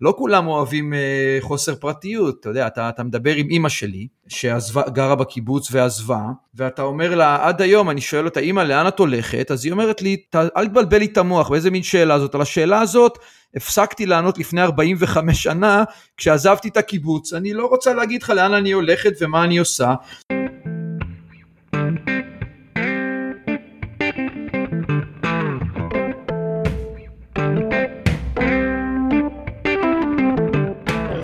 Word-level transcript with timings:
לא 0.00 0.14
כולם 0.18 0.46
אוהבים 0.46 0.94
אה, 0.94 1.38
חוסר 1.40 1.74
פרטיות, 1.74 2.40
אתה 2.40 2.48
יודע, 2.48 2.66
אתה, 2.66 2.88
אתה 2.88 3.02
מדבר 3.02 3.34
עם 3.34 3.50
אימא 3.50 3.68
שלי, 3.68 4.06
שגרה 4.28 5.14
בקיבוץ 5.14 5.68
ועזבה, 5.72 6.22
ואתה 6.54 6.82
אומר 6.82 7.14
לה, 7.14 7.48
עד 7.48 7.62
היום, 7.62 7.90
אני 7.90 8.00
שואל 8.00 8.24
אותה, 8.24 8.40
אימא, 8.40 8.60
לאן 8.60 8.88
את 8.88 8.98
הולכת? 8.98 9.50
אז 9.50 9.64
היא 9.64 9.72
אומרת 9.72 10.02
לי, 10.02 10.16
אל 10.56 10.68
תבלבל 10.68 10.98
לי 10.98 11.04
את 11.04 11.18
המוח, 11.18 11.50
באיזה 11.50 11.70
מין 11.70 11.82
שאלה 11.82 12.18
זאת? 12.18 12.34
על 12.34 12.40
השאלה 12.40 12.80
הזאת, 12.80 13.18
הפסקתי 13.56 14.06
לענות 14.06 14.38
לפני 14.38 14.62
45 14.62 15.42
שנה, 15.42 15.84
כשעזבתי 16.16 16.68
את 16.68 16.76
הקיבוץ. 16.76 17.32
אני 17.32 17.52
לא 17.52 17.66
רוצה 17.66 17.94
להגיד 17.94 18.22
לך 18.22 18.30
לאן 18.30 18.54
אני 18.54 18.72
הולכת 18.72 19.12
ומה 19.20 19.44
אני 19.44 19.58
עושה. 19.58 19.94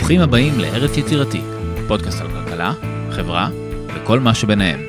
ברוכים 0.09 0.29
הבאים 0.29 0.61
להרס 0.61 0.97
יצירתי, 0.97 1.41
פודקאסט 1.89 2.21
על 2.21 2.29
כלכלה, 2.29 2.73
חברה 3.11 3.51
וכל 3.95 4.21
מה 4.21 4.35
שביניהם. 4.35 4.81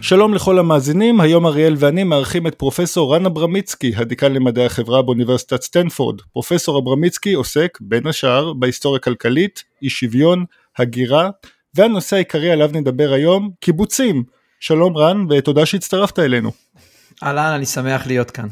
שלום 0.00 0.34
לכל 0.34 0.58
המאזינים, 0.58 1.20
היום 1.20 1.46
אריאל 1.46 1.74
ואני 1.78 2.04
מארחים 2.04 2.46
את 2.46 2.54
פרופסור 2.54 3.14
רן 3.14 3.26
אברמיצקי, 3.26 3.92
הדיקן 3.96 4.32
למדעי 4.32 4.66
החברה 4.66 5.02
באוניברסיטת 5.02 5.62
סטנפורד. 5.62 6.20
פרופסור 6.32 6.78
אברמיצקי 6.78 7.32
עוסק, 7.32 7.78
בין 7.80 8.06
השאר, 8.06 8.52
בהיסטוריה 8.52 9.00
כלכלית, 9.00 9.64
אי 9.82 9.90
שוויון, 9.90 10.44
הגירה, 10.78 11.30
והנושא 11.74 12.16
העיקרי 12.16 12.50
עליו 12.50 12.70
נדבר 12.72 13.12
היום, 13.12 13.50
קיבוצים. 13.60 14.24
שלום 14.60 14.96
רן, 14.96 15.26
ותודה 15.30 15.66
שהצטרפת 15.66 16.18
אלינו. 16.18 16.50
אהלן, 17.22 17.52
אני 17.52 17.66
שמח 17.66 18.06
להיות 18.06 18.30
כאן. 18.30 18.46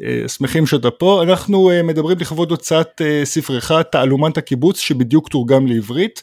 אה, 0.00 0.28
שמחים 0.28 0.66
שאתה 0.66 0.90
פה. 0.90 1.22
אנחנו 1.22 1.70
אה, 1.70 1.82
מדברים 1.82 2.18
לכבוד 2.18 2.50
הוצאת 2.50 3.00
אה, 3.00 3.20
ספרך 3.24 3.72
תעלומת 3.92 4.36
הקיבוץ 4.38 4.80
שבדיוק 4.80 5.28
תורגם 5.28 5.66
לעברית. 5.66 6.22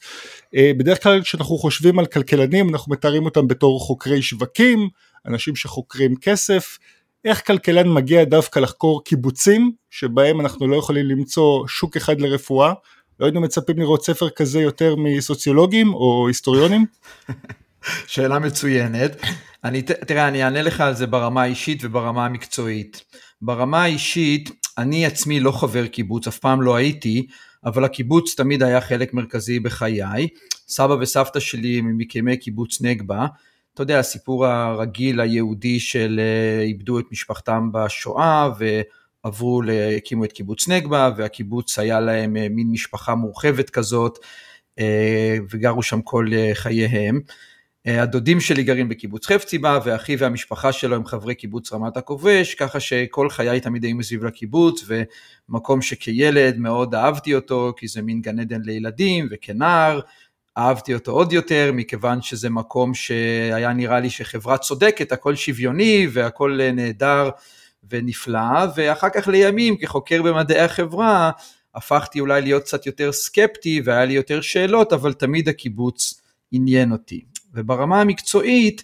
בדרך 0.77 1.03
כלל 1.03 1.21
כשאנחנו 1.21 1.57
חושבים 1.57 1.99
על 1.99 2.05
כלכלנים 2.05 2.69
אנחנו 2.69 2.91
מתארים 2.91 3.25
אותם 3.25 3.47
בתור 3.47 3.79
חוקרי 3.79 4.21
שווקים, 4.21 4.89
אנשים 5.25 5.55
שחוקרים 5.55 6.15
כסף. 6.15 6.77
איך 7.25 7.47
כלכלן 7.47 7.93
מגיע 7.93 8.23
דווקא 8.23 8.59
לחקור 8.59 9.03
קיבוצים 9.03 9.71
שבהם 9.89 10.41
אנחנו 10.41 10.67
לא 10.67 10.75
יכולים 10.75 11.05
למצוא 11.05 11.67
שוק 11.67 11.97
אחד 11.97 12.21
לרפואה? 12.21 12.73
לא 13.19 13.25
היינו 13.25 13.41
מצפים 13.41 13.79
לראות 13.79 14.05
ספר 14.05 14.29
כזה 14.29 14.61
יותר 14.61 14.95
מסוציולוגים 14.95 15.93
או 15.93 16.27
היסטוריונים? 16.27 16.85
שאלה 18.07 18.39
מצוינת. 18.39 19.11
אני, 19.63 19.81
תראה, 19.81 20.27
אני 20.27 20.43
אענה 20.43 20.61
לך 20.61 20.81
על 20.81 20.95
זה 20.95 21.07
ברמה 21.07 21.41
האישית 21.41 21.79
וברמה 21.83 22.25
המקצועית. 22.25 23.03
ברמה 23.41 23.83
האישית, 23.83 24.49
אני 24.77 25.05
עצמי 25.05 25.39
לא 25.39 25.51
חבר 25.51 25.87
קיבוץ, 25.87 26.27
אף 26.27 26.39
פעם 26.39 26.61
לא 26.61 26.75
הייתי, 26.75 27.27
אבל 27.65 27.85
הקיבוץ 27.85 28.35
תמיד 28.35 28.63
היה 28.63 28.81
חלק 28.81 29.13
מרכזי 29.13 29.59
בחיי. 29.59 30.27
סבא 30.67 30.93
וסבתא 30.93 31.39
שלי 31.39 31.79
הם 31.79 31.85
ממקימי 31.85 32.37
קיבוץ 32.37 32.81
נגבה. 32.81 33.27
אתה 33.73 33.83
יודע, 33.83 33.99
הסיפור 33.99 34.45
הרגיל 34.45 35.19
היהודי 35.19 35.79
של 35.79 36.19
אה, 36.19 36.61
איבדו 36.61 36.99
את 36.99 37.05
משפחתם 37.11 37.69
בשואה 37.71 38.49
ועברו, 38.57 39.61
הקימו 39.97 40.25
את 40.25 40.31
קיבוץ 40.31 40.67
נגבה, 40.67 41.11
והקיבוץ 41.17 41.79
היה 41.79 41.99
להם 41.99 42.37
אה, 42.37 42.47
מין 42.49 42.71
משפחה 42.71 43.15
מורחבת 43.15 43.69
כזאת, 43.69 44.19
אה, 44.79 45.37
וגרו 45.49 45.83
שם 45.83 46.01
כל 46.01 46.27
חייהם. 46.53 47.19
אה, 47.89 48.01
הדודים 48.01 48.39
שלי 48.41 48.63
גרים 48.63 48.89
בקיבוץ 48.89 49.25
חפציבה, 49.25 49.79
ואחי 49.83 50.15
והמשפחה 50.15 50.71
שלו 50.71 50.95
הם 50.95 51.05
חברי 51.05 51.35
קיבוץ 51.35 51.73
רמת 51.73 51.97
הכובש, 51.97 52.55
ככה 52.55 52.79
שכל 52.79 53.29
חיי 53.29 53.59
תמיד 53.59 53.83
היו 53.83 53.95
מסביב 53.95 54.25
לקיבוץ, 54.25 54.85
ומקום 54.87 55.81
שכילד 55.81 56.57
מאוד 56.57 56.95
אהבתי 56.95 57.35
אותו, 57.35 57.73
כי 57.77 57.87
זה 57.87 58.01
מין 58.01 58.21
גן 58.21 58.39
עדן 58.39 58.61
לילדים, 58.61 59.27
וכנער, 59.31 59.99
אהבתי 60.57 60.93
אותו 60.93 61.11
עוד 61.11 61.33
יותר, 61.33 61.71
מכיוון 61.73 62.21
שזה 62.21 62.49
מקום 62.49 62.93
שהיה 62.93 63.73
נראה 63.73 63.99
לי 63.99 64.09
שחברה 64.09 64.57
צודקת, 64.57 65.11
הכל 65.11 65.35
שוויוני 65.35 66.07
והכל 66.11 66.59
נהדר 66.73 67.29
ונפלא, 67.89 68.65
ואחר 68.75 69.09
כך 69.09 69.27
לימים, 69.27 69.77
כחוקר 69.77 70.21
במדעי 70.21 70.59
החברה, 70.59 71.31
הפכתי 71.75 72.19
אולי 72.19 72.41
להיות 72.41 72.63
קצת 72.63 72.85
יותר 72.85 73.11
סקפטי, 73.11 73.81
והיה 73.83 74.05
לי 74.05 74.13
יותר 74.13 74.41
שאלות, 74.41 74.93
אבל 74.93 75.13
תמיד 75.13 75.49
הקיבוץ 75.49 76.21
עניין 76.51 76.91
אותי. 76.91 77.25
וברמה 77.53 78.01
המקצועית, 78.01 78.83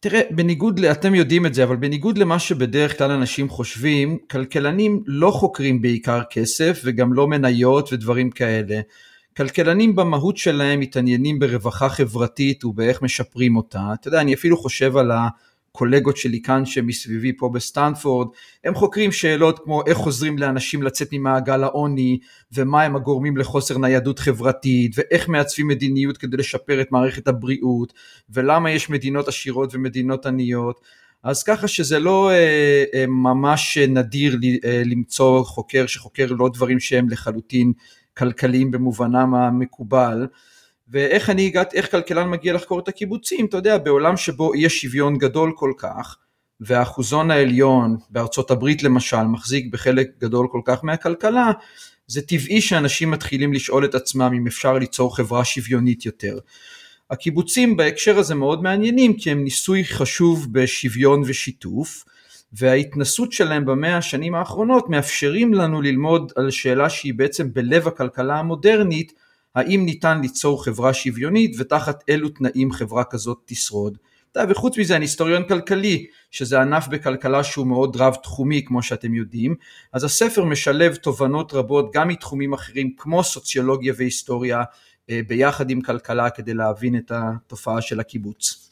תראה, 0.00 0.20
בניגוד, 0.30 0.84
אתם 0.84 1.14
יודעים 1.14 1.46
את 1.46 1.54
זה, 1.54 1.64
אבל 1.64 1.76
בניגוד 1.76 2.18
למה 2.18 2.38
שבדרך 2.38 2.98
כלל 2.98 3.10
אנשים 3.10 3.48
חושבים, 3.48 4.18
כלכלנים 4.30 5.02
לא 5.06 5.30
חוקרים 5.30 5.82
בעיקר 5.82 6.20
כסף 6.30 6.80
וגם 6.84 7.12
לא 7.12 7.26
מניות 7.26 7.92
ודברים 7.92 8.30
כאלה. 8.30 8.80
כלכלנים 9.36 9.96
במהות 9.96 10.36
שלהם 10.36 10.80
מתעניינים 10.80 11.38
ברווחה 11.38 11.88
חברתית 11.88 12.64
ובאיך 12.64 13.02
משפרים 13.02 13.56
אותה. 13.56 13.80
אתה 13.94 14.08
יודע, 14.08 14.20
אני 14.20 14.34
אפילו 14.34 14.56
חושב 14.56 14.96
על 14.96 15.10
ה... 15.10 15.28
הקולגות 15.78 16.16
שלי 16.16 16.42
כאן 16.42 16.66
שמסביבי 16.66 17.32
פה 17.36 17.48
בסטנפורד, 17.54 18.28
הם 18.64 18.74
חוקרים 18.74 19.12
שאלות 19.12 19.58
כמו 19.64 19.82
איך 19.86 19.98
עוזרים 19.98 20.38
לאנשים 20.38 20.82
לצאת 20.82 21.08
ממעגל 21.12 21.62
העוני, 21.64 22.18
ומה 22.52 22.82
הם 22.82 22.96
הגורמים 22.96 23.36
לחוסר 23.36 23.78
ניידות 23.78 24.18
חברתית, 24.18 24.92
ואיך 24.96 25.28
מעצבים 25.28 25.68
מדיניות 25.68 26.16
כדי 26.18 26.36
לשפר 26.36 26.80
את 26.80 26.92
מערכת 26.92 27.28
הבריאות, 27.28 27.92
ולמה 28.30 28.70
יש 28.70 28.90
מדינות 28.90 29.28
עשירות 29.28 29.74
ומדינות 29.74 30.26
עניות. 30.26 30.80
אז 31.22 31.42
ככה 31.42 31.68
שזה 31.68 31.98
לא 31.98 32.30
אה, 32.30 32.84
אה, 32.94 33.06
ממש 33.06 33.78
נדיר 33.78 34.38
אה, 34.64 34.82
למצוא 34.84 35.44
חוקר 35.44 35.86
שחוקר 35.86 36.26
לא 36.38 36.48
דברים 36.54 36.80
שהם 36.80 37.08
לחלוטין 37.08 37.72
כלכליים 38.16 38.70
במובנם 38.70 39.34
המקובל. 39.34 40.26
ואיך 40.90 41.30
אני 41.30 41.46
הגעתי, 41.46 41.76
איך 41.76 41.90
כלכלן 41.90 42.30
מגיע 42.30 42.52
לחקור 42.52 42.78
את 42.78 42.88
הקיבוצים, 42.88 43.46
אתה 43.46 43.56
יודע, 43.56 43.78
בעולם 43.78 44.16
שבו 44.16 44.54
יש 44.54 44.80
שוויון 44.80 45.18
גדול 45.18 45.52
כל 45.56 45.72
כך, 45.78 46.16
והאחוזון 46.60 47.30
העליון 47.30 47.96
בארצות 48.10 48.50
הברית 48.50 48.82
למשל 48.82 49.22
מחזיק 49.22 49.72
בחלק 49.72 50.10
גדול 50.20 50.46
כל 50.50 50.60
כך 50.64 50.84
מהכלכלה, 50.84 51.50
זה 52.06 52.22
טבעי 52.22 52.60
שאנשים 52.60 53.10
מתחילים 53.10 53.52
לשאול 53.52 53.84
את 53.84 53.94
עצמם 53.94 54.32
אם 54.36 54.46
אפשר 54.46 54.72
ליצור 54.72 55.16
חברה 55.16 55.44
שוויונית 55.44 56.06
יותר. 56.06 56.38
הקיבוצים 57.10 57.76
בהקשר 57.76 58.18
הזה 58.18 58.34
מאוד 58.34 58.62
מעניינים 58.62 59.16
כי 59.16 59.30
הם 59.30 59.44
ניסוי 59.44 59.84
חשוב 59.84 60.46
בשוויון 60.52 61.22
ושיתוף, 61.26 62.04
וההתנסות 62.52 63.32
שלהם 63.32 63.64
במאה 63.64 63.96
השנים 63.96 64.34
האחרונות 64.34 64.88
מאפשרים 64.88 65.54
לנו 65.54 65.82
ללמוד 65.82 66.32
על 66.36 66.50
שאלה 66.50 66.90
שהיא 66.90 67.14
בעצם 67.14 67.52
בלב 67.52 67.88
הכלכלה 67.88 68.38
המודרנית, 68.38 69.12
האם 69.54 69.82
ניתן 69.84 70.20
ליצור 70.20 70.64
חברה 70.64 70.94
שוויונית 70.94 71.56
ותחת 71.58 72.04
אילו 72.08 72.28
תנאים 72.28 72.72
חברה 72.72 73.04
כזאת 73.04 73.42
תשרוד. 73.44 73.98
וחוץ 74.48 74.78
מזה 74.78 74.96
אני 74.96 75.04
היסטוריון 75.04 75.48
כלכלי, 75.48 76.06
שזה 76.30 76.60
ענף 76.60 76.88
בכלכלה 76.88 77.44
שהוא 77.44 77.66
מאוד 77.66 77.96
רב 77.96 78.14
תחומי 78.14 78.64
כמו 78.64 78.82
שאתם 78.82 79.14
יודעים, 79.14 79.54
אז 79.92 80.04
הספר 80.04 80.44
משלב 80.44 80.94
תובנות 80.94 81.52
רבות 81.52 81.90
גם 81.94 82.08
מתחומים 82.08 82.52
אחרים 82.52 82.94
כמו 82.96 83.24
סוציולוגיה 83.24 83.94
והיסטוריה 83.96 84.62
אה, 85.10 85.20
ביחד 85.28 85.70
עם 85.70 85.80
כלכלה 85.80 86.30
כדי 86.30 86.54
להבין 86.54 86.96
את 86.96 87.12
התופעה 87.14 87.80
של 87.80 88.00
הקיבוץ. 88.00 88.70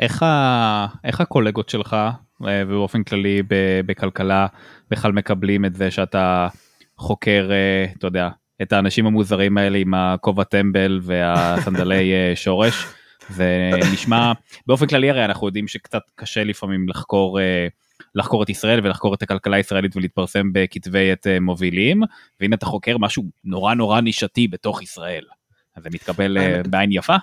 איך, 0.00 0.22
ה... 0.22 0.86
איך 1.04 1.20
הקולגות 1.20 1.68
שלך 1.68 1.94
אה, 1.94 2.62
ובאופן 2.66 3.02
כללי 3.02 3.42
בכלכלה 3.86 4.46
בכלל 4.90 5.12
מקבלים 5.12 5.64
את 5.64 5.74
זה 5.74 5.90
שאתה 5.90 6.48
חוקר, 6.98 7.48
אה, 7.50 7.92
אתה 7.98 8.06
יודע, 8.06 8.28
את 8.62 8.72
האנשים 8.72 9.06
המוזרים 9.06 9.58
האלה 9.58 9.78
עם 9.78 9.94
הכובע 9.94 10.44
טמבל 10.44 11.00
והסנדלי 11.02 12.12
אה, 12.12 12.36
שורש. 12.36 12.86
ונשמע 13.36 14.32
באופן 14.66 14.86
כללי 14.86 15.10
הרי 15.10 15.24
אנחנו 15.24 15.46
יודעים 15.46 15.68
שקצת 15.68 16.02
קשה 16.14 16.44
לפעמים 16.44 16.88
לחקור 16.88 17.40
אה, 17.40 17.66
לחקור 18.14 18.42
את 18.42 18.50
ישראל 18.50 18.80
ולחקור 18.86 19.14
את 19.14 19.22
הכלכלה 19.22 19.56
הישראלית 19.56 19.96
ולהתפרסם 19.96 20.52
בכתבי 20.52 21.12
עת 21.12 21.26
אה, 21.26 21.40
מובילים 21.40 22.02
והנה 22.40 22.56
אתה 22.56 22.66
חוקר 22.66 22.98
משהו 22.98 23.24
נורא 23.44 23.74
נורא 23.74 24.00
נישתי 24.00 24.48
בתוך 24.48 24.82
ישראל. 24.82 25.24
אז 25.76 25.82
זה 25.82 25.88
מתקבל 25.92 26.38
בעין 26.68 26.92
יפה? 26.92 27.16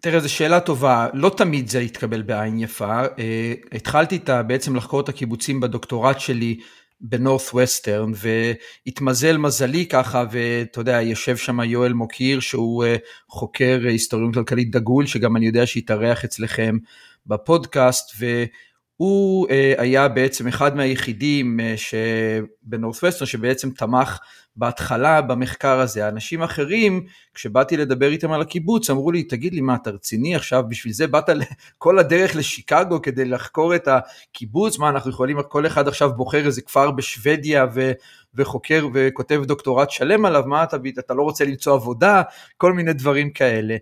תראה, 0.00 0.20
זו 0.20 0.32
שאלה 0.32 0.60
טובה, 0.60 1.08
לא 1.14 1.30
תמיד 1.36 1.68
זה 1.68 1.78
התקבל 1.78 2.22
בעין 2.22 2.58
יפה. 2.58 3.02
התחלתי 3.72 4.16
את, 4.16 4.30
בעצם 4.46 4.76
לחקור 4.76 5.00
את 5.00 5.08
הקיבוצים 5.08 5.60
בדוקטורט 5.60 6.20
שלי 6.20 6.58
בנורת 7.02 7.42
ווסטרן 7.52 8.12
והתמזל 8.14 9.36
מזלי 9.36 9.86
ככה 9.86 10.24
ואתה 10.30 10.80
יודע 10.80 11.02
יושב 11.02 11.36
שם 11.36 11.60
יואל 11.60 11.92
מוקיר 11.92 12.40
שהוא 12.40 12.84
אה, 12.84 12.96
חוקר 13.28 13.80
היסטוריון 13.84 14.32
כלכלית 14.32 14.70
דגול 14.70 15.06
שגם 15.06 15.36
אני 15.36 15.46
יודע 15.46 15.66
שהתארח 15.66 16.24
אצלכם 16.24 16.76
בפודקאסט 17.26 18.10
הוא 18.96 19.48
אה, 19.50 19.74
היה 19.78 20.08
בעצם 20.08 20.48
אחד 20.48 20.76
מהיחידים 20.76 21.60
אה, 21.60 21.74
בנורת'ווסטרן 22.62 23.26
שבעצם 23.26 23.70
תמך 23.70 24.18
בהתחלה 24.56 25.20
במחקר 25.20 25.80
הזה. 25.80 26.08
אנשים 26.08 26.42
אחרים, 26.42 27.06
כשבאתי 27.34 27.76
לדבר 27.76 28.08
איתם 28.08 28.32
על 28.32 28.40
הקיבוץ, 28.40 28.90
אמרו 28.90 29.12
לי, 29.12 29.22
תגיד 29.22 29.54
לי, 29.54 29.60
מה, 29.60 29.74
אתה 29.74 29.90
רציני 29.90 30.34
עכשיו? 30.34 30.64
בשביל 30.68 30.92
זה 30.92 31.06
באת 31.06 31.28
כל 31.78 31.98
הדרך 31.98 32.36
לשיקגו 32.36 33.02
כדי 33.02 33.24
לחקור 33.24 33.74
את 33.74 33.88
הקיבוץ? 33.88 34.78
מה, 34.78 34.88
אנחנו 34.88 35.10
יכולים, 35.10 35.42
כל 35.42 35.66
אחד 35.66 35.88
עכשיו 35.88 36.12
בוחר 36.16 36.46
איזה 36.46 36.62
כפר 36.62 36.90
בשוודיה 36.90 37.66
ו... 37.74 37.92
וחוקר 38.34 38.88
וכותב 38.94 39.42
דוקטורט 39.44 39.90
שלם 39.90 40.24
עליו, 40.24 40.42
מה 40.46 40.64
אתה, 40.64 40.76
אתה 40.98 41.14
לא 41.14 41.22
רוצה 41.22 41.44
למצוא 41.44 41.74
עבודה? 41.74 42.22
כל 42.56 42.72
מיני 42.72 42.92
דברים 42.92 43.30
כאלה. 43.30 43.76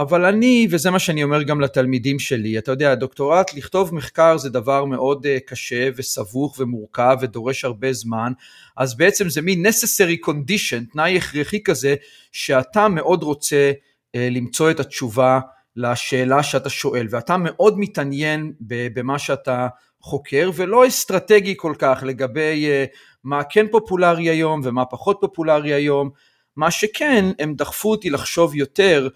אבל 0.00 0.24
אני, 0.24 0.68
וזה 0.70 0.90
מה 0.90 0.98
שאני 0.98 1.24
אומר 1.24 1.42
גם 1.42 1.60
לתלמידים 1.60 2.18
שלי, 2.18 2.58
אתה 2.58 2.70
יודע, 2.70 2.94
דוקטורט, 2.94 3.54
לכתוב 3.54 3.94
מחקר 3.94 4.38
זה 4.38 4.50
דבר 4.50 4.84
מאוד 4.84 5.26
uh, 5.26 5.40
קשה 5.46 5.88
וסבוך 5.96 6.56
ומורכב 6.58 7.16
ודורש 7.20 7.64
הרבה 7.64 7.92
זמן, 7.92 8.32
אז 8.76 8.96
בעצם 8.96 9.28
זה 9.28 9.42
מין 9.42 9.66
necessary 9.66 10.28
condition, 10.28 10.92
תנאי 10.92 11.16
הכרחי 11.16 11.62
כזה, 11.62 11.94
שאתה 12.32 12.88
מאוד 12.88 13.22
רוצה 13.22 13.72
uh, 13.72 14.18
למצוא 14.30 14.70
את 14.70 14.80
התשובה 14.80 15.40
לשאלה 15.76 16.42
שאתה 16.42 16.68
שואל, 16.70 17.06
ואתה 17.10 17.36
מאוד 17.36 17.78
מתעניין 17.78 18.52
במה 18.60 19.18
שאתה 19.18 19.68
חוקר, 20.00 20.50
ולא 20.54 20.86
אסטרטגי 20.86 21.54
כל 21.56 21.74
כך 21.78 22.02
לגבי 22.06 22.66
uh, 22.66 22.96
מה 23.24 23.44
כן 23.44 23.66
פופולרי 23.70 24.28
היום 24.28 24.60
ומה 24.64 24.84
פחות 24.84 25.18
פופולרי 25.20 25.72
היום, 25.72 26.10
מה 26.56 26.70
שכן, 26.70 27.24
הם 27.38 27.54
דחפו 27.54 27.90
אותי 27.90 28.10
לחשוב 28.10 28.54
יותר 28.54 29.08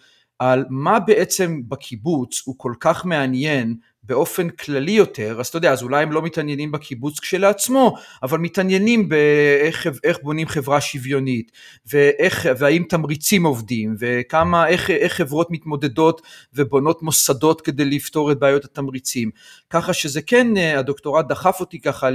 על 0.44 0.64
מה 0.70 1.00
בעצם 1.00 1.60
בקיבוץ 1.68 2.42
הוא 2.44 2.54
כל 2.58 2.72
כך 2.80 3.04
מעניין 3.04 3.74
באופן 4.02 4.48
כללי 4.50 4.92
יותר, 4.92 5.40
אז 5.40 5.46
אתה 5.46 5.56
יודע, 5.56 5.72
אז 5.72 5.82
אולי 5.82 6.02
הם 6.02 6.12
לא 6.12 6.22
מתעניינים 6.22 6.72
בקיבוץ 6.72 7.20
כשלעצמו, 7.20 7.94
אבל 8.22 8.38
מתעניינים 8.38 9.08
באיך 9.08 9.86
איך 10.04 10.18
בונים 10.22 10.48
חברה 10.48 10.80
שוויונית, 10.80 11.52
ואיך, 11.92 12.46
והאם 12.58 12.84
תמריצים 12.88 13.46
עובדים, 13.46 13.96
וכמה, 13.98 14.68
איך, 14.68 14.90
איך 14.90 15.12
חברות 15.12 15.50
מתמודדות 15.50 16.22
ובונות 16.54 17.02
מוסדות 17.02 17.60
כדי 17.60 17.84
לפתור 17.84 18.32
את 18.32 18.38
בעיות 18.38 18.64
התמריצים. 18.64 19.30
ככה 19.70 19.92
שזה 19.92 20.22
כן, 20.22 20.56
הדוקטורט 20.56 21.28
דחף 21.28 21.60
אותי 21.60 21.80
ככה 21.80 22.08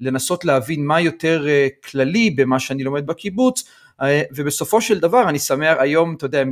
לנסות 0.00 0.44
להבין 0.44 0.86
מה 0.86 1.00
יותר 1.00 1.48
אה, 1.48 1.68
כללי 1.90 2.30
במה 2.30 2.60
שאני 2.60 2.84
לומד 2.84 3.06
בקיבוץ, 3.06 3.62
אה, 3.62 3.87
ובסופו 4.36 4.80
של 4.80 4.98
דבר 4.98 5.28
אני 5.28 5.38
שמח 5.38 5.76
היום, 5.78 6.14
אתה 6.14 6.26
יודע, 6.26 6.44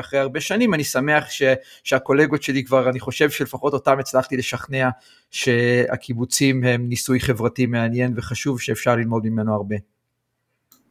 אחרי 0.00 0.18
הרבה 0.18 0.40
שנים, 0.40 0.74
אני 0.74 0.84
שמח 0.84 1.30
ש, 1.30 1.42
שהקולגות 1.84 2.42
שלי 2.42 2.64
כבר, 2.64 2.88
אני 2.88 3.00
חושב 3.00 3.30
שלפחות 3.30 3.72
אותם 3.72 3.98
הצלחתי 3.98 4.36
לשכנע 4.36 4.88
שהקיבוצים 5.30 6.64
הם 6.64 6.88
ניסוי 6.88 7.20
חברתי 7.20 7.66
מעניין 7.66 8.12
וחשוב 8.16 8.60
שאפשר 8.60 8.96
ללמוד 8.96 9.26
ממנו 9.26 9.54
הרבה. 9.54 9.76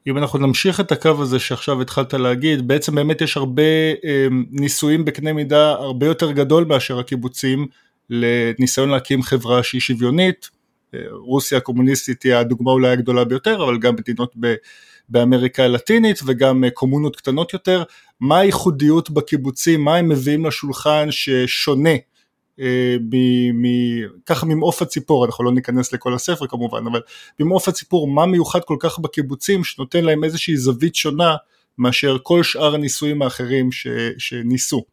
אם 0.07 0.17
אנחנו 0.17 0.39
נמשיך 0.39 0.79
את 0.79 0.91
הקו 0.91 1.21
הזה 1.21 1.39
שעכשיו 1.39 1.81
התחלת 1.81 2.13
להגיד, 2.13 2.67
בעצם 2.67 2.95
באמת 2.95 3.21
יש 3.21 3.37
הרבה 3.37 3.63
אה, 4.05 4.27
ניסויים 4.51 5.05
בקנה 5.05 5.33
מידה 5.33 5.71
הרבה 5.71 6.05
יותר 6.05 6.31
גדול 6.31 6.63
מאשר 6.63 6.99
הקיבוצים 6.99 7.67
לניסיון 8.09 8.89
להקים 8.89 9.23
חברה 9.23 9.63
שהיא 9.63 9.81
שוויונית. 9.81 10.49
אה, 10.93 10.99
רוסיה 11.11 11.57
הקומוניסטית 11.57 12.23
היא 12.23 12.35
הדוגמה 12.35 12.71
אולי 12.71 12.89
הגדולה 12.89 13.25
ביותר, 13.25 13.63
אבל 13.63 13.79
גם 13.79 13.95
מדינות 13.95 14.33
ב... 14.39 14.53
באמריקה 15.09 15.63
הלטינית 15.63 16.19
וגם 16.25 16.63
אה, 16.63 16.69
קומונות 16.69 17.15
קטנות 17.15 17.53
יותר, 17.53 17.83
מה 18.19 18.39
הייחודיות 18.39 19.09
בקיבוצים, 19.09 19.83
מה 19.83 19.95
הם 19.95 20.09
מביאים 20.09 20.45
לשולחן 20.45 21.07
ששונה 21.11 21.95
אה, 22.59 22.95
ככה 24.25 24.45
ממעוף 24.45 24.81
הציפור, 24.81 25.25
אנחנו 25.25 25.43
לא 25.43 25.51
ניכנס 25.51 25.93
לכל 25.93 26.13
הספר 26.13 26.47
כמובן, 26.47 26.87
אבל 26.91 27.01
ממעוף 27.39 27.67
הציפור 27.67 28.07
מה 28.07 28.25
מיוחד 28.25 28.59
כל 28.63 28.77
כך 28.79 28.99
בקיבוצים 28.99 29.63
שנותן 29.63 30.03
להם 30.03 30.23
איזושהי 30.23 30.57
זווית 30.57 30.95
שונה 30.95 31.35
מאשר 31.77 32.17
כל 32.23 32.43
שאר 32.43 32.75
הניסויים 32.75 33.21
האחרים 33.21 33.71
ש, 33.71 33.87
שניסו. 34.17 34.83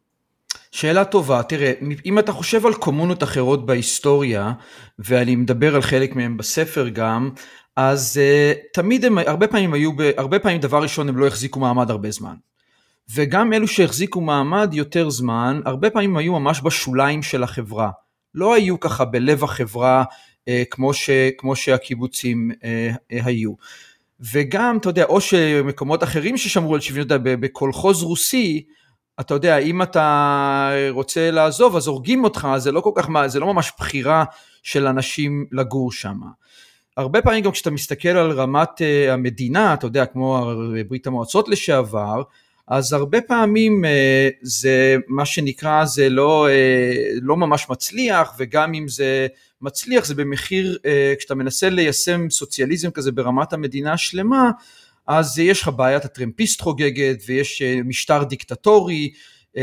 שאלה 0.71 1.05
טובה, 1.05 1.43
תראה, 1.43 1.71
אם 2.05 2.19
אתה 2.19 2.31
חושב 2.31 2.65
על 2.65 2.73
קומונות 2.73 3.23
אחרות 3.23 3.65
בהיסטוריה, 3.65 4.51
ואני 4.99 5.35
מדבר 5.35 5.75
על 5.75 5.81
חלק 5.81 6.15
מהם 6.15 6.37
בספר 6.37 6.87
גם, 6.87 7.29
אז 7.75 8.19
uh, 8.19 8.59
תמיד 8.73 9.05
הם, 9.05 9.17
הרבה 9.17 9.47
פעמים 9.47 9.73
היו, 9.73 9.91
הרבה 10.17 10.39
פעמים 10.39 10.61
דבר 10.61 10.81
ראשון 10.81 11.09
הם 11.09 11.17
לא 11.17 11.27
החזיקו 11.27 11.59
מעמד 11.59 11.91
הרבה 11.91 12.11
זמן. 12.11 12.35
וגם 13.15 13.53
אלו 13.53 13.67
שהחזיקו 13.67 14.21
מעמד 14.21 14.69
יותר 14.73 15.09
זמן, 15.09 15.61
הרבה 15.65 15.89
פעמים 15.89 16.17
היו 16.17 16.39
ממש 16.39 16.61
בשוליים 16.63 17.23
של 17.23 17.43
החברה. 17.43 17.89
לא 18.35 18.53
היו 18.53 18.79
ככה 18.79 19.05
בלב 19.05 19.43
החברה 19.43 20.03
uh, 20.03 20.51
כמו, 20.71 20.93
ש, 20.93 21.09
כמו 21.37 21.55
שהקיבוצים 21.55 22.51
uh, 22.51 23.25
היו. 23.25 23.53
וגם, 24.33 24.77
אתה 24.77 24.89
יודע, 24.89 25.03
או 25.03 25.21
שמקומות 25.21 26.03
אחרים 26.03 26.37
ששמרו 26.37 26.73
על 26.73 26.81
שוויון, 26.81 27.07
בקולחוז 27.23 28.03
רוסי, 28.03 28.63
אתה 29.19 29.33
יודע, 29.33 29.57
אם 29.57 29.81
אתה 29.81 30.71
רוצה 30.89 31.31
לעזוב 31.31 31.75
אז 31.75 31.87
הורגים 31.87 32.23
אותך, 32.23 32.47
זה 32.57 32.71
לא 32.71 32.81
כל 32.81 32.91
כך, 32.95 33.27
זה 33.27 33.39
לא 33.39 33.53
ממש 33.53 33.71
בחירה 33.79 34.23
של 34.63 34.87
אנשים 34.87 35.45
לגור 35.51 35.91
שם. 35.91 36.19
הרבה 36.97 37.21
פעמים 37.21 37.43
גם 37.43 37.51
כשאתה 37.51 37.71
מסתכל 37.71 38.09
על 38.09 38.31
רמת 38.31 38.69
uh, 38.77 39.11
המדינה, 39.11 39.73
אתה 39.73 39.85
יודע, 39.85 40.05
כמו 40.05 40.51
ברית 40.87 41.07
המועצות 41.07 41.49
לשעבר, 41.49 42.21
אז 42.67 42.93
הרבה 42.93 43.21
פעמים 43.21 43.85
uh, 43.85 43.87
זה 44.41 44.97
מה 45.07 45.25
שנקרא, 45.25 45.85
זה 45.85 46.09
לא, 46.09 46.47
uh, 46.47 47.19
לא 47.21 47.37
ממש 47.37 47.69
מצליח, 47.69 48.33
וגם 48.37 48.73
אם 48.73 48.87
זה 48.87 49.27
מצליח 49.61 50.05
זה 50.05 50.15
במחיר, 50.15 50.77
uh, 50.77 51.19
כשאתה 51.19 51.35
מנסה 51.35 51.69
ליישם 51.69 52.29
סוציאליזם 52.29 52.91
כזה 52.91 53.11
ברמת 53.11 53.53
המדינה 53.53 53.93
השלמה, 53.93 54.51
אז 55.07 55.39
יש 55.39 55.61
לך 55.61 55.67
בעיית 55.67 56.05
הטרמפיסט 56.05 56.61
חוגגת, 56.61 57.17
ויש 57.27 57.61
uh, 57.61 57.83
משטר 57.87 58.23
דיקטטורי, 58.23 59.11
uh, 59.55 59.57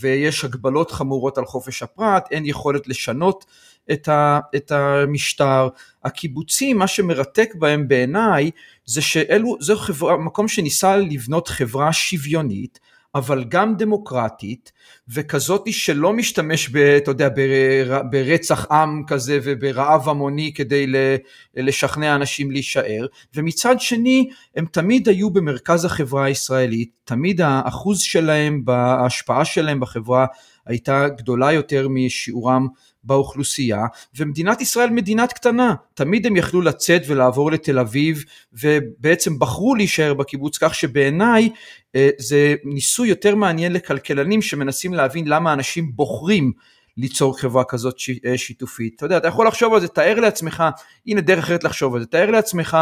ויש 0.00 0.44
הגבלות 0.44 0.90
חמורות 0.90 1.38
על 1.38 1.44
חופש 1.44 1.82
הפרט, 1.82 2.28
אין 2.30 2.46
יכולת 2.46 2.88
לשנות 2.88 3.44
את, 3.92 4.08
ה, 4.08 4.40
את 4.56 4.72
המשטר. 4.72 5.68
הקיבוצים, 6.06 6.78
מה 6.78 6.86
שמרתק 6.86 7.54
בהם 7.54 7.88
בעיניי, 7.88 8.50
זה 8.84 9.02
שאלו, 9.02 9.56
זה 9.60 9.76
חברה, 9.76 10.16
מקום 10.16 10.48
שניסה 10.48 10.96
לבנות 10.96 11.48
חברה 11.48 11.92
שוויונית, 11.92 12.78
אבל 13.14 13.44
גם 13.48 13.76
דמוקרטית, 13.76 14.72
וכזאת 15.08 15.72
שלא 15.72 16.12
משתמש, 16.12 16.68
ב, 16.68 16.76
אתה 16.76 17.10
יודע, 17.10 17.28
ברצח 18.10 18.66
עם 18.70 19.02
כזה 19.06 19.38
וברעב 19.42 20.08
המוני 20.08 20.52
כדי 20.54 20.86
לשכנע 21.56 22.14
אנשים 22.14 22.50
להישאר, 22.50 23.06
ומצד 23.34 23.80
שני 23.80 24.28
הם 24.56 24.66
תמיד 24.66 25.08
היו 25.08 25.30
במרכז 25.30 25.84
החברה 25.84 26.24
הישראלית, 26.24 26.90
תמיד 27.04 27.40
האחוז 27.40 28.00
שלהם 28.00 28.64
בהשפעה 28.64 29.44
שלהם 29.44 29.80
בחברה 29.80 30.26
הייתה 30.66 31.08
גדולה 31.08 31.52
יותר 31.52 31.88
משיעורם 31.90 32.66
באוכלוסייה, 33.06 33.86
ומדינת 34.16 34.60
ישראל 34.60 34.90
מדינת 34.90 35.32
קטנה, 35.32 35.74
תמיד 35.94 36.26
הם 36.26 36.36
יכלו 36.36 36.60
לצאת 36.60 37.02
ולעבור 37.06 37.52
לתל 37.52 37.78
אביב, 37.78 38.24
ובעצם 38.52 39.38
בחרו 39.38 39.74
להישאר 39.74 40.14
בקיבוץ, 40.14 40.58
כך 40.58 40.74
שבעיניי 40.74 41.50
אה, 41.96 42.08
זה 42.18 42.54
ניסוי 42.64 43.08
יותר 43.08 43.34
מעניין 43.34 43.72
לכלכלנים 43.72 44.42
שמנסים 44.42 44.94
להבין 44.94 45.28
למה 45.28 45.52
אנשים 45.52 45.92
בוחרים 45.94 46.52
ליצור 46.96 47.38
חברה 47.38 47.64
כזאת 47.64 47.96
אה, 48.26 48.38
שיתופית. 48.38 48.94
אתה 48.96 49.06
יודע, 49.06 49.16
אתה 49.16 49.28
יכול 49.28 49.46
לחשוב 49.46 49.74
על 49.74 49.80
זה, 49.80 49.88
תאר 49.88 50.20
לעצמך, 50.20 50.64
הנה 51.06 51.20
דרך 51.20 51.38
אחרת 51.44 51.64
לחשוב 51.64 51.94
על 51.94 52.00
זה, 52.00 52.06
תאר 52.06 52.30
לעצמך 52.30 52.76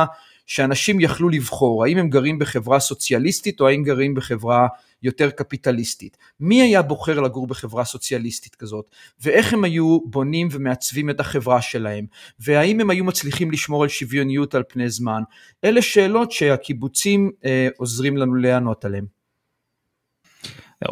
שאנשים 0.46 1.00
יכלו 1.00 1.28
לבחור 1.28 1.84
האם 1.84 1.98
הם 1.98 2.08
גרים 2.08 2.38
בחברה 2.38 2.80
סוציאליסטית 2.80 3.60
או 3.60 3.68
האם 3.68 3.82
גרים 3.82 4.14
בחברה 4.14 4.66
יותר 5.02 5.30
קפיטליסטית. 5.30 6.16
מי 6.40 6.62
היה 6.62 6.82
בוחר 6.82 7.20
לגור 7.20 7.46
בחברה 7.46 7.84
סוציאליסטית 7.84 8.54
כזאת, 8.54 8.90
ואיך 9.20 9.52
הם 9.52 9.64
היו 9.64 10.00
בונים 10.04 10.48
ומעצבים 10.50 11.10
את 11.10 11.20
החברה 11.20 11.62
שלהם, 11.62 12.06
והאם 12.38 12.80
הם 12.80 12.90
היו 12.90 13.04
מצליחים 13.04 13.50
לשמור 13.50 13.82
על 13.82 13.88
שוויוניות 13.88 14.54
על 14.54 14.62
פני 14.68 14.90
זמן. 14.90 15.22
אלה 15.64 15.82
שאלות 15.82 16.32
שהקיבוצים 16.32 17.30
אה, 17.44 17.68
עוזרים 17.76 18.16
לנו 18.16 18.34
לענות 18.34 18.84
עליהם. 18.84 19.23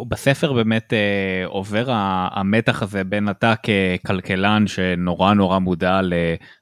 בספר 0.09 0.53
באמת 0.53 0.93
אה, 0.93 1.47
עובר 1.47 1.85
המתח 2.33 2.83
הזה 2.83 3.05
בין 3.05 3.29
אתה 3.29 3.55
ככלכלן 3.57 4.67
שנורא 4.67 5.35
נורא 5.35 5.59
מודע 5.59 6.01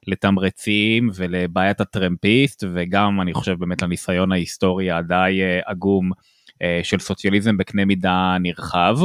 לתמרצים 0.07 1.09
ולבעיית 1.15 1.81
הטרמפיסט 1.81 2.63
וגם 2.73 3.21
אני 3.21 3.33
חושב 3.33 3.53
באמת 3.59 3.81
לניסיון 3.81 4.31
ההיסטורי 4.31 4.91
הדי 4.91 5.39
אה, 5.41 5.59
עגום 5.65 6.11
אה, 6.61 6.79
של 6.83 6.99
סוציאליזם 6.99 7.57
בקנה 7.57 7.85
מידה 7.85 8.37
נרחב. 8.39 8.97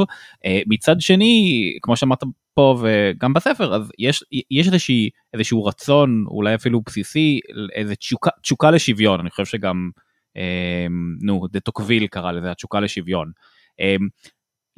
אה, 0.45 0.61
מצד 0.67 1.01
שני, 1.01 1.77
כמו 1.81 1.97
שאמרת 1.97 2.23
פה 2.53 2.81
וגם 2.81 3.33
בספר, 3.33 3.75
אז 3.75 3.91
יש, 3.99 4.23
יש 4.51 4.67
איזושהי, 4.67 5.09
איזשהו 5.33 5.65
רצון, 5.65 6.25
אולי 6.27 6.55
אפילו 6.55 6.81
בסיסי, 6.85 7.39
איזו 7.73 7.95
תשוקה, 7.95 8.29
תשוקה 8.41 8.71
לשוויון, 8.71 9.19
אני 9.19 9.29
חושב 9.29 9.45
שגם, 9.45 9.89
אה, 10.37 10.87
נו, 11.21 11.47
דה 11.51 11.59
טוקוויל 11.59 12.07
קרא 12.07 12.31
לזה, 12.31 12.51
התשוקה 12.51 12.79
לשוויון. 12.79 13.31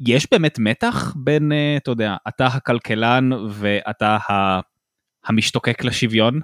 יש 0.06 0.26
באמת 0.30 0.58
מתח 0.58 1.14
בין, 1.16 1.52
אתה 1.76 1.90
יודע, 1.90 2.16
אתה 2.28 2.46
הכלכלן 2.46 3.30
ואתה 3.50 4.18
המשתוקק 5.24 5.84
לשוויון? 5.84 6.40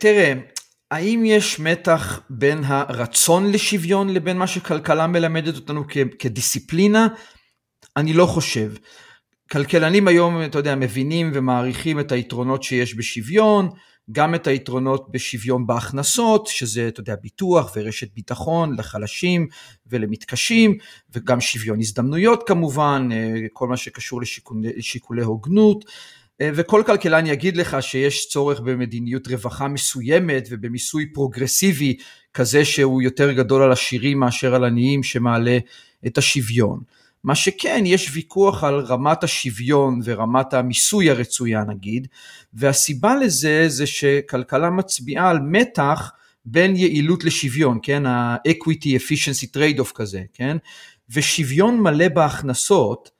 תראה, 0.00 0.32
האם 0.90 1.22
יש 1.24 1.60
מתח 1.60 2.20
בין 2.30 2.64
הרצון 2.64 3.52
לשוויון 3.52 4.14
לבין 4.14 4.38
מה 4.38 4.46
שכלכלה 4.46 5.06
מלמדת 5.06 5.56
אותנו 5.56 5.84
כ- 5.88 6.16
כדיסציפלינה? 6.18 7.08
אני 7.96 8.12
לא 8.12 8.26
חושב. 8.26 8.72
כלכלנים 9.50 10.08
היום, 10.08 10.44
אתה 10.44 10.58
יודע, 10.58 10.74
מבינים 10.74 11.30
ומעריכים 11.34 12.00
את 12.00 12.12
היתרונות 12.12 12.62
שיש 12.62 12.94
בשוויון, 12.94 13.68
גם 14.12 14.34
את 14.34 14.46
היתרונות 14.46 15.12
בשוויון 15.12 15.66
בהכנסות, 15.66 16.46
שזה, 16.46 16.88
אתה 16.88 17.00
יודע, 17.00 17.14
ביטוח 17.22 17.72
ורשת 17.76 18.14
ביטחון 18.14 18.76
לחלשים 18.78 19.46
ולמתקשים, 19.86 20.78
וגם 21.14 21.40
שוויון 21.40 21.80
הזדמנויות 21.80 22.42
כמובן, 22.46 23.08
אה, 23.12 23.46
כל 23.52 23.68
מה 23.68 23.76
שקשור 23.76 24.20
לשיקולי, 24.20 24.72
לשיקולי 24.76 25.22
הוגנות. 25.22 25.84
אה, 26.40 26.50
וכל 26.54 26.82
כלכלן 26.86 27.26
יגיד 27.26 27.56
לך 27.56 27.76
שיש 27.80 28.28
צורך 28.28 28.60
במדיניות 28.60 29.28
רווחה 29.28 29.68
מסוימת 29.68 30.48
ובמיסוי 30.50 31.12
פרוגרסיבי 31.12 31.96
כזה 32.34 32.64
שהוא 32.64 33.02
יותר 33.02 33.32
גדול 33.32 33.62
על 33.62 33.72
עשירים 33.72 34.18
מאשר 34.18 34.54
על 34.54 34.64
עניים 34.64 35.02
שמעלה 35.02 35.58
את 36.06 36.18
השוויון. 36.18 36.80
מה 37.24 37.34
שכן, 37.34 37.82
יש 37.86 38.10
ויכוח 38.12 38.64
על 38.64 38.80
רמת 38.80 39.24
השוויון 39.24 40.00
ורמת 40.04 40.54
המיסוי 40.54 41.10
הרצויה 41.10 41.64
נגיד, 41.64 42.08
והסיבה 42.54 43.16
לזה 43.16 43.64
זה 43.68 43.86
שכלכלה 43.86 44.70
מצביעה 44.70 45.30
על 45.30 45.38
מתח 45.40 46.10
בין 46.44 46.76
יעילות 46.76 47.24
לשוויון, 47.24 47.78
כן, 47.82 48.06
ה-equity 48.06 48.86
efficiency 48.86 49.46
trade-off 49.56 49.92
כזה, 49.94 50.22
כן, 50.32 50.56
ושוויון 51.10 51.80
מלא 51.80 52.08
בהכנסות, 52.08 53.10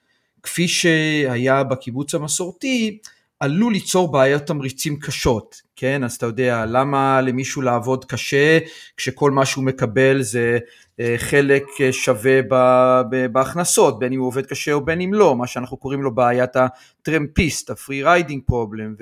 כפי 0.43 0.69
שהיה 0.69 1.65
בקיבוץ 1.65 2.15
המסורתי, 2.15 2.99
עלול 3.41 3.73
ליצור 3.73 4.13
בעיות 4.13 4.43
תמריצים 4.43 4.99
קשות, 5.01 5.63
כן? 5.77 6.05
אז 6.05 6.15
אתה 6.15 6.27
יודע, 6.27 6.65
למה 6.67 7.21
למישהו 7.21 7.63
לעבוד 7.63 8.05
קשה 8.05 8.59
כשכל 8.97 9.31
מה 9.31 9.47
שהוא 9.47 9.65
מקבל 9.65 10.23
זה 10.23 10.59
אה, 11.01 11.15
חלק 11.19 11.65
אה, 11.81 11.93
שווה 11.93 12.41
בהכנסות, 13.33 13.99
בין 13.99 14.13
אם 14.13 14.19
הוא 14.21 14.27
עובד 14.27 14.47
קשה 14.47 14.73
או 14.73 14.85
בין 14.85 15.01
אם 15.01 15.15
לא, 15.15 15.37
מה 15.37 15.47
שאנחנו 15.47 15.77
קוראים 15.77 16.03
לו 16.03 16.15
בעיית 16.15 16.51
הטרמפיסט, 16.57 17.71
ה 17.71 17.77
free 17.77 18.03
riding 18.03 18.43
problem, 18.47 18.95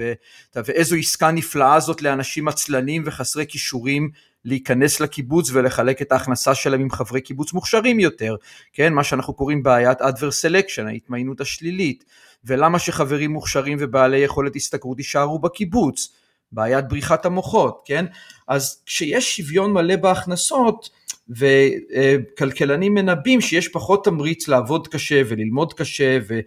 ואיזו 0.57 0.97
עסקה 0.97 1.30
נפלאה 1.30 1.80
זאת 1.80 2.02
לאנשים 2.02 2.49
עצלנים 2.49 3.02
וחסרי 3.07 3.47
כישורים 3.49 4.11
להיכנס 4.45 5.00
לקיבוץ 5.00 5.50
ולחלק 5.52 6.02
את 6.02 6.12
ההכנסה 6.12 6.54
שלהם 6.54 6.80
עם 6.80 6.90
חברי 6.90 7.21
קיבוץ 7.21 7.52
מוכשרים 7.52 8.00
יותר, 8.00 8.37
כן? 8.73 8.92
מה 8.92 9.04
שאנחנו 9.04 9.35
קוראים 9.35 9.62
בעיית 9.62 10.00
adverse 10.00 10.47
selection, 10.47 10.87
ההתמיינות 10.87 11.40
השלילית. 11.40 12.04
ולמה 12.45 12.78
שחברים 12.78 13.30
מוכשרים 13.30 13.78
ובעלי 13.80 14.18
יכולת 14.18 14.57
השתכרות 14.57 14.99
יישארו 14.99 15.38
בקיבוץ, 15.38 16.14
בעיית 16.52 16.88
בריחת 16.88 17.26
המוחות, 17.26 17.83
כן? 17.85 18.04
אז 18.49 18.83
כשיש 18.87 19.37
שוויון 19.37 19.73
מלא 19.73 19.97
בהכנסות, 19.97 20.90
וכלכלנים 21.28 22.95
מנבאים 22.95 23.40
שיש 23.40 23.68
פחות 23.68 24.04
תמריץ 24.04 24.49
לעבוד 24.49 24.88
קשה 24.88 25.23
וללמוד 25.26 25.73
קשה 25.73 26.18
ו, 26.28 26.40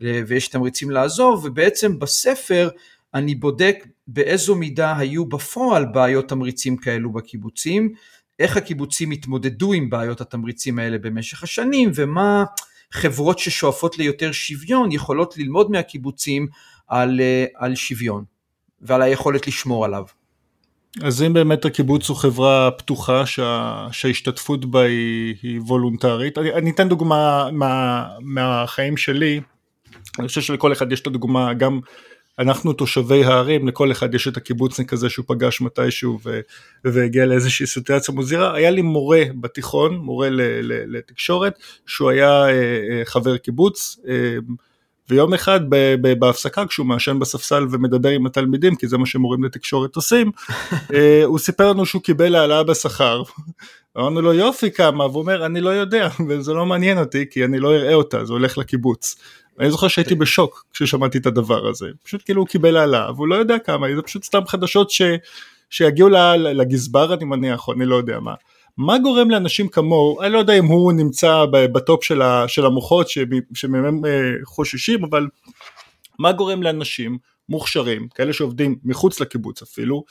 ויש 0.00 0.48
תמריצים 0.48 0.90
לעזוב 0.90 1.44
ובעצם 1.44 1.98
בספר 1.98 2.68
אני 3.14 3.34
בודק 3.34 3.86
באיזו 4.08 4.54
מידה 4.54 4.98
היו 4.98 5.26
בפועל 5.26 5.84
בעיות 5.84 6.28
תמריצים 6.28 6.76
כאלו 6.76 7.12
בקיבוצים, 7.12 7.92
איך 8.38 8.56
הקיבוצים 8.56 9.10
התמודדו 9.10 9.72
עם 9.72 9.90
בעיות 9.90 10.20
התמריצים 10.20 10.78
האלה 10.78 10.98
במשך 10.98 11.42
השנים 11.42 11.90
ומה 11.94 12.44
חברות 12.92 13.38
ששואפות 13.38 13.98
ליותר 13.98 14.32
שוויון 14.32 14.92
יכולות 14.92 15.36
ללמוד 15.36 15.70
מהקיבוצים 15.70 16.46
על, 16.88 17.20
אה, 17.20 17.44
על 17.54 17.74
שוויון 17.74 18.24
ועל 18.80 19.02
היכולת 19.02 19.46
לשמור 19.46 19.84
עליו. 19.84 20.04
אז 21.02 21.22
אם 21.22 21.32
באמת 21.32 21.64
הקיבוץ 21.64 22.08
הוא 22.08 22.16
חברה 22.16 22.70
פתוחה 22.70 23.26
שה, 23.26 23.86
שההשתתפות 23.92 24.64
בה 24.64 24.82
היא, 24.82 25.34
היא 25.42 25.60
וולונטרית, 25.60 26.38
אני, 26.38 26.52
אני 26.52 26.70
אתן 26.70 26.88
דוגמה 26.88 27.48
מה, 27.52 28.04
מהחיים 28.20 28.96
שלי, 28.96 29.40
אני 30.18 30.28
חושב 30.28 30.40
שלכל 30.40 30.72
אחד 30.72 30.92
יש 30.92 31.00
את 31.00 31.06
הדוגמה, 31.06 31.54
גם 31.54 31.80
אנחנו 32.38 32.72
תושבי 32.72 33.24
הערים, 33.24 33.68
לכל 33.68 33.92
אחד 33.92 34.14
יש 34.14 34.28
את 34.28 34.36
הקיבוצניק 34.36 34.92
הזה 34.92 35.10
שהוא 35.10 35.24
פגש 35.28 35.60
מתישהו 35.60 36.18
ו, 36.24 36.40
והגיע 36.84 37.26
לאיזושהי 37.26 37.66
סיטואציה 37.66 38.14
מוזירה. 38.14 38.54
היה 38.54 38.70
לי 38.70 38.82
מורה 38.82 39.22
בתיכון, 39.40 39.96
מורה 39.96 40.30
ל, 40.30 40.40
ל, 40.42 40.96
לתקשורת, 40.96 41.58
שהוא 41.86 42.10
היה 42.10 42.44
אה, 42.44 42.50
אה, 42.50 43.02
חבר 43.04 43.36
קיבוץ, 43.36 43.98
אה, 44.08 44.36
ויום 45.10 45.34
אחד 45.34 45.60
ב, 45.68 45.94
ב, 46.00 46.18
בהפסקה 46.18 46.66
כשהוא 46.66 46.86
מעשן 46.86 47.18
בספסל 47.18 47.66
ומדבר 47.70 48.08
עם 48.08 48.26
התלמידים, 48.26 48.76
כי 48.76 48.88
זה 48.88 48.98
מה 48.98 49.06
שמורים 49.06 49.44
לתקשורת 49.44 49.96
עושים, 49.96 50.30
הוא 51.24 51.38
סיפר 51.38 51.72
לנו 51.72 51.86
שהוא 51.86 52.02
קיבל 52.02 52.34
העלאה 52.34 52.62
בשכר. 52.62 53.22
אמרנו 53.98 54.20
לו 54.20 54.34
יופי 54.34 54.70
כמה, 54.70 55.06
והוא 55.06 55.20
אומר 55.20 55.46
אני 55.46 55.60
לא 55.60 55.70
יודע, 55.70 56.08
וזה 56.28 56.52
לא 56.52 56.66
מעניין 56.66 56.98
אותי 56.98 57.24
כי 57.30 57.44
אני 57.44 57.60
לא 57.60 57.74
אראה 57.74 57.94
אותה, 57.94 58.24
זה 58.24 58.32
הולך 58.32 58.58
לקיבוץ. 58.58 59.16
אני 59.60 59.70
זוכר 59.70 59.88
שהייתי 59.88 60.14
כן. 60.14 60.18
בשוק 60.18 60.64
כששמעתי 60.72 61.18
את 61.18 61.26
הדבר 61.26 61.66
הזה, 61.66 61.86
פשוט 62.02 62.22
כאילו 62.24 62.42
הוא 62.42 62.48
קיבל 62.48 62.76
העלאה, 62.76 63.12
והוא 63.12 63.28
לא 63.28 63.34
יודע 63.34 63.58
כמה, 63.58 63.86
זה 63.96 64.02
פשוט 64.02 64.24
סתם 64.24 64.46
חדשות 64.46 64.90
ש, 64.90 65.02
שיגיעו 65.70 66.08
לגזבר 66.36 67.14
אני 67.14 67.24
מניח, 67.24 67.68
או 67.68 67.72
אני 67.72 67.86
לא 67.86 67.96
יודע 67.96 68.20
מה. 68.20 68.34
מה 68.76 68.98
גורם 68.98 69.30
לאנשים 69.30 69.68
כמוהו, 69.68 70.22
אני 70.22 70.32
לא 70.32 70.38
יודע 70.38 70.58
אם 70.58 70.64
הוא 70.64 70.92
נמצא 70.92 71.44
בטופ 71.52 72.04
של, 72.04 72.22
ה, 72.22 72.48
של 72.48 72.66
המוחות 72.66 73.06
שמהם 73.54 74.04
אה, 74.04 74.10
חוששים, 74.44 75.04
אבל 75.04 75.26
מה 76.18 76.32
גורם 76.32 76.62
לאנשים 76.62 77.18
מוכשרים, 77.48 78.08
כאלה 78.14 78.32
שעובדים 78.32 78.78
מחוץ 78.84 79.20
לקיבוץ 79.20 79.62
אפילו, 79.62 80.04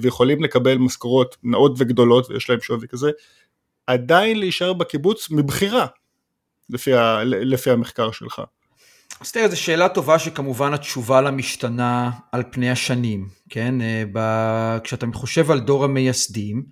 ויכולים 0.00 0.42
לקבל 0.42 0.78
משכורות 0.78 1.36
נאות 1.42 1.72
וגדולות 1.78 2.30
ויש 2.30 2.50
להם 2.50 2.60
שווי 2.60 2.88
כזה, 2.88 3.10
עדיין 3.86 4.38
להישאר 4.38 4.72
בקיבוץ 4.72 5.30
מבחירה, 5.30 5.86
לפי, 6.70 6.94
ה, 6.94 7.24
לפי 7.24 7.70
המחקר 7.70 8.10
שלך. 8.10 8.42
אז 9.20 9.32
תראה, 9.32 9.48
זו 9.48 9.60
שאלה 9.60 9.88
טובה 9.88 10.18
שכמובן 10.18 10.74
התשובה 10.74 11.20
לה 11.20 11.30
משתנה 11.30 12.10
על 12.32 12.42
פני 12.50 12.70
השנים, 12.70 13.28
כן? 13.50 13.74
ב... 14.12 14.18
כשאתה 14.84 15.06
חושב 15.12 15.50
על 15.50 15.60
דור 15.60 15.84
המייסדים, 15.84 16.62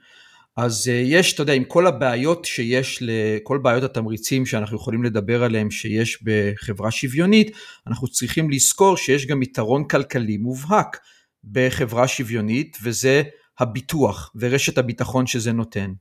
אז 0.56 0.88
יש, 0.88 1.34
אתה 1.34 1.42
יודע, 1.42 1.52
עם 1.52 1.64
כל 1.64 1.86
הבעיות 1.86 2.44
שיש, 2.44 3.02
כל 3.42 3.58
בעיות 3.58 3.82
התמריצים 3.82 4.46
שאנחנו 4.46 4.76
יכולים 4.76 5.04
לדבר 5.04 5.42
עליהם 5.42 5.70
שיש 5.70 6.18
בחברה 6.22 6.90
שוויונית, 6.90 7.56
אנחנו 7.86 8.08
צריכים 8.08 8.50
לזכור 8.50 8.96
שיש 8.96 9.26
גם 9.26 9.42
יתרון 9.42 9.88
כלכלי 9.88 10.36
מובהק 10.36 10.98
בחברה 11.52 12.08
שוויונית, 12.08 12.78
וזה 12.82 13.22
הביטוח 13.58 14.32
ורשת 14.36 14.78
הביטחון 14.78 15.26
שזה 15.26 15.52
נותן. 15.52 15.92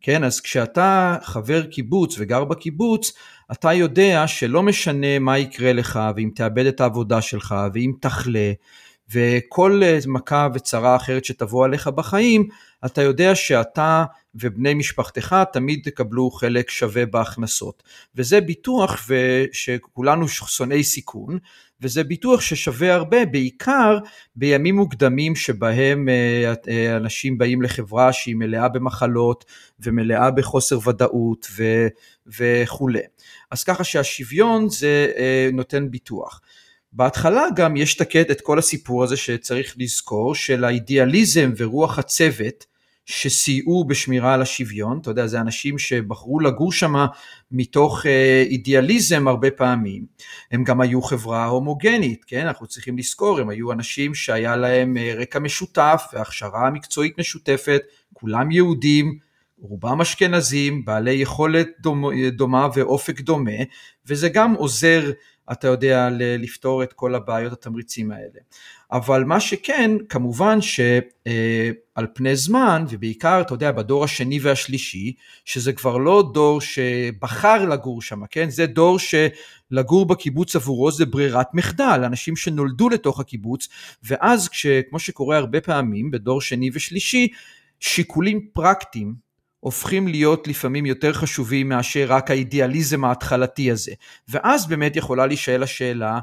כן, 0.00 0.24
אז 0.24 0.40
כשאתה 0.40 1.16
חבר 1.22 1.64
קיבוץ 1.66 2.14
וגר 2.18 2.44
בקיבוץ, 2.44 3.12
אתה 3.52 3.72
יודע 3.72 4.26
שלא 4.26 4.62
משנה 4.62 5.18
מה 5.18 5.38
יקרה 5.38 5.72
לך, 5.72 6.00
ואם 6.16 6.30
תאבד 6.34 6.66
את 6.66 6.80
העבודה 6.80 7.20
שלך, 7.20 7.54
ואם 7.74 7.92
תחלה, 8.00 8.52
וכל 9.12 9.82
מכה 10.06 10.48
וצרה 10.54 10.96
אחרת 10.96 11.24
שתבוא 11.24 11.64
עליך 11.64 11.88
בחיים, 11.88 12.48
אתה 12.86 13.02
יודע 13.02 13.34
שאתה 13.34 14.04
ובני 14.34 14.74
משפחתך 14.74 15.36
תמיד 15.52 15.80
תקבלו 15.84 16.30
חלק 16.30 16.70
שווה 16.70 17.06
בהכנסות. 17.06 17.82
וזה 18.16 18.40
ביטוח 18.40 19.08
שכולנו 19.52 20.28
שונאי 20.28 20.84
סיכון, 20.84 21.38
וזה 21.80 22.04
ביטוח 22.04 22.40
ששווה 22.40 22.94
הרבה, 22.94 23.26
בעיקר 23.26 23.98
בימים 24.36 24.76
מוקדמים 24.76 25.36
שבהם 25.36 26.08
אה, 26.08 26.54
אה, 26.68 26.96
אנשים 26.96 27.38
באים 27.38 27.62
לחברה 27.62 28.12
שהיא 28.12 28.36
מלאה 28.36 28.68
במחלות 28.68 29.44
ומלאה 29.80 30.30
בחוסר 30.30 30.88
ודאות 30.88 31.46
ו, 31.56 31.86
וכולי. 32.26 33.00
אז 33.50 33.64
ככה 33.64 33.84
שהשוויון 33.84 34.68
זה 34.68 35.12
אה, 35.16 35.48
נותן 35.52 35.90
ביטוח. 35.90 36.40
בהתחלה 36.92 37.46
גם 37.56 37.76
יש 37.76 38.00
את 38.30 38.40
כל 38.40 38.58
הסיפור 38.58 39.04
הזה 39.04 39.16
שצריך 39.16 39.74
לזכור 39.78 40.34
של 40.34 40.64
האידיאליזם 40.64 41.52
ורוח 41.56 41.98
הצוות 41.98 42.66
שסייעו 43.06 43.84
בשמירה 43.84 44.34
על 44.34 44.42
השוויון, 44.42 44.98
אתה 44.98 45.10
יודע, 45.10 45.26
זה 45.26 45.40
אנשים 45.40 45.78
שבחרו 45.78 46.40
לגור 46.40 46.72
שם 46.72 46.94
מתוך 47.52 48.06
אה, 48.06 48.42
אידיאליזם 48.46 49.28
הרבה 49.28 49.50
פעמים. 49.50 50.06
הם 50.50 50.64
גם 50.64 50.80
היו 50.80 51.02
חברה 51.02 51.44
הומוגנית, 51.44 52.24
כן, 52.24 52.46
אנחנו 52.46 52.66
צריכים 52.66 52.98
לזכור, 52.98 53.40
הם 53.40 53.48
היו 53.48 53.72
אנשים 53.72 54.14
שהיה 54.14 54.56
להם 54.56 54.96
אה, 54.96 55.14
רקע 55.16 55.38
משותף 55.38 56.04
והכשרה 56.12 56.70
מקצועית 56.70 57.18
משותפת, 57.18 57.80
כולם 58.12 58.50
יהודים, 58.50 59.18
רובם 59.58 60.00
אשכנזים, 60.00 60.84
בעלי 60.84 61.12
יכולת 61.12 61.68
דומה, 61.80 62.08
דומה 62.30 62.68
ואופק 62.74 63.20
דומה, 63.20 63.50
וזה 64.06 64.28
גם 64.28 64.54
עוזר 64.54 65.10
אתה 65.52 65.68
יודע, 65.68 66.08
לפתור 66.38 66.82
את 66.82 66.92
כל 66.92 67.14
הבעיות 67.14 67.52
התמריצים 67.52 68.10
האלה. 68.10 68.40
אבל 68.92 69.24
מה 69.24 69.40
שכן, 69.40 69.90
כמובן 70.08 70.60
שעל 70.60 72.06
פני 72.14 72.36
זמן, 72.36 72.84
ובעיקר, 72.88 73.40
אתה 73.40 73.54
יודע, 73.54 73.72
בדור 73.72 74.04
השני 74.04 74.38
והשלישי, 74.42 75.12
שזה 75.44 75.72
כבר 75.72 75.96
לא 75.96 76.30
דור 76.34 76.60
שבחר 76.60 77.64
לגור 77.64 78.02
שם, 78.02 78.26
כן? 78.30 78.50
זה 78.50 78.66
דור 78.66 78.98
שלגור 78.98 80.06
בקיבוץ 80.06 80.56
עבורו 80.56 80.92
זה 80.92 81.06
ברירת 81.06 81.54
מחדל, 81.54 82.00
אנשים 82.04 82.36
שנולדו 82.36 82.88
לתוך 82.88 83.20
הקיבוץ, 83.20 83.68
ואז 84.02 84.48
כמו 84.90 84.98
שקורה 84.98 85.36
הרבה 85.36 85.60
פעמים 85.60 86.10
בדור 86.10 86.40
שני 86.40 86.70
ושלישי, 86.72 87.28
שיקולים 87.80 88.46
פרקטיים 88.52 89.23
הופכים 89.64 90.08
להיות 90.08 90.48
לפעמים 90.48 90.86
יותר 90.86 91.12
חשובים 91.12 91.68
מאשר 91.68 92.06
רק 92.08 92.30
האידיאליזם 92.30 93.04
ההתחלתי 93.04 93.70
הזה. 93.70 93.92
ואז 94.28 94.66
באמת 94.66 94.96
יכולה 94.96 95.26
להישאל 95.26 95.62
השאלה, 95.62 96.20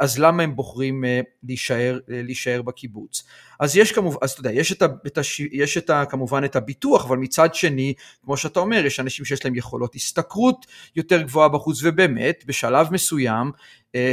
אז 0.00 0.18
למה 0.18 0.42
הם 0.42 0.56
בוחרים 0.56 1.04
אה, 1.04 1.20
להישאר, 1.42 1.98
אה, 2.10 2.22
להישאר 2.22 2.62
בקיבוץ? 2.62 3.24
אז 3.60 3.76
יש 3.76 3.92
כמובן, 3.92 4.16
אז 4.22 4.30
אתה 4.30 4.40
יודע, 4.40 4.52
יש, 4.52 4.72
את 4.72 4.82
ה, 4.82 4.86
את 5.06 5.18
הש, 5.18 5.40
יש 5.40 5.78
את 5.78 5.90
ה, 5.90 6.04
כמובן 6.04 6.44
את 6.44 6.56
הביטוח, 6.56 7.04
אבל 7.04 7.16
מצד 7.16 7.54
שני, 7.54 7.94
כמו 8.24 8.36
שאתה 8.36 8.60
אומר, 8.60 8.86
יש 8.86 9.00
אנשים 9.00 9.24
שיש 9.24 9.44
להם 9.44 9.54
יכולות 9.54 9.94
השתכרות 9.94 10.66
יותר 10.96 11.22
גבוהה 11.22 11.48
בחוץ, 11.48 11.80
ובאמת, 11.82 12.44
בשלב 12.46 12.92
מסוים 12.92 13.50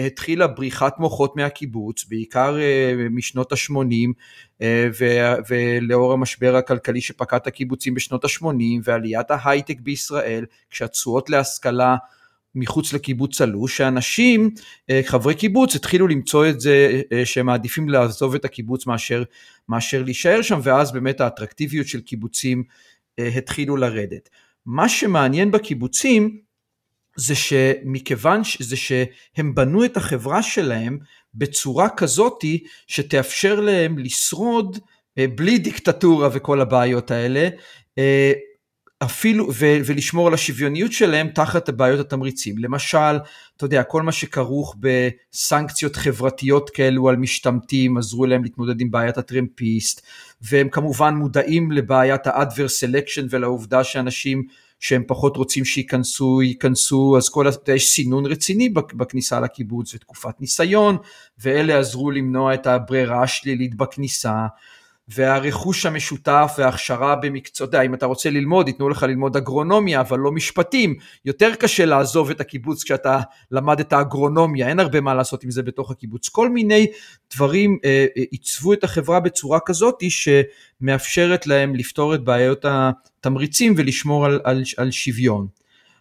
התחילה 0.06 0.48
בריחת 0.48 1.00
מוחות 1.00 1.36
מהקיבוץ, 1.36 2.06
בעיקר 2.10 2.58
משנות 3.10 3.52
ה-80, 3.52 4.66
ולאור 5.50 6.14
המשבר 6.14 6.56
הכלכלי 6.56 7.02
שפקד 7.02 7.40
הקיבוצים 7.46 7.94
בשנות 7.94 8.26
ה-80, 8.26 8.82
ועליית 8.84 9.32
ההייטק 9.32 9.80
בישראל, 9.80 10.46
כשהתשואות 10.70 11.30
להשכלה 11.30 11.96
מחוץ 12.58 12.94
לקיבוץ 12.94 13.42
עלו, 13.42 13.68
שאנשים, 13.68 14.50
אה, 14.90 15.02
חברי 15.04 15.36
קיבוץ, 15.36 15.76
התחילו 15.76 16.08
למצוא 16.08 16.48
את 16.48 16.62
זה 16.62 17.02
אה, 17.12 17.26
שהם 17.26 17.46
מעדיפים 17.46 17.90
לעזוב 17.90 18.36
את 18.36 18.46
הקיבוץ 18.46 18.88
מאשר, 18.88 19.24
מאשר 19.70 20.04
להישאר 20.04 20.42
שם, 20.42 20.60
ואז 20.64 20.92
באמת 20.92 21.22
האטרקטיביות 21.22 21.88
של 21.88 22.02
קיבוצים 22.02 22.64
אה, 23.20 23.28
התחילו 23.28 23.78
לרדת. 23.78 24.30
מה 24.66 24.90
שמעניין 24.90 25.52
בקיבוצים 25.52 26.40
זה 27.16 27.36
שמכיוון 27.36 28.42
זה 28.60 28.76
שהם 28.76 29.56
בנו 29.56 29.86
את 29.86 29.98
החברה 29.98 30.44
שלהם 30.44 30.98
בצורה 31.34 31.90
כזאתי 31.90 32.64
שתאפשר 32.88 33.60
להם 33.60 33.98
לשרוד 33.98 34.80
בלי 35.36 35.58
דיקטטורה 35.58 36.30
וכל 36.34 36.62
הבעיות 36.62 37.12
האלה, 37.12 37.50
אפילו, 39.04 39.48
ו, 39.54 39.66
ולשמור 39.86 40.27
על 40.27 40.34
השוויוניות 40.34 40.92
שלהם 40.92 41.27
תחת 41.27 41.70
בעיות 41.70 42.00
התמריצים. 42.00 42.58
למשל, 42.58 43.18
אתה 43.58 43.66
יודע, 43.66 43.84
כל 43.84 44.01
מה 44.01 44.12
שכרוך 44.12 44.75
בסנקציות 44.80 45.96
חברתיות 45.96 46.70
כאלו 46.70 47.10
על 47.10 47.16
משתמטים, 47.16 47.98
עזרו 47.98 48.25
להם 48.25 48.44
להתמודד 48.44 48.82
עם 48.82 48.92
בעיית 48.92 49.18
הטרמפיסט, 49.18 50.01
והם 50.42 50.70
כמובן 50.70 51.16
מודעים 51.16 51.72
לבעיית 51.72 52.27
ה-adverse 52.27 52.84
selection 52.84 53.25
ולעובדה 53.30 53.84
שאנשים 53.84 54.44
שהם 54.80 55.04
פחות 55.08 55.38
רוצים 55.38 55.66
שייכנסו, 55.66 56.42
ייכנסו, 56.42 57.18
אז 57.18 57.30
כל, 57.30 57.50
אתה 57.50 57.72
יש 57.72 57.88
סינון 57.88 58.25
רציני 58.25 58.70
בכניסה 58.70 59.39
לקיבוץ 59.39 59.94
ותקופת 59.96 60.42
ניסיון, 60.42 60.98
ואלה 61.39 61.80
עזרו 61.80 62.12
למנוע 62.12 62.54
את 62.54 62.68
הברירה 62.68 63.24
השלילית 63.24 63.75
בכניסה. 63.75 64.46
והרכוש 65.08 65.86
המשותף 65.86 66.56
וההכשרה 66.58 67.16
במקצוע, 67.16 67.68
אתה 67.68 67.78
יודע, 67.78 67.86
אם 67.86 67.94
אתה 67.94 68.06
רוצה 68.06 68.30
ללמוד, 68.30 68.68
ייתנו 68.68 68.90
לך 68.90 69.04
ללמוד 69.04 69.38
אגרונומיה, 69.38 70.02
אבל 70.02 70.20
לא 70.20 70.32
משפטים. 70.32 70.96
יותר 71.26 71.56
קשה 71.56 71.86
לעזוב 71.86 72.30
את 72.30 72.42
הקיבוץ 72.42 72.84
כשאתה 72.84 73.20
למד 73.52 73.80
את 73.80 73.94
האגרונומיה, 73.94 74.68
אין 74.68 74.80
הרבה 74.80 75.02
מה 75.02 75.14
לעשות 75.14 75.44
עם 75.44 75.52
זה 75.52 75.64
בתוך 75.64 75.92
הקיבוץ. 75.92 76.30
כל 76.30 76.50
מיני 76.50 76.88
דברים 77.34 77.78
אה, 77.86 78.06
אה 78.18 78.24
עיצבו 78.32 78.74
את 78.74 78.84
החברה 78.84 79.20
בצורה 79.20 79.60
כזאת 79.66 80.04
שמאפשרת 80.10 81.48
להם 81.48 81.76
לפתור 81.76 82.16
את 82.16 82.24
בעיות 82.24 82.66
התמריצים 82.68 83.74
ולשמור 83.78 84.26
על, 84.26 84.40
על, 84.44 84.64
על 84.78 84.92
שוויון. 84.92 85.48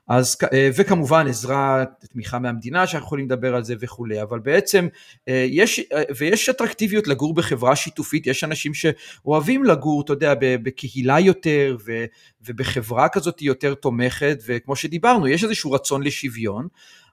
אז, 0.08 0.36
אה, 0.52 0.70
וכמובן 0.76 1.26
עזרה, 1.28 1.84
תמיכה 2.12 2.38
מהמדינה 2.38 2.86
שאנחנו 2.86 3.06
יכולים 3.06 3.26
לדבר 3.26 3.54
על 3.54 3.64
זה 3.64 3.74
וכולי, 3.80 4.22
אבל 4.22 4.38
בעצם 4.38 4.88
אה, 5.28 5.46
יש, 5.48 5.80
אה, 5.92 6.02
ויש 6.16 6.48
אטרקטיביות 6.48 7.08
לגור 7.08 7.34
בחברה 7.34 7.76
שיתופית, 7.76 8.26
יש 8.26 8.44
אנשים 8.44 8.72
שאוהבים 8.74 9.64
לגור, 9.64 10.02
אתה 10.02 10.12
יודע, 10.12 10.34
בקהילה 10.40 11.20
יותר 11.20 11.76
ו, 11.86 12.04
ובחברה 12.46 13.08
כזאת 13.08 13.42
יותר 13.42 13.74
תומכת, 13.74 14.38
וכמו 14.46 14.76
שדיברנו, 14.76 15.28
יש 15.28 15.44
איזשהו 15.44 15.72
רצון 15.72 16.02
לשוויון, 16.02 16.68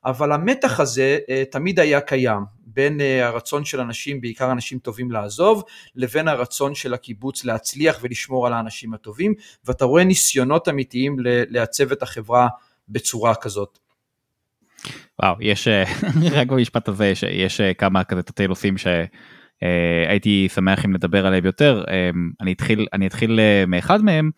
אבל 0.05 0.31
המתח 0.31 0.79
הזה 0.79 1.19
תמיד 1.51 1.79
היה 1.79 2.01
קיים, 2.01 2.39
בין 2.65 3.00
הרצון 3.21 3.65
של 3.65 3.79
אנשים, 3.79 4.21
בעיקר 4.21 4.51
אנשים 4.51 4.79
טובים 4.79 5.12
לעזוב, 5.12 5.63
לבין 5.95 6.27
הרצון 6.27 6.75
של 6.75 6.93
הקיבוץ 6.93 7.45
להצליח 7.45 8.00
ולשמור 8.01 8.47
על 8.47 8.53
האנשים 8.53 8.93
הטובים, 8.93 9.33
ואתה 9.65 9.85
רואה 9.85 10.03
ניסיונות 10.03 10.69
אמיתיים 10.69 11.15
לעצב 11.50 11.91
את 11.91 12.03
החברה 12.03 12.47
בצורה 12.89 13.35
כזאת. 13.35 13.79
וואו, 15.21 15.36
יש, 15.39 15.67
אה, 15.67 15.84
רק 16.39 16.47
במשפט 16.47 16.88
הזה, 16.88 17.08
יש, 17.08 17.23
יש 17.23 17.62
אה, 17.62 17.73
כמה 17.73 18.03
כזה 18.03 18.23
תתי 18.23 18.47
נושאים 18.47 18.75
שהייתי 18.77 20.43
אה, 20.49 20.53
שמח 20.55 20.86
אם 20.86 20.93
נדבר 20.93 21.25
עליהם 21.27 21.45
יותר. 21.45 21.84
אני 22.41 22.53
אתחיל, 22.53 22.88
אני 22.93 23.08
אתחיל 23.08 23.39
מאחד 23.67 24.01
מהם. 24.01 24.31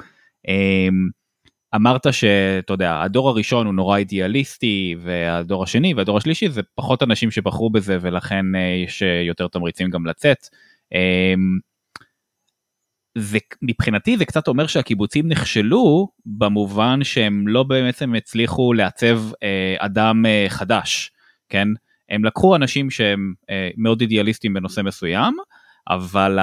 אמרת 1.76 2.14
שאתה 2.14 2.74
יודע, 2.74 3.02
הדור 3.02 3.30
הראשון 3.30 3.66
הוא 3.66 3.74
נורא 3.74 3.98
אידיאליסטי, 3.98 4.96
והדור 5.02 5.64
השני 5.64 5.94
והדור 5.94 6.18
השלישי 6.18 6.50
זה 6.50 6.62
פחות 6.76 7.04
אנשים 7.04 7.32
שבחרו 7.32 7.70
בזה, 7.70 7.98
ולכן 8.02 8.46
יש 8.86 9.04
יותר 9.28 9.48
תמריצים 9.48 9.90
גם 9.90 10.06
לצאת. 10.06 10.48
מבחינתי 13.62 14.18
זה 14.18 14.26
קצת 14.26 14.48
אומר 14.48 14.68
שהקיבוצים 14.68 15.28
נכשלו 15.28 16.08
במובן 16.26 17.04
שהם 17.04 17.48
לא 17.48 17.64
בעצם 17.64 18.16
הצליחו 18.16 18.74
לעצב 18.74 19.22
אה, 19.44 19.76
אדם 19.80 20.26
אה, 20.26 20.46
חדש, 20.50 21.12
כן? 21.50 21.68
הם 22.10 22.26
לקחו 22.26 22.56
אנשים 22.56 22.90
שהם 22.90 23.34
אה, 23.50 23.70
מאוד 23.78 24.02
אידיאליסטים 24.02 24.54
בנושא 24.54 24.82
מסוים, 24.82 25.34
אבל 25.90 26.40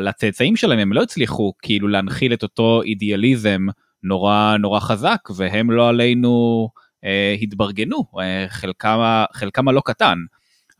לצאצאים 0.00 0.56
שלהם 0.56 0.78
הם 0.78 0.92
לא 0.92 1.02
הצליחו 1.02 1.52
כאילו 1.62 1.88
להנחיל 1.88 2.32
את 2.32 2.42
אותו 2.42 2.82
אידיאליזם 2.82 3.66
נורא 4.02 4.56
נורא 4.58 4.80
חזק, 4.80 5.20
והם 5.36 5.70
לא 5.70 5.88
עלינו 5.88 6.68
אה, 7.04 7.36
התברגנו, 7.42 8.04
אה, 8.20 8.44
חלקם, 8.48 9.24
חלקם 9.32 9.68
הלא 9.68 9.82
קטן. 9.84 10.18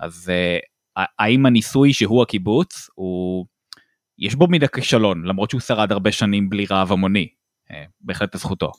אז 0.00 0.32
אה, 0.32 1.04
האם 1.18 1.46
הניסוי 1.46 1.92
שהוא 1.92 2.22
הקיבוץ 2.22 2.90
הוא 2.94 3.46
יש 4.20 4.34
בו 4.34 4.46
מידה 4.46 4.68
כישלון, 4.68 5.24
למרות 5.24 5.50
שהוא 5.50 5.60
שרד 5.60 5.92
הרבה 5.92 6.12
שנים 6.12 6.50
בלי 6.50 6.66
רעב 6.70 6.92
המוני, 6.92 7.28
אה, 7.70 7.84
בהחלט 8.00 8.34
לזכותו. 8.34 8.72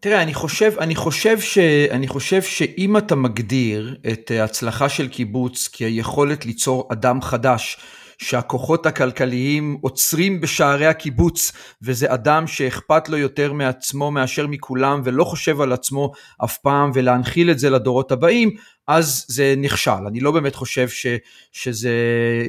תראה, 0.00 0.22
אני 0.22 0.34
חושב, 0.34 0.72
אני 0.80 0.94
חושב, 0.94 1.40
ש, 1.40 1.58
אני 1.90 2.08
חושב 2.08 2.42
שאם 2.42 2.96
אתה 2.96 3.14
מגדיר 3.14 3.96
את 4.12 4.30
ההצלחה 4.30 4.88
של 4.88 5.08
קיבוץ 5.08 5.68
כיכולת 5.68 6.46
ליצור 6.46 6.88
אדם 6.92 7.22
חדש, 7.22 7.76
שהכוחות 8.22 8.86
הכלכליים 8.86 9.78
עוצרים 9.80 10.40
בשערי 10.40 10.86
הקיבוץ, 10.86 11.52
וזה 11.82 12.14
אדם 12.14 12.46
שאכפת 12.46 13.08
לו 13.08 13.16
יותר 13.16 13.52
מעצמו 13.52 14.10
מאשר 14.10 14.46
מכולם, 14.46 15.00
ולא 15.04 15.24
חושב 15.24 15.60
על 15.60 15.72
עצמו 15.72 16.12
אף 16.44 16.58
פעם, 16.58 16.90
ולהנחיל 16.94 17.50
את 17.50 17.58
זה 17.58 17.70
לדורות 17.70 18.12
הבאים, 18.12 18.50
אז 18.86 19.24
זה 19.28 19.54
נכשל. 19.56 20.06
אני 20.08 20.20
לא 20.20 20.30
באמת 20.30 20.54
חושב 20.54 20.88
ש, 20.88 21.06
שזה 21.52 21.92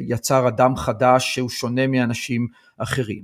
יצר 0.07 0.47
אדם 0.47 0.75
חדש 0.75 1.33
שהוא 1.35 1.49
שונה 1.49 1.87
מאנשים 1.87 2.47
אחרים. 2.77 3.23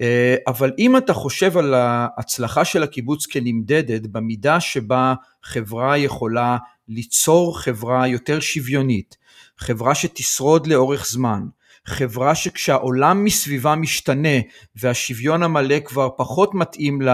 אה, 0.00 0.36
אבל 0.46 0.72
אם 0.78 0.96
אתה 0.96 1.14
חושב 1.14 1.58
על 1.58 1.74
ההצלחה 1.74 2.64
של 2.64 2.82
הקיבוץ 2.82 3.26
כנמדדת 3.26 4.06
במידה 4.06 4.60
שבה 4.60 5.14
חברה 5.42 5.98
יכולה 5.98 6.56
ליצור 6.88 7.60
חברה 7.60 8.08
יותר 8.08 8.40
שוויונית, 8.40 9.16
חברה 9.58 9.94
שתשרוד 9.94 10.66
לאורך 10.66 11.06
זמן, 11.06 11.42
חברה 11.86 12.34
שכשהעולם 12.34 13.24
מסביבה 13.24 13.74
משתנה 13.74 14.38
והשוויון 14.76 15.42
המלא 15.42 15.80
כבר 15.84 16.08
פחות 16.16 16.54
מתאים 16.54 17.02
ל, 17.02 17.08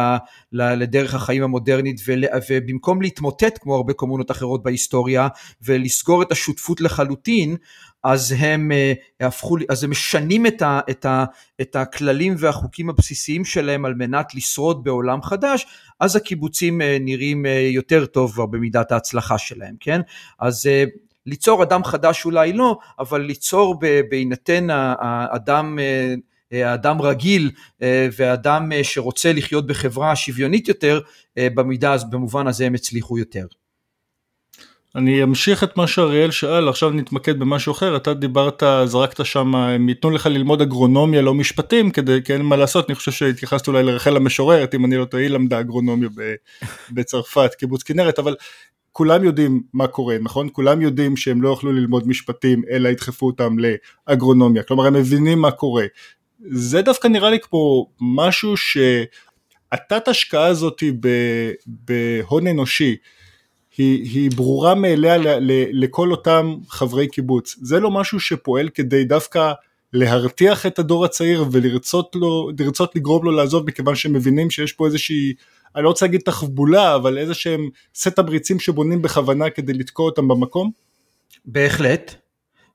ל, 0.52 0.74
לדרך 0.74 1.14
החיים 1.14 1.42
המודרנית 1.42 2.00
ול, 2.06 2.24
ובמקום 2.50 3.02
להתמוטט 3.02 3.58
כמו 3.60 3.74
הרבה 3.74 3.92
קומונות 3.92 4.30
אחרות 4.30 4.62
בהיסטוריה 4.62 5.28
ולסגור 5.62 6.22
את 6.22 6.32
השותפות 6.32 6.80
לחלוטין 6.80 7.56
אז 8.04 8.34
הם 8.38 8.70
uh, 8.70 9.26
הפכו, 9.26 9.56
אז 9.68 9.84
הם 9.84 9.90
משנים 9.90 10.46
את, 10.46 10.62
ה, 10.62 10.80
את, 10.90 11.04
ה, 11.04 11.24
את 11.60 11.76
הכללים 11.76 12.34
והחוקים 12.38 12.90
הבסיסיים 12.90 13.44
שלהם 13.44 13.84
על 13.84 13.94
מנת 13.94 14.34
לשרוד 14.34 14.84
בעולם 14.84 15.22
חדש, 15.22 15.66
אז 16.00 16.16
הקיבוצים 16.16 16.80
uh, 16.80 16.84
נראים 17.00 17.44
uh, 17.44 17.48
יותר 17.48 18.06
טוב 18.06 18.32
כבר 18.32 18.46
במידת 18.46 18.92
ההצלחה 18.92 19.38
שלהם, 19.38 19.74
כן? 19.80 20.00
אז 20.40 20.66
uh, 20.66 21.07
ליצור 21.28 21.62
אדם 21.62 21.84
חדש 21.84 22.24
אולי 22.24 22.52
לא, 22.52 22.78
אבל 22.98 23.20
ליצור 23.20 23.80
בהינתן 24.10 24.66
האדם 24.70 25.78
אדם 26.52 27.02
רגיל 27.02 27.50
אה, 27.82 28.08
ואדם 28.18 28.72
אה, 28.72 28.84
שרוצה 28.84 29.32
לחיות 29.32 29.66
בחברה 29.66 30.16
שוויונית 30.16 30.68
יותר, 30.68 31.00
אה, 31.38 31.48
במידה, 31.54 31.96
במובן 32.10 32.46
הזה 32.46 32.66
הם 32.66 32.74
הצליחו 32.74 33.18
יותר. 33.18 33.46
אני 34.96 35.22
אמשיך 35.22 35.64
את 35.64 35.76
מה 35.76 35.86
שאריאל 35.86 36.30
שאל, 36.30 36.68
עכשיו 36.68 36.90
נתמקד 36.90 37.38
במשהו 37.38 37.72
אחר, 37.72 37.96
אתה 37.96 38.14
דיברת, 38.14 38.62
זרקת 38.84 39.26
שם, 39.26 39.54
הם 39.54 39.88
ייתנו 39.88 40.10
לך 40.10 40.26
ללמוד 40.26 40.62
אגרונומיה 40.62 41.22
לא 41.22 41.34
משפטים, 41.34 41.90
כדי, 41.90 42.22
כי 42.24 42.32
אין 42.32 42.42
מה 42.42 42.56
לעשות, 42.56 42.88
אני 42.88 42.94
חושב 42.94 43.12
שהתייחסת 43.12 43.68
אולי 43.68 43.82
לרחל 43.82 44.16
המשוררת, 44.16 44.74
אם 44.74 44.84
אני 44.84 44.96
לא 44.96 45.04
טועה, 45.04 45.22
היא 45.22 45.30
למדה 45.30 45.60
אגרונומיה 45.60 46.08
בצרפת, 46.90 47.54
קיבוץ 47.54 47.82
כנרת, 47.82 48.18
אבל 48.18 48.34
כולם 48.98 49.24
יודעים 49.24 49.62
מה 49.72 49.86
קורה, 49.86 50.16
נכון? 50.22 50.48
כולם 50.52 50.80
יודעים 50.80 51.16
שהם 51.16 51.42
לא 51.42 51.48
יוכלו 51.48 51.72
ללמוד 51.72 52.08
משפטים, 52.08 52.62
אלא 52.70 52.88
ידחפו 52.88 53.26
אותם 53.26 53.56
לאגרונומיה, 53.58 54.62
כלומר 54.62 54.86
הם 54.86 54.94
מבינים 54.94 55.38
מה 55.38 55.50
קורה. 55.50 55.84
זה 56.50 56.82
דווקא 56.82 57.08
נראה 57.08 57.30
לי 57.30 57.38
כמו 57.40 57.86
משהו 58.00 58.54
שהתת 58.56 60.08
השקעה 60.08 60.46
הזאת 60.46 60.82
בהון 61.66 62.46
אנושי, 62.46 62.96
היא, 63.76 64.04
היא 64.04 64.30
ברורה 64.36 64.74
מאליה 64.74 65.16
ל, 65.16 65.28
ל, 65.28 65.64
לכל 65.84 66.10
אותם 66.10 66.54
חברי 66.68 67.08
קיבוץ. 67.08 67.56
זה 67.62 67.80
לא 67.80 67.90
משהו 67.90 68.20
שפועל 68.20 68.68
כדי 68.68 69.04
דווקא 69.04 69.52
להרתיח 69.92 70.66
את 70.66 70.78
הדור 70.78 71.04
הצעיר 71.04 71.44
ולרצות 71.52 72.16
לו, 72.16 72.50
לגרום 72.94 73.24
לו 73.24 73.30
לעזוב 73.30 73.66
מכיוון 73.66 73.94
שהם 73.94 74.12
מבינים 74.12 74.50
שיש 74.50 74.72
פה 74.72 74.86
איזושהי, 74.86 75.34
אני 75.76 75.84
לא 75.84 75.88
רוצה 75.88 76.06
להגיד 76.06 76.20
תחבולה, 76.20 76.94
אבל 76.94 77.18
איזה 77.18 77.34
שהם 77.34 77.68
סט 77.94 78.08
תמריצים 78.08 78.60
שבונים 78.60 79.02
בכוונה 79.02 79.50
כדי 79.50 79.72
לתקוע 79.72 80.06
אותם 80.06 80.28
במקום? 80.28 80.70
בהחלט. 81.44 82.14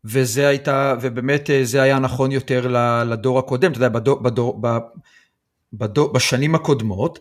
וזה 0.05 0.47
הייתה, 0.47 0.95
ובאמת 1.01 1.49
אה, 1.49 1.65
זה 1.65 1.81
היה 1.81 1.99
נכון 1.99 2.31
יותר 2.31 2.67
לדור 3.05 3.39
הקודם, 3.39 3.71
אתה 3.71 3.77
יודע, 3.77 3.89
בדור, 3.89 4.19
בדור, 4.19 4.61
בדור, 5.73 6.13
בשנים 6.13 6.55
הקודמות, 6.55 7.19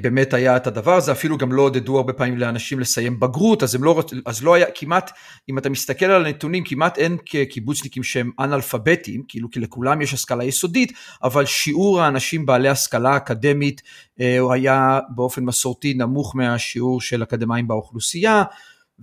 באמת 0.00 0.34
היה 0.34 0.56
את 0.56 0.66
הדבר 0.66 0.94
הזה, 0.94 1.12
אפילו 1.12 1.38
גם 1.38 1.52
לא 1.52 1.62
עודדו 1.62 1.96
הרבה 1.96 2.12
פעמים 2.12 2.38
לאנשים 2.38 2.80
לסיים 2.80 3.20
בגרות, 3.20 3.62
אז, 3.62 3.76
לא, 3.80 4.02
אז 4.26 4.44
לא 4.44 4.54
היה, 4.54 4.66
כמעט, 4.74 5.10
אם 5.48 5.58
אתה 5.58 5.70
מסתכל 5.70 6.06
על 6.06 6.26
הנתונים, 6.26 6.64
כמעט 6.64 6.98
אין 6.98 7.16
קיבוצניקים 7.50 8.02
שהם 8.02 8.30
אנאלפביתים, 8.40 9.22
כאילו 9.28 9.50
כי 9.50 9.60
לכולם 9.60 10.02
יש 10.02 10.14
השכלה 10.14 10.44
יסודית, 10.44 10.92
אבל 11.22 11.46
שיעור 11.46 12.00
האנשים 12.00 12.46
בעלי 12.46 12.68
השכלה 12.68 13.16
אקדמית 13.16 13.82
אה, 14.20 14.38
הוא 14.38 14.52
היה 14.52 15.00
באופן 15.14 15.44
מסורתי 15.44 15.94
נמוך 15.94 16.36
מהשיעור 16.36 17.00
של 17.00 17.22
אקדמאים 17.22 17.68
באוכלוסייה, 17.68 18.42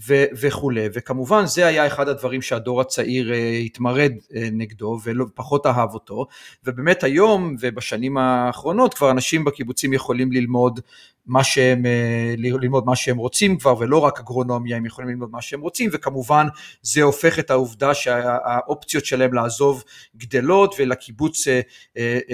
ו- 0.08 0.25
וכולי, 0.41 0.88
וכמובן 0.93 1.45
זה 1.45 1.67
היה 1.67 1.88
אחד 1.88 2.08
הדברים 2.08 2.41
שהדור 2.41 2.82
הצעיר 2.82 3.32
uh, 3.32 3.65
התמרד 3.65 4.12
uh, 4.19 4.36
נגדו 4.51 4.99
ופחות 5.04 5.65
אהב 5.65 5.93
אותו, 5.93 6.25
ובאמת 6.65 7.04
היום 7.04 7.56
ובשנים 7.60 8.17
האחרונות 8.17 8.93
כבר 8.93 9.12
אנשים 9.12 9.43
בקיבוצים 9.43 9.93
יכולים 9.93 10.32
ללמוד 10.32 10.80
מה 11.25 11.43
שהם, 11.43 11.84
uh, 11.86 12.41
ללמוד 12.41 12.86
מה 12.86 12.95
שהם 12.95 13.17
רוצים 13.17 13.58
כבר 13.58 13.75
ולא 13.80 13.97
רק 13.97 14.19
אגרונומיה, 14.19 14.77
הם 14.77 14.86
יכולים 14.86 15.10
ללמוד 15.10 15.30
מה 15.32 15.41
שהם 15.41 15.62
רוצים, 15.62 15.89
וכמובן 15.93 16.47
זה 16.82 17.01
הופך 17.01 17.39
את 17.39 17.51
העובדה 17.51 17.93
שהאופציות 17.93 19.06
שלהם 19.06 19.34
לעזוב 19.34 19.84
גדלות 20.17 20.75
ולקיבוץ 20.80 21.47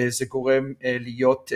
זה 0.08 0.26
גורם 0.26 0.74
להיות, 0.84 1.52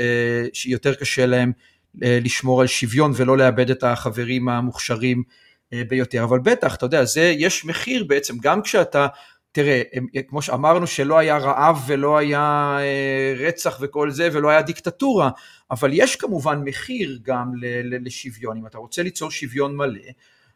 שיותר 0.54 0.94
קשה 0.94 1.26
להם 1.26 1.52
לשמור 1.96 2.62
על 2.62 2.68
שוויון 2.68 3.12
ולא 3.16 3.38
לאבד 3.38 3.70
את 3.70 3.84
החברים 3.84 4.50
המוכשרים 4.50 5.24
אה, 5.28 5.34
ביותר, 5.72 6.24
אבל 6.24 6.40
בטח, 6.40 6.76
אתה 6.76 6.86
יודע, 6.86 7.06
זה, 7.06 7.22
יש 7.38 7.66
מחיר 7.66 8.04
בעצם, 8.04 8.38
גם 8.42 8.62
כשאתה, 8.62 9.08
תראה, 9.52 9.82
כמו 10.28 10.42
שאמרנו 10.42 10.88
שלא 10.88 11.18
היה 11.18 11.38
רעב 11.38 11.84
ולא 11.88 12.18
היה 12.18 12.78
אה, 12.80 13.34
רצח 13.38 13.78
וכל 13.82 14.12
זה 14.12 14.30
ולא 14.32 14.50
היה 14.50 14.62
דיקטטורה, 14.62 15.30
אבל 15.72 15.90
יש 15.94 16.16
כמובן 16.16 16.62
מחיר 16.66 17.20
גם 17.24 17.52
לשוויון, 17.84 18.58
אם 18.58 18.66
אתה 18.66 18.78
רוצה 18.78 19.04
ליצור 19.04 19.32
שוויון 19.32 19.76
מלא, 19.76 20.00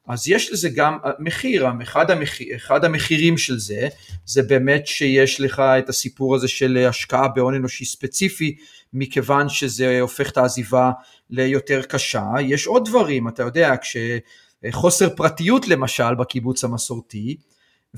אז 0.08 0.28
יש 0.28 0.52
לזה 0.52 0.70
גם 0.70 0.98
אה, 1.06 1.12
מחיר, 1.20 1.68
אחד, 1.84 2.12
המחיר, 2.12 2.56
אחד 2.56 2.86
המחירים 2.86 3.38
של 3.38 3.60
זה, 3.60 3.88
זה 4.26 4.44
באמת 4.44 4.88
שיש 4.88 5.42
לך 5.42 5.60
את 5.60 5.90
הסיפור 5.90 6.36
הזה 6.36 6.48
של 6.48 6.86
השקעה 6.90 7.28
בהון 7.28 7.56
אנושי 7.56 7.86
ספציפי, 7.86 8.56
מכיוון 8.94 9.50
שזה 9.50 10.02
הופך 10.02 10.32
את 10.32 10.38
העזיבה 10.38 10.92
ליותר 11.30 11.82
קשה. 11.82 12.26
יש 12.42 12.68
עוד 12.68 12.90
דברים, 12.90 13.28
אתה 13.28 13.44
יודע, 13.44 13.78
כש... 13.78 13.98
חוסר 14.72 15.10
פרטיות 15.16 15.68
למשל 15.68 16.16
בקיבוץ 16.16 16.64
המסורתי, 16.64 17.38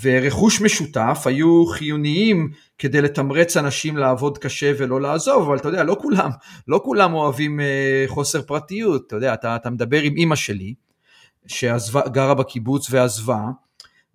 ורכוש 0.02 0.62
משותף 0.62 1.24
היו 1.26 1.66
חיוניים 1.66 2.52
כדי 2.78 3.02
לתמרץ 3.02 3.58
אנשים 3.58 3.98
לעבוד 3.98 4.38
קשה 4.38 4.72
ולא 4.78 5.02
לעזוב, 5.02 5.44
אבל 5.44 5.58
אתה 5.58 5.68
יודע, 5.68 5.84
לא 5.84 5.98
כולם, 6.02 6.30
לא 6.68 6.82
כולם 6.84 7.14
אוהבים 7.14 7.60
אה, 7.60 8.04
חוסר 8.08 8.42
פרטיות, 8.42 9.08
אתה 9.08 9.16
יודע, 9.16 9.34
אתה, 9.34 9.56
אתה 9.56 9.70
מדבר 9.70 10.02
עם 10.02 10.16
אימא 10.18 10.36
שלי, 10.36 10.74
שגרה 11.48 12.34
בקיבוץ 12.34 12.88
ועזבה, 12.92 13.42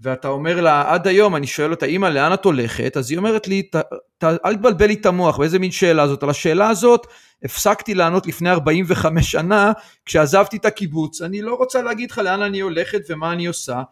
ואתה 0.02 0.28
אומר 0.28 0.60
לה, 0.60 0.84
עד 0.86 1.06
היום, 1.06 1.36
אני 1.36 1.46
שואל 1.46 1.70
אותה, 1.70 1.86
אימא, 1.86 2.06
לאן 2.06 2.32
את 2.32 2.44
הולכת? 2.44 2.96
אז 2.96 3.10
היא 3.10 3.18
אומרת 3.18 3.48
לי, 3.48 3.62
ת, 3.62 3.76
ת, 4.18 4.24
אל 4.24 4.56
תבלבל 4.56 4.86
לי 4.86 4.94
את 4.94 5.06
המוח, 5.06 5.38
ואיזה 5.38 5.58
מין 5.58 5.70
שאלה 5.70 6.08
זאת? 6.08 6.22
על 6.22 6.30
השאלה 6.30 6.68
הזאת 6.68 7.06
הפסקתי 7.44 7.94
לענות 7.94 8.26
לפני 8.26 8.50
45 8.50 9.30
שנה, 9.30 9.72
כשעזבתי 10.06 10.56
את 10.56 10.64
הקיבוץ. 10.64 11.22
אני 11.22 11.42
לא 11.42 11.54
רוצה 11.54 11.82
להגיד 11.82 12.10
לך 12.10 12.18
לאן 12.18 12.42
אני 12.42 12.60
הולכת 12.60 13.00
ומה 13.08 13.32
אני 13.32 13.46
עושה. 13.46 13.82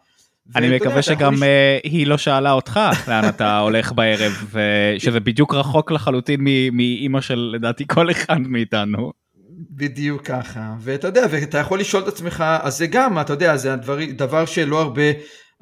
אני 0.55 0.75
מקווה 0.75 1.01
שגם 1.01 1.33
לש... 1.33 1.41
אה, 1.43 1.77
היא 1.83 2.07
לא 2.07 2.17
שאלה 2.17 2.51
אותך 2.51 2.79
לאן 3.07 3.29
אתה 3.29 3.57
הולך 3.57 3.91
בערב, 3.91 4.53
שזה 4.97 5.19
בדיוק 5.19 5.53
רחוק 5.53 5.91
לחלוטין 5.91 6.39
מאימא 6.71 7.21
של 7.21 7.51
לדעתי 7.55 7.83
כל 7.87 8.11
אחד 8.11 8.39
מאיתנו. 8.39 9.11
בדיוק 9.69 10.21
ככה, 10.25 10.73
ואתה 10.79 11.07
יודע, 11.07 11.25
ואתה 11.31 11.57
יכול 11.57 11.79
לשאול 11.79 12.03
את 12.03 12.07
עצמך, 12.07 12.43
אז 12.61 12.77
זה 12.77 12.87
גם, 12.87 13.19
אתה 13.19 13.33
יודע, 13.33 13.57
זה 13.57 13.73
הדבר, 13.73 13.97
דבר 14.17 14.45
שלא 14.45 14.81
הרבה 14.81 15.03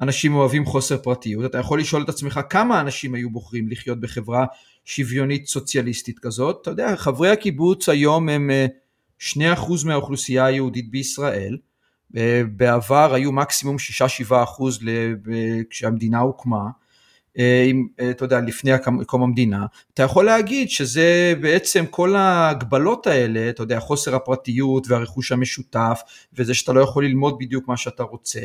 אנשים 0.00 0.34
אוהבים 0.34 0.64
חוסר 0.64 0.98
פרטיות, 0.98 1.44
אתה 1.44 1.58
יכול 1.58 1.80
לשאול 1.80 2.02
את 2.02 2.08
עצמך 2.08 2.40
כמה 2.50 2.80
אנשים 2.80 3.14
היו 3.14 3.30
בוחרים 3.30 3.68
לחיות 3.68 4.00
בחברה 4.00 4.46
שוויונית 4.84 5.46
סוציאליסטית 5.46 6.18
כזאת, 6.18 6.58
אתה 6.62 6.70
יודע, 6.70 6.96
חברי 6.96 7.30
הקיבוץ 7.30 7.88
היום 7.88 8.28
הם 8.28 8.50
2% 9.20 9.36
אה, 9.40 9.54
מהאוכלוסייה 9.86 10.44
היהודית 10.44 10.90
בישראל, 10.90 11.58
אה, 12.16 12.42
בעבר 12.56 13.14
היו 13.14 13.32
מקסימום 13.32 13.76
6-7% 13.78 14.32
כשהמדינה 15.70 16.18
הוקמה, 16.18 16.64
אה, 17.38 17.70
אתה 18.10 18.24
יודע, 18.24 18.40
לפני 18.40 18.70
קום 19.06 19.22
המדינה, 19.22 19.66
אתה 19.94 20.02
יכול 20.02 20.24
להגיד 20.24 20.70
שזה 20.70 21.34
בעצם 21.40 21.84
כל 21.90 22.16
ההגבלות 22.16 23.06
האלה, 23.06 23.50
אתה 23.50 23.62
יודע, 23.62 23.80
חוסר 23.80 24.14
הפרטיות 24.14 24.86
והרכוש 24.88 25.32
המשותף, 25.32 26.00
וזה 26.34 26.54
שאתה 26.54 26.72
לא 26.72 26.80
יכול 26.80 27.04
ללמוד 27.04 27.38
בדיוק 27.38 27.68
מה 27.68 27.76
שאתה 27.76 28.02
רוצה, 28.02 28.40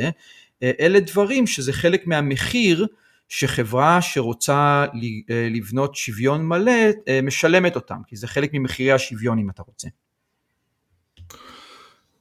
אלה 0.63 0.99
דברים 0.99 1.47
שזה 1.47 1.73
חלק 1.73 2.07
מהמחיר 2.07 2.87
שחברה 3.29 4.01
שרוצה 4.01 4.85
אה, 5.29 5.47
לבנות 5.51 5.95
שוויון 5.95 6.45
מלא 6.45 6.71
אה, 7.07 7.19
משלמת 7.23 7.75
אותם, 7.75 7.97
כי 8.07 8.15
זה 8.15 8.27
חלק 8.27 8.49
ממחירי 8.53 8.91
השוויון 8.91 9.39
אם 9.39 9.49
אתה 9.49 9.63
רוצה. 9.63 9.87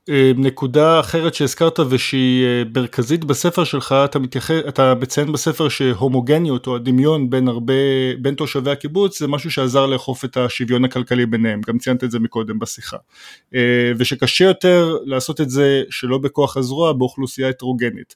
אה, 0.09 0.33
נקודה 0.37 1.01
אחרת 1.01 1.35
שהזכרת 1.35 1.81
ושהיא 1.81 2.47
מרכזית 2.75 3.25
בספר 3.25 3.65
שלך, 3.65 3.95
אתה, 4.05 4.19
מתייח... 4.19 4.51
אתה 4.51 4.95
מציין 4.95 5.33
בספר 5.33 5.69
שהומוגניות 5.69 6.67
או 6.67 6.77
הדמיון 6.77 7.31
בין 7.31 7.49
הרבה, 7.49 7.75
בין 8.19 8.35
תושבי 8.35 8.71
הקיבוץ 8.71 9.19
זה 9.19 9.29
משהו 9.29 9.51
שעזר 9.51 9.87
לאכוף 9.87 10.25
את 10.25 10.37
השוויון 10.37 10.85
הכלכלי 10.85 11.27
ביניהם, 11.27 11.61
גם 11.67 11.79
ציינת 11.79 12.05
את 12.05 12.11
זה 12.11 12.19
מקודם 12.19 12.59
בשיחה. 12.59 12.97
ושקשה 13.99 14.45
יותר 14.45 14.97
לעשות 15.05 15.41
את 15.41 15.51
זה 15.51 15.83
שלא 15.91 16.19
בכוח 16.19 16.57
הזרוע 16.57 16.93
באוכלוסייה 16.93 17.49
הטרוגנית. 17.49 18.15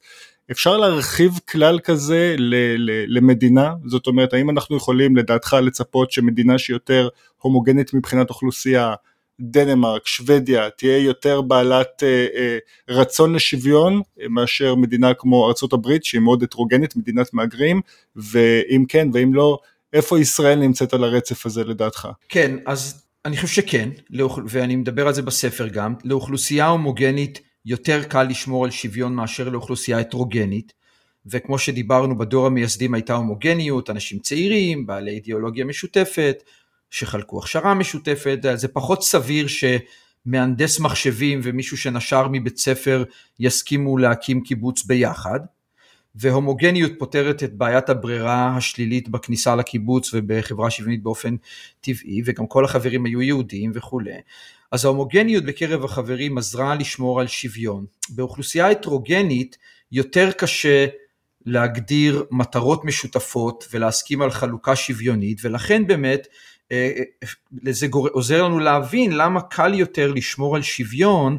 אפשר 0.50 0.76
להרחיב 0.76 1.32
כלל 1.48 1.78
כזה 1.78 2.34
ל- 2.38 2.54
ל- 2.78 3.16
למדינה? 3.16 3.72
זאת 3.86 4.06
אומרת, 4.06 4.32
האם 4.32 4.50
אנחנו 4.50 4.76
יכולים 4.76 5.16
לדעתך 5.16 5.56
לצפות 5.62 6.10
שמדינה 6.10 6.58
שיותר 6.58 7.08
הומוגנית 7.38 7.94
מבחינת 7.94 8.30
אוכלוסייה, 8.30 8.94
דנמרק, 9.40 10.06
שוודיה, 10.06 10.70
תהיה 10.70 10.98
יותר 10.98 11.40
בעלת 11.40 12.02
אה, 12.02 12.26
אה, 12.34 12.58
רצון 12.88 13.34
לשוויון 13.34 14.02
אה, 14.20 14.28
מאשר 14.28 14.74
מדינה 14.74 15.14
כמו 15.14 15.46
ארה"ב 15.46 15.88
שהיא 16.02 16.20
מאוד 16.20 16.42
הטרוגנית, 16.42 16.96
מדינת 16.96 17.34
מהגרים, 17.34 17.80
ואם 18.16 18.84
כן 18.88 19.08
ואם 19.12 19.34
לא, 19.34 19.58
איפה 19.92 20.20
ישראל 20.20 20.58
נמצאת 20.58 20.94
על 20.94 21.04
הרצף 21.04 21.46
הזה 21.46 21.64
לדעתך? 21.64 22.08
כן, 22.28 22.56
אז 22.66 23.04
אני 23.24 23.36
חושב 23.36 23.62
שכן, 23.62 23.88
ואני 24.46 24.76
מדבר 24.76 25.06
על 25.06 25.14
זה 25.14 25.22
בספר 25.22 25.68
גם, 25.68 25.94
לאוכלוסייה 26.04 26.66
הומוגנית 26.66 27.40
יותר 27.64 28.02
קל 28.02 28.22
לשמור 28.22 28.64
על 28.64 28.70
שוויון 28.70 29.14
מאשר 29.14 29.48
לאוכלוסייה 29.48 29.98
הטרוגנית, 29.98 30.72
וכמו 31.30 31.58
שדיברנו 31.58 32.18
בדור 32.18 32.46
המייסדים 32.46 32.94
הייתה 32.94 33.14
הומוגניות, 33.14 33.90
אנשים 33.90 34.18
צעירים, 34.18 34.86
בעלי 34.86 35.10
אידיאולוגיה 35.10 35.64
משותפת, 35.64 36.42
שחלקו 36.90 37.38
הכשרה 37.38 37.74
משותפת, 37.74 38.38
זה 38.54 38.68
פחות 38.68 39.02
סביר 39.02 39.46
שמהנדס 39.48 40.80
מחשבים 40.80 41.40
ומישהו 41.42 41.76
שנשר 41.76 42.28
מבית 42.32 42.58
ספר 42.58 43.04
יסכימו 43.40 43.98
להקים 43.98 44.40
קיבוץ 44.40 44.84
ביחד, 44.84 45.40
והומוגניות 46.14 46.92
פותרת 46.98 47.42
את 47.42 47.54
בעיית 47.54 47.88
הברירה 47.88 48.56
השלילית 48.56 49.08
בכניסה 49.08 49.56
לקיבוץ 49.56 50.10
ובחברה 50.14 50.70
שוויונית 50.70 51.02
באופן 51.02 51.36
טבעי, 51.80 52.22
וגם 52.24 52.46
כל 52.46 52.64
החברים 52.64 53.04
היו 53.04 53.22
יהודים 53.22 53.72
וכולי. 53.74 54.20
אז 54.72 54.84
ההומוגניות 54.84 55.44
בקרב 55.44 55.84
החברים 55.84 56.38
עזרה 56.38 56.74
לשמור 56.74 57.20
על 57.20 57.26
שוויון. 57.26 57.86
באוכלוסייה 58.10 58.70
הטרוגנית 58.70 59.58
יותר 59.92 60.32
קשה 60.32 60.86
להגדיר 61.46 62.24
מטרות 62.30 62.84
משותפות 62.84 63.68
ולהסכים 63.72 64.22
על 64.22 64.30
חלוקה 64.30 64.76
שוויונית, 64.76 65.40
ולכן 65.44 65.86
באמת 65.86 66.26
זה 67.70 67.86
עוזר 67.92 68.42
לנו 68.42 68.58
להבין 68.58 69.12
למה 69.12 69.40
קל 69.40 69.74
יותר 69.74 70.12
לשמור 70.12 70.56
על 70.56 70.62
שוויון, 70.62 71.38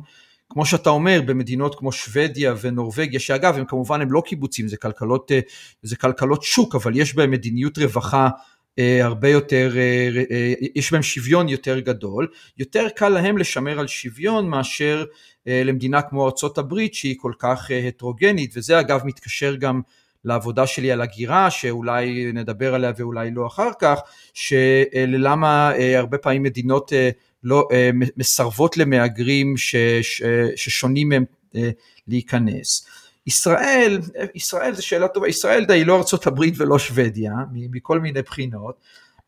כמו 0.49 0.65
שאתה 0.65 0.89
אומר, 0.89 1.21
במדינות 1.25 1.75
כמו 1.75 1.91
שוודיה 1.91 2.53
ונורבגיה, 2.61 3.19
שאגב, 3.19 3.57
הם 3.57 3.65
כמובן 3.65 4.01
הם 4.01 4.11
לא 4.11 4.21
קיבוצים, 4.25 4.67
זה 4.67 4.77
כלכלות, 4.77 5.31
זה 5.81 5.95
כלכלות 5.95 6.43
שוק, 6.43 6.75
אבל 6.75 6.97
יש 6.97 7.15
בהם 7.15 7.31
מדיניות 7.31 7.77
רווחה 7.77 8.29
אה, 8.79 9.05
הרבה 9.05 9.29
יותר, 9.29 9.71
אה, 9.77 10.23
אה, 10.31 10.53
יש 10.75 10.91
בהם 10.91 11.03
שוויון 11.03 11.49
יותר 11.49 11.79
גדול, 11.79 12.27
יותר 12.57 12.87
קל 12.95 13.09
להם 13.09 13.37
לשמר 13.37 13.79
על 13.79 13.87
שוויון 13.87 14.49
מאשר 14.49 15.05
למדינה 15.45 16.01
כמו 16.01 16.27
ארה"ב 16.27 16.75
שהיא 16.91 17.15
כל 17.19 17.33
כך 17.39 17.71
הטרוגנית, 17.87 18.51
וזה 18.57 18.79
אגב 18.79 19.01
מתקשר 19.05 19.55
גם 19.55 19.81
לעבודה 20.25 20.67
שלי 20.67 20.91
על 20.91 21.01
הגירה, 21.01 21.51
שאולי 21.51 22.31
נדבר 22.33 22.75
עליה 22.75 22.91
ואולי 22.97 23.31
לא 23.31 23.47
אחר 23.47 23.69
כך, 23.79 23.99
שללמה 24.33 25.71
הרבה 25.95 26.17
פעמים 26.17 26.43
מדינות 26.43 26.91
לא, 27.43 27.67
מסרבות 28.17 28.77
למהגרים 28.77 29.55
ששונים 30.55 31.09
מהם 31.09 31.23
להיכנס. 32.07 32.87
ישראל, 33.27 33.99
ישראל 34.35 34.73
זו 34.73 34.87
שאלה 34.87 35.07
טובה, 35.07 35.27
ישראל 35.27 35.65
די 35.65 35.85
לא 35.85 36.03
הברית 36.25 36.53
ולא 36.57 36.79
שוודיה, 36.79 37.31
מכל 37.51 37.99
מיני 37.99 38.21
בחינות, 38.21 38.75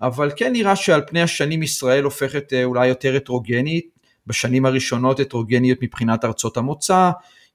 אבל 0.01 0.31
כן 0.35 0.51
נראה 0.53 0.75
שעל 0.75 1.01
פני 1.07 1.21
השנים 1.21 1.63
ישראל 1.63 2.03
הופכת 2.03 2.53
אה, 2.53 2.63
אולי 2.63 2.87
יותר 2.87 3.15
הטרוגנית, 3.15 3.89
בשנים 4.27 4.65
הראשונות 4.65 5.19
הטרוגניות 5.19 5.77
מבחינת 5.81 6.25
ארצות 6.25 6.57
המוצא, 6.57 7.11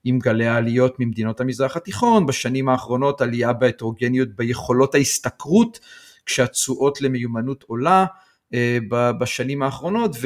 עם 0.09 0.19
גלי 0.19 0.47
העליות 0.47 1.01
ממדינות 1.01 1.40
המזרח 1.40 1.77
התיכון, 1.77 2.27
בשנים 2.27 2.69
האחרונות 2.69 3.21
עלייה 3.21 3.53
בהטרוגניות 3.53 4.29
ביכולות 4.29 4.95
ההשתכרות, 4.95 5.81
כשהתשואות 6.27 7.01
למיומנות 7.01 7.64
עולה 7.66 8.07
אה, 8.55 8.79
בשנים 9.21 9.62
האחרונות, 9.62 10.16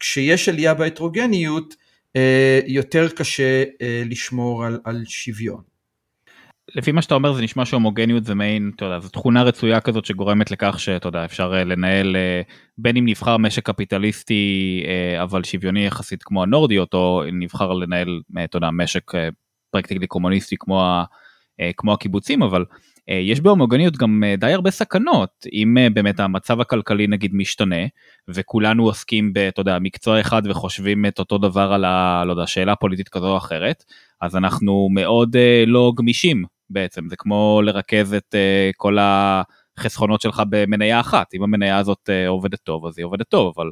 וכשיש 0.00 0.48
אה, 0.48 0.54
עלייה 0.54 0.74
בהטרוגניות, 0.74 1.74
אה, 2.16 2.60
יותר 2.66 3.08
קשה 3.08 3.64
לשמור 4.04 4.64
על, 4.64 4.80
על 4.84 5.02
שוויון. 5.06 5.73
לפי 6.74 6.92
מה 6.92 7.02
שאתה 7.02 7.14
אומר 7.14 7.32
זה 7.32 7.42
נשמע 7.42 7.64
שהומוגניות 7.64 8.24
זה 8.24 8.34
מעין, 8.34 8.70
אתה 8.76 8.84
יודע, 8.84 8.98
זו 8.98 9.08
תכונה 9.08 9.42
רצויה 9.42 9.80
כזאת 9.80 10.04
שגורמת 10.04 10.50
לכך 10.50 10.80
שאתה 10.80 11.08
יודע, 11.08 11.24
אפשר 11.24 11.54
אה, 11.54 11.64
לנהל 11.64 12.16
בין 12.78 12.96
אם 12.96 13.04
נבחר 13.08 13.36
משק 13.36 13.66
קפיטליסטי 13.66 14.82
אבל 15.22 15.44
שוויוני 15.44 15.86
יחסית 15.86 16.22
כמו 16.22 16.42
הנורדיות, 16.42 16.94
או 16.94 17.22
נבחר 17.32 17.72
לנהל, 17.72 18.20
אתה 18.44 18.56
יודע, 18.56 18.70
משק 18.70 19.12
פרקטיקלי 19.70 20.06
קומוניסטי 20.06 20.56
כמו, 20.58 21.02
כמו 21.76 21.92
הקיבוצים, 21.92 22.42
אבל 22.42 22.64
אה, 23.10 23.14
יש 23.14 23.40
בהומוגניות 23.40 23.96
גם 23.96 24.24
אה, 24.26 24.34
די 24.36 24.52
הרבה 24.52 24.70
סכנות. 24.70 25.30
אם 25.52 25.78
אה, 25.78 25.90
באמת 25.90 26.20
המצב 26.20 26.60
הכלכלי 26.60 27.06
נגיד 27.06 27.34
משתנה 27.34 27.86
וכולנו 28.28 28.84
עוסקים 28.84 29.32
אתה 29.48 29.60
יודע 29.60 29.78
מקצוע 29.78 30.20
אחד 30.20 30.42
וחושבים 30.44 31.06
את 31.06 31.18
אותו 31.18 31.38
דבר 31.38 31.72
על 31.72 31.84
ה... 31.84 32.22
לא 32.26 32.32
יודע, 32.32 32.46
שאלה 32.46 32.76
פוליטית 32.76 33.08
כזו 33.08 33.32
או 33.32 33.36
אחרת 33.36 33.84
אז 34.20 34.36
אנחנו 34.36 34.88
מאוד 34.90 35.36
לא 35.66 35.92
גמישים 35.96 36.44
בעצם 36.70 37.08
זה 37.08 37.16
כמו 37.16 37.60
לרכז 37.64 38.14
את 38.14 38.34
כל 38.76 38.96
החסכונות 39.00 40.20
שלך 40.20 40.42
במניה 40.48 41.00
אחת 41.00 41.34
אם 41.34 41.42
המניה 41.42 41.78
הזאת 41.78 42.10
עובדת 42.28 42.60
טוב 42.60 42.86
אז 42.86 42.98
היא 42.98 43.04
עובדת 43.06 43.28
טוב 43.28 43.52
אבל 43.56 43.70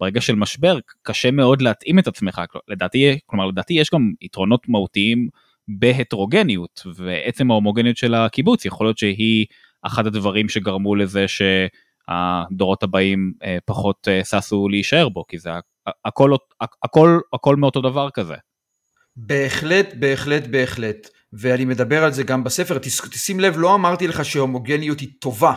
ברגע 0.00 0.20
של 0.20 0.34
משבר 0.34 0.78
קשה 1.02 1.30
מאוד 1.30 1.62
להתאים 1.62 1.98
את 1.98 2.06
עצמך 2.06 2.40
לדעתי 2.68 3.18
כלומר 3.26 3.46
לדעתי 3.46 3.74
יש 3.74 3.90
גם 3.94 4.12
יתרונות 4.20 4.68
מהותיים. 4.68 5.28
בהטרוגניות 5.78 6.82
ועצם 6.94 7.50
ההומוגניות 7.50 7.96
של 7.96 8.14
הקיבוץ 8.14 8.64
יכול 8.64 8.86
להיות 8.86 8.98
שהיא 8.98 9.46
אחד 9.82 10.06
הדברים 10.06 10.48
שגרמו 10.48 10.94
לזה 10.94 11.26
שהדורות 11.28 12.82
הבאים 12.82 13.32
אה, 13.42 13.58
פחות 13.64 14.08
אה, 14.08 14.24
ששו 14.24 14.68
להישאר 14.68 15.08
בו 15.08 15.26
כי 15.26 15.38
זה 15.38 15.50
הכל 16.04 16.30
הכל 16.82 17.18
הכל 17.32 17.56
מאותו 17.56 17.80
דבר 17.80 18.10
כזה. 18.10 18.34
בהחלט 19.16 19.94
בהחלט 19.94 20.46
בהחלט 20.46 21.08
ואני 21.32 21.64
מדבר 21.64 22.04
על 22.04 22.12
זה 22.12 22.22
גם 22.22 22.44
בספר 22.44 22.78
תשים 23.10 23.40
לב 23.40 23.54
לא 23.58 23.74
אמרתי 23.74 24.06
לך 24.06 24.24
שהומוגניות 24.24 25.00
היא 25.00 25.08
טובה 25.18 25.54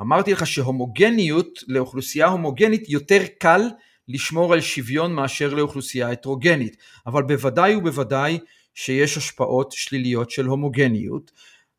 אמרתי 0.00 0.32
לך 0.32 0.46
שהומוגניות 0.46 1.58
לאוכלוסייה 1.68 2.26
הומוגנית 2.26 2.88
יותר 2.88 3.22
קל 3.38 3.62
לשמור 4.08 4.52
על 4.52 4.60
שוויון 4.60 5.12
מאשר 5.12 5.54
לאוכלוסייה 5.54 6.10
הטרוגנית 6.10 6.76
אבל 7.06 7.22
בוודאי 7.22 7.76
ובוודאי 7.76 8.38
שיש 8.74 9.16
השפעות 9.16 9.72
שליליות 9.72 10.30
של 10.30 10.46
הומוגניות. 10.46 11.30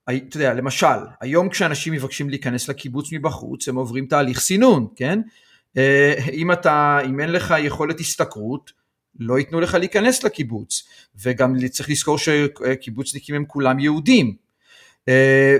אתה 0.04 0.38
יודע, 0.38 0.54
למשל, 0.54 0.88
היום 1.22 1.50
כשאנשים 1.50 1.94
מבקשים 1.94 2.30
להיכנס 2.30 2.70
לקיבוץ 2.70 3.14
מבחוץ, 3.14 3.68
הם 3.68 3.76
עוברים 3.76 4.06
תהליך 4.06 4.40
סינון, 4.40 4.88
כן? 4.96 5.22
אה, 5.78 6.14
אם 6.34 6.52
אתה, 6.52 7.00
אם 7.06 7.20
אין 7.20 7.32
לך 7.32 7.54
יכולת 7.60 8.00
השתכרות, 8.00 8.72
לא 9.20 9.40
ייתנו 9.40 9.60
לך 9.60 9.74
להיכנס 9.74 10.24
לקיבוץ, 10.24 10.84
וגם 11.24 11.68
צריך 11.68 11.90
לזכור 11.90 12.18
שקיבוצניקים 12.18 13.36
הם 13.36 13.46
כולם 13.48 13.80
יהודים. 13.80 14.36
אה, 15.10 15.58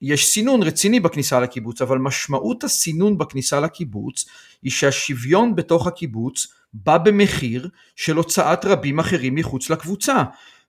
ויש 0.00 0.26
סינון 0.26 0.62
רציני 0.62 1.00
בכניסה 1.00 1.40
לקיבוץ, 1.40 1.82
אבל 1.82 1.98
משמעות 1.98 2.64
הסינון 2.64 3.18
בכניסה 3.18 3.60
לקיבוץ 3.60 4.24
היא 4.62 4.72
שהשוויון 4.72 5.56
בתוך 5.56 5.86
הקיבוץ 5.86 6.46
בא 6.72 6.98
במחיר 6.98 7.68
של 7.96 8.16
הוצאת 8.16 8.64
רבים 8.64 8.98
אחרים 8.98 9.34
מחוץ 9.34 9.70
לקבוצה. 9.70 10.22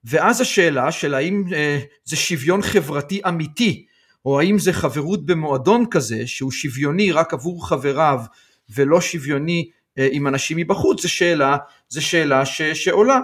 ואז 0.03 0.41
השאלה 0.41 0.91
של 0.91 1.13
האם 1.13 1.43
אה, 1.53 1.79
זה 2.05 2.15
שוויון 2.15 2.61
חברתי 2.61 3.21
אמיתי, 3.27 3.85
או 4.25 4.39
האם 4.39 4.59
זה 4.59 4.73
חברות 4.73 5.25
במועדון 5.25 5.85
כזה 5.91 6.27
שהוא 6.27 6.51
שוויוני 6.51 7.11
רק 7.11 7.33
עבור 7.33 7.67
חבריו 7.69 8.19
ולא 8.69 9.01
שוויוני 9.01 9.69
עם 10.11 10.27
אנשים 10.27 10.57
מבחוץ, 10.57 11.01
זו 11.01 11.09
שאלה, 11.09 11.57
זו 11.89 12.05
שאלה 12.05 12.45
ש, 12.45 12.61
שעולה. 12.61 13.19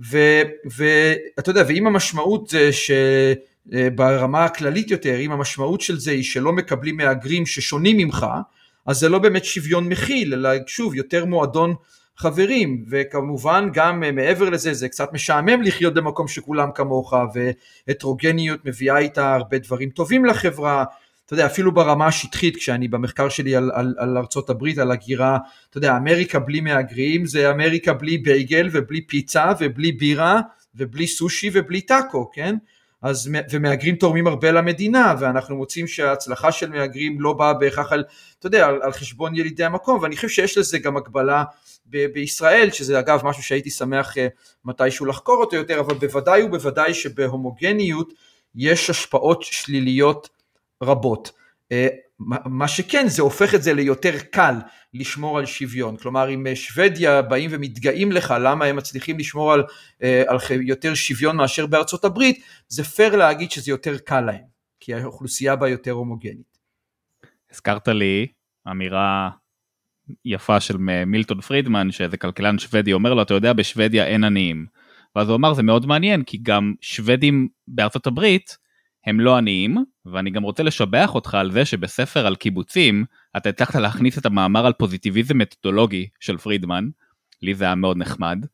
ואתה 0.00 1.50
יודע, 1.50 1.62
ואם 1.68 1.86
המשמעות 1.86 2.48
זה 2.48 2.70
שברמה 2.72 4.38
אה, 4.38 4.44
הכללית 4.44 4.90
יותר, 4.90 5.20
אם 5.20 5.32
המשמעות 5.32 5.80
של 5.80 5.98
זה 5.98 6.10
היא 6.10 6.22
שלא 6.22 6.52
מקבלים 6.52 6.96
מהגרים 6.96 7.46
ששונים 7.46 7.96
ממך, 7.96 8.26
אז 8.86 8.98
זה 8.98 9.08
לא 9.08 9.18
באמת 9.18 9.44
שוויון 9.44 9.88
מכיל, 9.88 10.34
אלא 10.34 10.50
שוב, 10.66 10.94
יותר 10.94 11.24
מועדון 11.24 11.74
חברים, 12.16 12.84
וכמובן 12.88 13.68
גם 13.72 14.04
אה, 14.04 14.12
מעבר 14.12 14.50
לזה 14.50 14.74
זה 14.74 14.88
קצת 14.88 15.12
משעמם 15.12 15.62
לחיות 15.62 15.94
במקום 15.94 16.28
שכולם 16.28 16.68
כמוך, 16.74 17.14
והטרוגניות 17.88 18.64
מביאה 18.64 18.98
איתה 18.98 19.34
הרבה 19.34 19.58
דברים 19.58 19.90
טובים 19.90 20.24
לחברה, 20.24 20.84
אתה 21.30 21.38
יודע, 21.38 21.46
אפילו 21.46 21.74
ברמה 21.74 22.06
השטחית, 22.06 22.56
כשאני 22.56 22.88
במחקר 22.88 23.28
שלי 23.28 23.56
על, 23.56 23.70
על, 23.74 23.94
על 23.98 24.18
ארצות 24.18 24.50
הברית, 24.50 24.78
על 24.78 24.90
הגירה, 24.90 25.38
אתה 25.70 25.78
יודע, 25.78 25.96
אמריקה 25.96 26.38
בלי 26.38 26.60
מהגרים 26.60 27.26
זה 27.26 27.50
אמריקה 27.50 27.92
בלי 27.92 28.18
בייגל 28.18 28.68
ובלי 28.72 29.00
פיצה 29.00 29.52
ובלי 29.60 29.92
בירה 29.92 30.40
ובלי 30.74 31.06
סושי 31.06 31.50
ובלי 31.52 31.80
טאקו, 31.80 32.30
כן? 32.32 32.56
אז, 33.02 33.30
ומהגרים 33.50 33.96
תורמים 33.96 34.26
הרבה 34.26 34.50
למדינה, 34.50 35.14
ואנחנו 35.20 35.56
מוצאים 35.56 35.86
שההצלחה 35.86 36.52
של 36.52 36.70
מהגרים 36.70 37.20
לא 37.20 37.32
באה 37.32 37.54
בהכרח 37.54 37.92
על, 37.92 38.04
אתה 38.38 38.46
יודע, 38.46 38.66
על, 38.66 38.82
על 38.82 38.92
חשבון 38.92 39.34
ילידי 39.34 39.64
המקום, 39.64 39.98
ואני 40.02 40.16
חושב 40.16 40.28
שיש 40.28 40.58
לזה 40.58 40.78
גם 40.78 40.96
הגבלה 40.96 41.44
ב- 41.86 42.06
בישראל, 42.06 42.70
שזה 42.70 42.98
אגב 42.98 43.20
משהו 43.24 43.42
שהייתי 43.42 43.70
שמח 43.70 44.16
uh, 44.16 44.20
מתישהו 44.64 45.06
לחקור 45.06 45.36
אותו 45.36 45.56
יותר, 45.56 45.80
אבל 45.80 45.94
בוודאי 45.94 46.42
ובוודאי 46.42 46.94
שבהומוגניות 46.94 48.12
יש 48.54 48.90
השפעות 48.90 49.42
שליליות 49.42 50.39
רבות. 50.82 51.32
Uh, 51.72 51.74
מה 52.46 52.68
שכן 52.68 53.08
זה 53.08 53.22
הופך 53.22 53.54
את 53.54 53.62
זה 53.62 53.74
ליותר 53.74 54.18
קל 54.30 54.54
לשמור 54.94 55.38
על 55.38 55.46
שוויון, 55.46 55.96
כלומר 55.96 56.34
אם 56.34 56.46
שוודיה 56.54 57.22
באים 57.22 57.50
ומתגאים 57.52 58.12
לך 58.12 58.34
למה 58.40 58.64
הם 58.64 58.76
מצליחים 58.76 59.18
לשמור 59.18 59.52
על, 59.52 59.64
אה, 60.02 60.22
על 60.26 60.38
יותר 60.60 60.94
שוויון 60.94 61.36
מאשר 61.36 61.66
בארצות 61.66 62.04
הברית, 62.04 62.44
זה 62.68 62.84
פייר 62.84 63.16
להגיד 63.16 63.50
שזה 63.50 63.70
יותר 63.70 63.98
קל 63.98 64.20
להם, 64.20 64.44
כי 64.80 64.94
האוכלוסייה 64.94 65.56
בה 65.56 65.68
יותר 65.68 65.90
הומוגנית. 65.90 66.58
הזכרת 67.52 67.88
לי 67.88 68.26
אמירה 68.70 69.30
יפה 70.24 70.60
של 70.60 70.76
מילטון 71.06 71.40
פרידמן 71.40 71.90
שאיזה 71.90 72.16
כלכלן 72.16 72.58
שוודי 72.58 72.92
אומר 72.92 73.14
לו 73.14 73.22
אתה 73.22 73.34
יודע 73.34 73.52
בשוודיה 73.52 74.06
אין 74.06 74.24
עניים. 74.24 74.66
ואז 75.16 75.28
הוא 75.28 75.36
אמר 75.36 75.54
זה 75.54 75.62
מאוד 75.62 75.86
מעניין 75.86 76.22
כי 76.22 76.38
גם 76.42 76.74
שוודים 76.80 77.48
בארצות 77.68 78.06
הברית 78.06 78.58
הם 79.06 79.20
לא 79.20 79.36
עניים, 79.36 79.76
ואני 80.06 80.30
גם 80.30 80.42
רוצה 80.42 80.62
לשבח 80.62 81.14
אותך 81.14 81.34
על 81.34 81.52
זה 81.52 81.64
שבספר 81.64 82.26
על 82.26 82.36
קיבוצים, 82.36 83.04
אתה 83.36 83.48
הצלחת 83.48 83.74
להכניס 83.74 84.18
את 84.18 84.26
המאמר 84.26 84.66
על 84.66 84.72
פוזיטיביזם 84.72 85.38
מתודולוגי 85.38 86.08
של 86.20 86.38
פרידמן, 86.38 86.88
לי 87.42 87.54
זה 87.54 87.64
היה 87.64 87.74
מאוד 87.74 87.96
נחמד. 87.96 88.46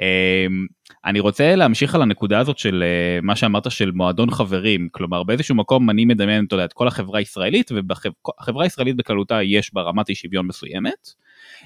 אמ, 0.00 0.66
אני 1.04 1.20
רוצה 1.20 1.56
להמשיך 1.56 1.94
על 1.94 2.02
הנקודה 2.02 2.38
הזאת 2.38 2.58
של 2.58 2.84
אה, 2.86 3.20
מה 3.22 3.36
שאמרת 3.36 3.70
של 3.70 3.90
מועדון 3.90 4.30
חברים, 4.30 4.88
כלומר 4.92 5.22
באיזשהו 5.22 5.54
מקום 5.54 5.90
אני 5.90 6.04
מדמיין 6.04 6.44
אתה 6.44 6.54
יודע, 6.54 6.64
את 6.64 6.72
כל 6.72 6.88
החברה 6.88 7.18
הישראלית, 7.18 7.70
ובחברה 7.74 8.64
הישראלית 8.64 8.96
בכללותה 8.96 9.42
יש 9.42 9.74
בה 9.74 9.82
רמת 9.82 10.08
אי 10.08 10.14
שוויון 10.14 10.46
מסוימת. 10.46 11.08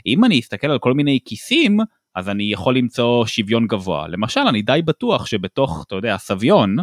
אם 0.06 0.24
אני 0.24 0.40
אסתכל 0.40 0.70
על 0.70 0.78
כל 0.78 0.94
מיני 0.94 1.18
כיסים, 1.24 1.78
אז 2.14 2.28
אני 2.28 2.52
יכול 2.52 2.76
למצוא 2.76 3.26
שוויון 3.26 3.66
גבוה. 3.66 4.08
למשל, 4.08 4.40
אני 4.40 4.62
די 4.62 4.80
בטוח 4.84 5.26
שבתוך, 5.26 5.84
אתה 5.86 5.94
יודע, 5.94 6.16
סביון, 6.16 6.76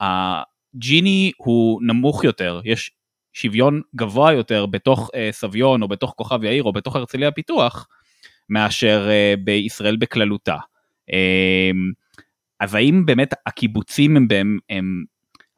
הג'יני 0.00 1.32
הוא 1.36 1.80
נמוך 1.82 2.24
יותר, 2.24 2.60
יש 2.64 2.90
שוויון 3.32 3.82
גבוה 3.96 4.32
יותר 4.32 4.66
בתוך 4.66 5.10
סביון 5.30 5.82
או 5.82 5.88
בתוך 5.88 6.14
כוכב 6.16 6.44
יאיר 6.44 6.64
או 6.64 6.72
בתוך 6.72 6.96
הרצליה 6.96 7.30
פיתוח, 7.30 7.88
מאשר 8.50 9.08
בישראל 9.44 9.96
בכללותה. 9.96 10.56
אז 12.60 12.74
האם 12.74 13.06
באמת 13.06 13.34
הקיבוצים 13.46 14.16
הם, 14.16 14.26
הם, 14.30 14.58
הם 14.70 15.04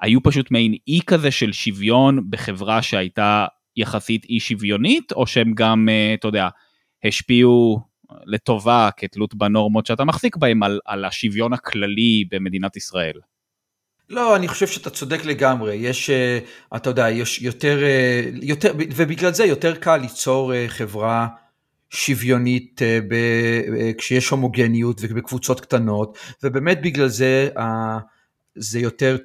היו 0.00 0.22
פשוט 0.22 0.50
מעין 0.50 0.74
אי 0.88 1.00
כזה 1.06 1.30
של 1.30 1.52
שוויון 1.52 2.30
בחברה 2.30 2.82
שהייתה 2.82 3.46
יחסית 3.76 4.24
אי 4.24 4.40
שוויונית, 4.40 5.12
או 5.12 5.26
שהם 5.26 5.52
גם, 5.54 5.88
אה, 5.88 6.14
אתה 6.14 6.28
יודע, 6.28 6.48
השפיעו 7.04 7.80
לטובה 8.26 8.88
כתלות 8.96 9.34
בנורמות 9.34 9.86
שאתה 9.86 10.04
מחזיק 10.04 10.36
בהם 10.36 10.62
על, 10.62 10.80
על 10.84 11.04
השוויון 11.04 11.52
הכללי 11.52 12.24
במדינת 12.30 12.76
ישראל? 12.76 13.20
לא, 14.08 14.36
אני 14.36 14.48
חושב 14.48 14.66
שאתה 14.66 14.90
צודק 14.90 15.24
לגמרי. 15.24 15.74
יש, 15.74 16.10
אה, 16.10 16.38
אתה 16.76 16.90
יודע, 16.90 17.10
יש 17.10 17.42
יותר, 17.42 17.82
אה, 17.82 18.22
יותר, 18.42 18.72
ובגלל 18.96 19.32
זה 19.32 19.44
יותר 19.44 19.74
קל 19.74 19.96
ליצור 19.96 20.52
חברה 20.68 21.28
שוויונית 21.90 22.82
ב, 23.08 23.14
כשיש 23.98 24.28
הומוגניות 24.28 25.00
ובקבוצות 25.00 25.60
קטנות, 25.60 26.18
ובאמת 26.42 26.82
בגלל 26.82 27.08
זה 27.08 27.48
זה 28.56 28.78
יותר 28.78 29.16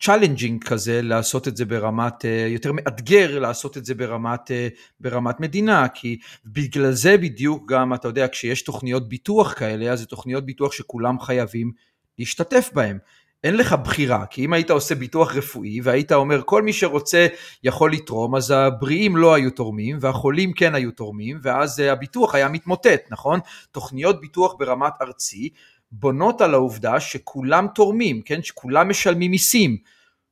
challenging 0.00 0.64
כזה 0.64 1.02
לעשות 1.02 1.48
את 1.48 1.56
זה 1.56 1.64
ברמת, 1.64 2.24
אה, 2.24 2.46
יותר 2.48 2.72
מאתגר 2.72 3.38
לעשות 3.38 3.76
את 3.76 3.84
זה 3.84 3.94
ברמת, 3.94 4.50
אה, 4.50 4.68
ברמת 5.00 5.40
מדינה, 5.40 5.88
כי 5.88 6.18
בגלל 6.46 6.92
זה 6.92 7.16
בדיוק 7.16 7.70
גם, 7.72 7.94
אתה 7.94 8.08
יודע, 8.08 8.28
כשיש 8.28 8.62
תוכניות 8.62 9.08
ביטוח 9.08 9.52
כאלה, 9.58 9.92
אז 9.92 9.98
זה 10.00 10.06
תוכניות 10.06 10.46
ביטוח 10.46 10.72
שכולם 10.72 11.20
חייבים 11.20 11.72
להשתתף 12.18 12.70
בהן. 12.74 12.98
אין 13.44 13.56
לך 13.56 13.72
בחירה, 13.72 14.26
כי 14.26 14.44
אם 14.44 14.52
היית 14.52 14.70
עושה 14.70 14.94
ביטוח 14.94 15.34
רפואי 15.34 15.80
והיית 15.80 16.12
אומר 16.12 16.42
כל 16.44 16.62
מי 16.62 16.72
שרוצה 16.72 17.26
יכול 17.64 17.92
לתרום, 17.92 18.34
אז 18.36 18.50
הבריאים 18.50 19.16
לא 19.16 19.34
היו 19.34 19.50
תורמים 19.50 19.98
והחולים 20.00 20.52
כן 20.52 20.74
היו 20.74 20.90
תורמים, 20.90 21.38
ואז 21.42 21.80
אה, 21.80 21.92
הביטוח 21.92 22.34
היה 22.34 22.48
מתמוטט, 22.48 23.00
נכון? 23.10 23.40
תוכניות 23.70 24.20
ביטוח 24.20 24.54
ברמת 24.58 24.92
ארצי 25.02 25.48
בונות 25.92 26.40
על 26.40 26.54
העובדה 26.54 27.00
שכולם 27.00 27.66
תורמים, 27.74 28.22
כן? 28.22 28.42
שכולם 28.42 28.88
משלמים 28.88 29.30
מיסים, 29.30 29.76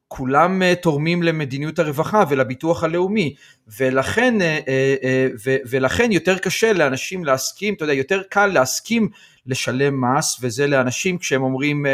כולם 0.08 0.62
uh, 0.62 0.82
תורמים 0.82 1.22
למדיניות 1.22 1.78
הרווחה 1.78 2.24
ולביטוח 2.28 2.84
הלאומי, 2.84 3.34
ולכן, 3.78 4.34
uh, 4.40 5.50
ולכן 5.70 6.12
יותר 6.12 6.38
קשה 6.38 6.72
לאנשים 6.72 7.24
להסכים, 7.24 7.74
אתה 7.74 7.84
יודע, 7.84 7.92
יותר 7.92 8.22
קל 8.30 8.46
להסכים 8.46 9.08
לשלם 9.46 10.04
מס, 10.04 10.36
וזה 10.40 10.66
לאנשים 10.66 11.18
כשהם 11.18 11.42
אומרים, 11.42 11.86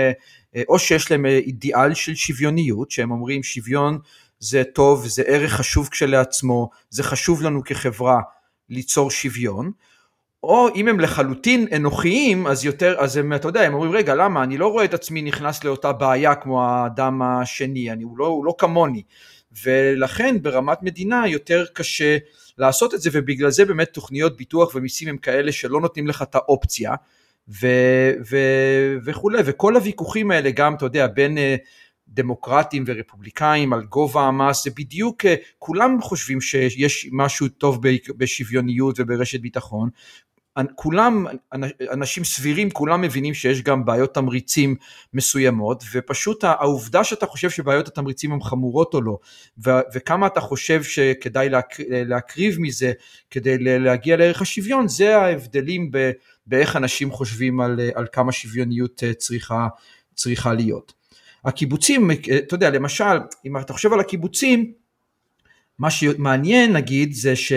או 0.68 0.78
שיש 0.78 1.10
להם 1.10 1.26
אידיאל 1.26 1.94
של 1.94 2.14
שוויוניות, 2.14 2.90
שהם 2.90 3.10
אומרים 3.10 3.42
שוויון 3.42 3.98
זה 4.38 4.62
טוב, 4.64 5.06
זה 5.06 5.22
ערך 5.26 5.52
חשוב 5.52 5.88
כשלעצמו, 5.88 6.70
זה 6.90 7.02
חשוב 7.02 7.42
לנו 7.42 7.64
כחברה 7.64 8.20
ליצור 8.68 9.10
שוויון, 9.10 9.72
או 10.42 10.68
אם 10.74 10.88
הם 10.88 11.00
לחלוטין 11.00 11.66
אנוכיים, 11.76 12.46
אז 12.46 12.64
יותר, 12.64 12.96
אז 12.98 13.16
הם, 13.16 13.32
אתה 13.32 13.48
יודע, 13.48 13.60
הם 13.60 13.74
אומרים, 13.74 13.92
רגע, 13.92 14.14
למה? 14.14 14.42
אני 14.42 14.58
לא 14.58 14.66
רואה 14.66 14.84
את 14.84 14.94
עצמי 14.94 15.22
נכנס 15.22 15.64
לאותה 15.64 15.92
בעיה 15.92 16.34
כמו 16.34 16.64
האדם 16.64 17.22
השני, 17.22 17.92
אני, 17.92 18.04
הוא, 18.04 18.18
לא, 18.18 18.26
הוא 18.26 18.44
לא 18.44 18.54
כמוני. 18.58 19.02
ולכן 19.64 20.42
ברמת 20.42 20.82
מדינה 20.82 21.28
יותר 21.28 21.64
קשה 21.72 22.16
לעשות 22.58 22.94
את 22.94 23.00
זה, 23.00 23.10
ובגלל 23.12 23.50
זה 23.50 23.64
באמת 23.64 23.88
תוכניות 23.92 24.36
ביטוח 24.36 24.74
ומיסים 24.74 25.08
הם 25.08 25.16
כאלה 25.16 25.52
שלא 25.52 25.80
נותנים 25.80 26.06
לך 26.06 26.22
את 26.22 26.34
האופציה, 26.34 26.94
ו, 27.48 27.66
ו, 28.30 28.36
וכולי, 29.04 29.42
וכל 29.46 29.76
הוויכוחים 29.76 30.30
האלה 30.30 30.50
גם, 30.50 30.74
אתה 30.74 30.86
יודע, 30.86 31.06
בין 31.06 31.38
אה, 31.38 31.56
דמוקרטים 32.08 32.84
ורפובליקאים 32.86 33.72
על 33.72 33.84
גובה 33.84 34.22
המס, 34.22 34.64
זה 34.64 34.70
בדיוק, 34.76 35.24
אה, 35.24 35.34
כולם 35.58 36.00
חושבים 36.00 36.40
שיש 36.40 37.08
משהו 37.12 37.48
טוב 37.48 37.80
בשוויוניות 38.16 39.00
וברשת 39.00 39.40
ביטחון, 39.40 39.88
כולם, 40.74 41.26
אנשים 41.92 42.24
סבירים, 42.24 42.70
כולם 42.70 43.00
מבינים 43.00 43.34
שיש 43.34 43.62
גם 43.62 43.84
בעיות 43.84 44.14
תמריצים 44.14 44.76
מסוימות, 45.14 45.84
ופשוט 45.92 46.44
העובדה 46.44 47.04
שאתה 47.04 47.26
חושב 47.26 47.50
שבעיות 47.50 47.88
התמריצים 47.88 48.32
הן 48.32 48.40
חמורות 48.40 48.94
או 48.94 49.00
לא, 49.02 49.18
וכמה 49.94 50.26
אתה 50.26 50.40
חושב 50.40 50.82
שכדאי 50.82 51.48
להקריב 51.88 52.56
מזה 52.60 52.92
כדי 53.30 53.58
להגיע 53.58 54.16
לערך 54.16 54.42
השוויון, 54.42 54.88
זה 54.88 55.16
ההבדלים 55.16 55.90
באיך 56.46 56.76
אנשים 56.76 57.10
חושבים 57.10 57.60
על, 57.60 57.80
על 57.94 58.06
כמה 58.12 58.32
שוויוניות 58.32 59.02
אה, 59.04 59.14
צריכה, 59.14 59.68
צריכה 60.14 60.52
להיות. 60.54 60.92
הקיבוצים, 61.44 62.10
אה, 62.10 62.16
אתה 62.38 62.54
יודע, 62.54 62.70
למשל, 62.70 63.18
אם 63.44 63.56
אתה 63.56 63.72
חושב 63.72 63.92
על 63.92 64.00
הקיבוצים, 64.00 64.72
מה 65.78 65.90
שמעניין 65.90 66.72
נגיד 66.72 67.12
זה 67.12 67.36
ש... 67.36 67.52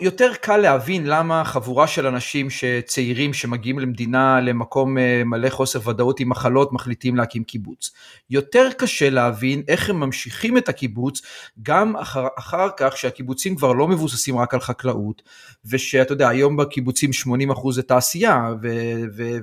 יותר 0.00 0.32
קל 0.40 0.56
להבין 0.56 1.06
למה 1.06 1.44
חבורה 1.44 1.86
של 1.86 2.06
אנשים 2.06 2.48
צעירים 2.86 3.32
שמגיעים 3.32 3.78
למדינה 3.78 4.40
למקום 4.40 4.98
אה, 4.98 5.22
מלא 5.24 5.48
חוסר 5.48 5.88
ודאות 5.88 6.20
עם 6.20 6.28
מחלות 6.28 6.72
מחליטים 6.72 7.16
להקים 7.16 7.44
קיבוץ. 7.44 7.90
יותר 8.30 8.68
קשה 8.78 9.10
להבין 9.10 9.62
איך 9.68 9.90
הם 9.90 10.00
ממשיכים 10.00 10.58
את 10.58 10.68
הקיבוץ 10.68 11.22
גם 11.62 11.96
אחר, 11.96 12.26
אחר 12.38 12.68
כך 12.76 12.96
שהקיבוצים 12.96 13.56
כבר 13.56 13.72
לא 13.72 13.88
מבוססים 13.88 14.38
רק 14.38 14.54
על 14.54 14.60
חקלאות 14.60 15.22
ושאתה 15.64 16.12
יודע 16.12 16.28
היום 16.28 16.56
בקיבוצים 16.56 17.10
80% 17.52 17.72
זה 17.72 17.82
תעשייה 17.82 18.54
ו- 18.62 19.02
ו- 19.16 19.38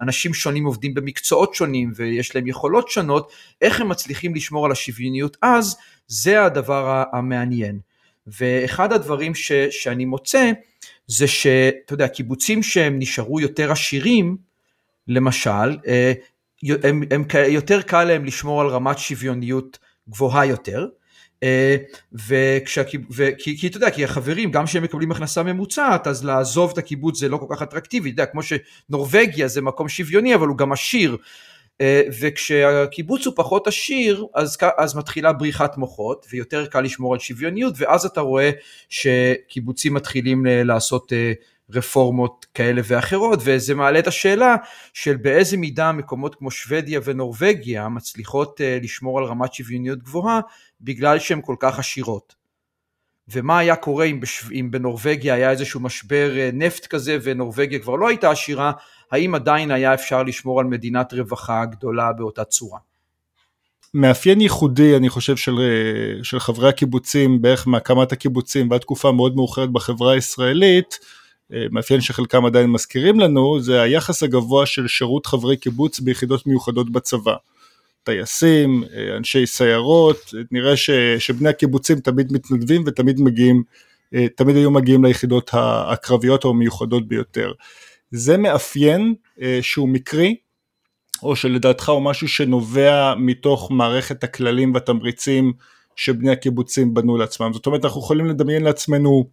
ואנשים 0.00 0.34
שונים 0.34 0.64
עובדים 0.64 0.94
במקצועות 0.94 1.54
שונים 1.54 1.92
ויש 1.96 2.34
להם 2.34 2.46
יכולות 2.46 2.88
שונות 2.88 3.32
איך 3.60 3.80
הם 3.80 3.88
מצליחים 3.88 4.34
לשמור 4.34 4.66
על 4.66 4.72
השוויוניות 4.72 5.36
אז 5.42 5.76
זה 6.06 6.44
הדבר 6.44 7.04
המעניין. 7.12 7.87
ואחד 8.38 8.92
הדברים 8.92 9.34
ש, 9.34 9.52
שאני 9.52 10.04
מוצא 10.04 10.52
זה 11.06 11.28
שאתה 11.28 11.94
יודע, 11.94 12.08
קיבוצים 12.08 12.62
שהם 12.62 12.98
נשארו 12.98 13.40
יותר 13.40 13.72
עשירים, 13.72 14.36
למשל, 15.08 15.78
אה, 15.86 16.12
הם, 16.62 17.02
הם 17.10 17.24
יותר 17.48 17.82
קל 17.82 18.04
להם 18.04 18.24
לשמור 18.24 18.60
על 18.60 18.66
רמת 18.66 18.98
שוויוניות 18.98 19.78
גבוהה 20.08 20.46
יותר, 20.46 20.86
אה, 21.42 21.76
וכשה, 22.12 22.82
ו, 23.10 23.28
כי, 23.38 23.66
אתה 23.66 23.76
יודע, 23.76 23.90
כי 23.90 24.04
החברים, 24.04 24.50
גם 24.50 24.66
כשהם 24.66 24.82
מקבלים 24.82 25.10
הכנסה 25.10 25.42
ממוצעת, 25.42 26.06
אז 26.06 26.24
לעזוב 26.24 26.70
את 26.72 26.78
הקיבוץ 26.78 27.18
זה 27.18 27.28
לא 27.28 27.36
כל 27.36 27.46
כך 27.50 27.62
אטרקטיבי, 27.62 28.10
אתה 28.10 28.22
יודע, 28.22 28.26
כמו 28.26 28.40
שנורבגיה 28.42 29.48
זה 29.48 29.62
מקום 29.62 29.88
שוויוני, 29.88 30.34
אבל 30.34 30.48
הוא 30.48 30.56
גם 30.56 30.72
עשיר, 30.72 31.16
וכשהקיבוץ 32.20 33.26
הוא 33.26 33.34
פחות 33.36 33.66
עשיר 33.66 34.26
אז, 34.34 34.58
אז 34.78 34.96
מתחילה 34.96 35.32
בריחת 35.32 35.76
מוחות 35.76 36.26
ויותר 36.30 36.66
קל 36.66 36.80
לשמור 36.80 37.12
על 37.14 37.18
שוויוניות 37.18 37.74
ואז 37.76 38.04
אתה 38.04 38.20
רואה 38.20 38.50
שקיבוצים 38.88 39.94
מתחילים 39.94 40.46
לעשות 40.46 41.12
אה, 41.12 41.32
רפורמות 41.70 42.46
כאלה 42.54 42.80
ואחרות 42.84 43.38
וזה 43.42 43.74
מעלה 43.74 43.98
את 43.98 44.06
השאלה 44.06 44.56
של 44.92 45.16
באיזה 45.16 45.56
מידה 45.56 45.92
מקומות 45.92 46.34
כמו 46.34 46.50
שוודיה 46.50 47.00
ונורבגיה 47.04 47.88
מצליחות 47.88 48.60
אה, 48.60 48.78
לשמור 48.82 49.18
על 49.18 49.24
רמת 49.24 49.54
שוויוניות 49.54 49.98
גבוהה 49.98 50.40
בגלל 50.80 51.18
שהן 51.18 51.40
כל 51.44 51.56
כך 51.60 51.78
עשירות. 51.78 52.34
ומה 53.28 53.58
היה 53.58 53.76
קורה 53.76 54.04
אם, 54.04 54.20
בשו... 54.20 54.46
אם 54.52 54.70
בנורבגיה 54.70 55.34
היה 55.34 55.50
איזשהו 55.50 55.80
משבר 55.80 56.30
נפט 56.52 56.86
כזה 56.86 57.18
ונורבגיה 57.22 57.78
כבר 57.78 57.94
לא 57.94 58.08
הייתה 58.08 58.30
עשירה 58.30 58.72
האם 59.12 59.34
עדיין 59.34 59.70
היה 59.70 59.94
אפשר 59.94 60.22
לשמור 60.22 60.60
על 60.60 60.66
מדינת 60.66 61.14
רווחה 61.14 61.64
גדולה 61.64 62.12
באותה 62.12 62.44
צורה. 62.44 62.78
מאפיין 63.94 64.40
ייחודי 64.40 64.96
אני 64.96 65.08
חושב 65.08 65.36
של, 65.36 65.54
של 66.22 66.38
חברי 66.40 66.68
הקיבוצים 66.68 67.42
בערך 67.42 67.68
מהקמת 67.68 68.12
הקיבוצים 68.12 68.70
ועד 68.70 68.80
תקופה 68.80 69.12
מאוד 69.12 69.36
מאוחרת 69.36 69.70
בחברה 69.70 70.12
הישראלית, 70.12 70.98
מאפיין 71.70 72.00
שחלקם 72.00 72.44
עדיין 72.44 72.70
מזכירים 72.70 73.20
לנו, 73.20 73.60
זה 73.60 73.82
היחס 73.82 74.22
הגבוה 74.22 74.66
של 74.66 74.88
שירות 74.88 75.26
חברי 75.26 75.56
קיבוץ 75.56 76.00
ביחידות 76.00 76.46
מיוחדות 76.46 76.90
בצבא. 76.90 77.34
טייסים, 78.02 78.84
אנשי 79.16 79.46
סיירות, 79.46 80.34
נראה 80.50 80.76
ש, 80.76 80.90
שבני 81.18 81.48
הקיבוצים 81.48 82.00
תמיד 82.00 82.32
מתנדבים 82.32 82.82
ותמיד 82.86 83.20
מגיעים, 83.20 83.62
תמיד 84.36 84.56
היו 84.56 84.70
מגיעים 84.70 85.04
ליחידות 85.04 85.50
הקרביות 85.54 86.44
או 86.44 86.50
המיוחדות 86.50 87.08
ביותר. 87.08 87.52
זה 88.10 88.36
מאפיין 88.36 89.14
אה, 89.42 89.58
שהוא 89.62 89.88
מקרי, 89.88 90.36
או 91.22 91.36
שלדעתך 91.36 91.88
הוא 91.88 92.02
משהו 92.02 92.28
שנובע 92.28 93.14
מתוך 93.18 93.70
מערכת 93.70 94.24
הכללים 94.24 94.74
והתמריצים 94.74 95.52
שבני 95.96 96.30
הקיבוצים 96.30 96.94
בנו 96.94 97.16
לעצמם. 97.16 97.52
זאת 97.52 97.66
אומרת 97.66 97.84
אנחנו 97.84 98.00
יכולים 98.00 98.26
לדמיין 98.26 98.62
לעצמנו 98.62 99.24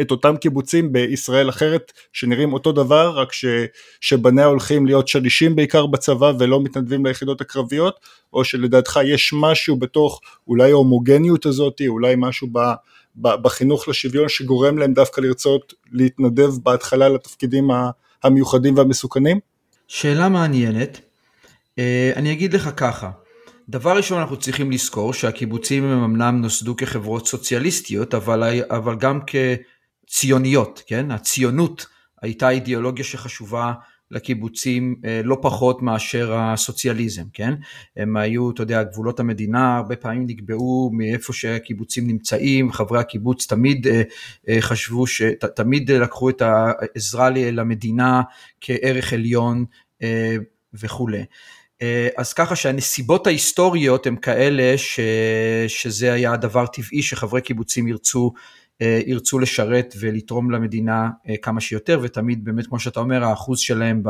את 0.00 0.10
אותם 0.10 0.36
קיבוצים 0.36 0.92
בישראל 0.92 1.48
אחרת 1.48 1.92
שנראים 2.12 2.52
אותו 2.52 2.72
דבר 2.72 3.18
רק 3.18 3.32
ש, 3.32 3.44
שבניה 4.00 4.44
הולכים 4.44 4.86
להיות 4.86 5.08
שלישים 5.08 5.56
בעיקר 5.56 5.86
בצבא 5.86 6.32
ולא 6.38 6.60
מתנדבים 6.62 7.06
ליחידות 7.06 7.40
הקרביות 7.40 8.00
או 8.32 8.44
שלדעתך 8.44 9.00
יש 9.04 9.34
משהו 9.36 9.76
בתוך 9.76 10.20
אולי 10.48 10.70
ההומוגניות 10.70 11.46
הזאת 11.46 11.80
אולי 11.88 12.14
משהו 12.18 12.48
בחינוך 13.16 13.88
לשוויון 13.88 14.28
שגורם 14.28 14.78
להם 14.78 14.94
דווקא 14.94 15.20
לרצות 15.20 15.74
להתנדב 15.92 16.50
בהתחלה 16.62 17.08
לתפקידים 17.08 17.70
המיוחדים 18.24 18.76
והמסוכנים? 18.76 19.40
שאלה 19.88 20.28
מעניינת. 20.28 21.00
אה, 21.78 22.12
אני 22.16 22.32
אגיד 22.32 22.52
לך 22.52 22.70
ככה, 22.76 23.10
דבר 23.68 23.96
ראשון 23.96 24.18
אנחנו 24.18 24.36
צריכים 24.36 24.70
לזכור 24.70 25.12
שהקיבוצים 25.12 25.84
הם 25.84 26.04
אמנם 26.04 26.40
נוסדו 26.42 26.76
כחברות 26.76 27.26
סוציאליסטיות, 27.26 28.14
אבל, 28.14 28.60
אבל 28.70 28.94
גם 28.96 29.20
כציוניות, 30.06 30.82
כן? 30.86 31.10
הציונות 31.10 31.86
הייתה 32.22 32.50
אידיאולוגיה 32.50 33.04
שחשובה 33.04 33.72
לקיבוצים 34.10 34.94
אה, 35.04 35.20
לא 35.24 35.38
פחות 35.42 35.82
מאשר 35.82 36.34
הסוציאליזם, 36.34 37.22
כן? 37.32 37.54
הם 37.96 38.16
היו, 38.16 38.50
אתה 38.50 38.62
יודע, 38.62 38.82
גבולות 38.82 39.20
המדינה 39.20 39.76
הרבה 39.76 39.96
פעמים 39.96 40.24
נקבעו 40.26 40.90
מאיפה 40.92 41.32
שהקיבוצים 41.32 42.06
נמצאים, 42.06 42.72
חברי 42.72 43.00
הקיבוץ 43.00 43.46
תמיד 43.46 43.86
אה, 43.86 44.02
אה, 44.48 44.60
חשבו, 44.60 45.04
תמיד 45.56 45.90
לקחו 45.90 46.30
את 46.30 46.42
העזרה 46.42 47.30
למדינה 47.30 48.22
כערך 48.60 49.12
עליון 49.12 49.64
וכולי. 50.74 51.24
אז 52.16 52.32
ככה 52.32 52.56
שהנסיבות 52.56 53.26
ההיסטוריות 53.26 54.06
הן 54.06 54.16
כאלה 54.16 54.78
ש, 54.78 55.00
שזה 55.68 56.12
היה 56.12 56.32
הדבר 56.32 56.66
טבעי 56.66 57.02
שחברי 57.02 57.40
קיבוצים 57.40 57.88
ירצו 57.88 58.32
ירצו 58.80 59.38
לשרת 59.38 59.94
ולתרום 60.00 60.50
למדינה 60.50 61.10
אה, 61.28 61.36
כמה 61.42 61.60
שיותר 61.60 61.98
ותמיד 62.02 62.44
באמת 62.44 62.66
כמו 62.66 62.80
שאתה 62.80 63.00
אומר 63.00 63.24
האחוז 63.24 63.58
שלהם 63.58 64.02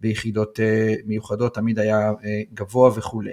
ביחידות 0.00 0.60
אה, 0.60 0.94
מיוחדות 1.04 1.54
תמיד 1.54 1.78
היה 1.78 2.12
גבוה 2.54 2.90
וכולי. 2.94 3.32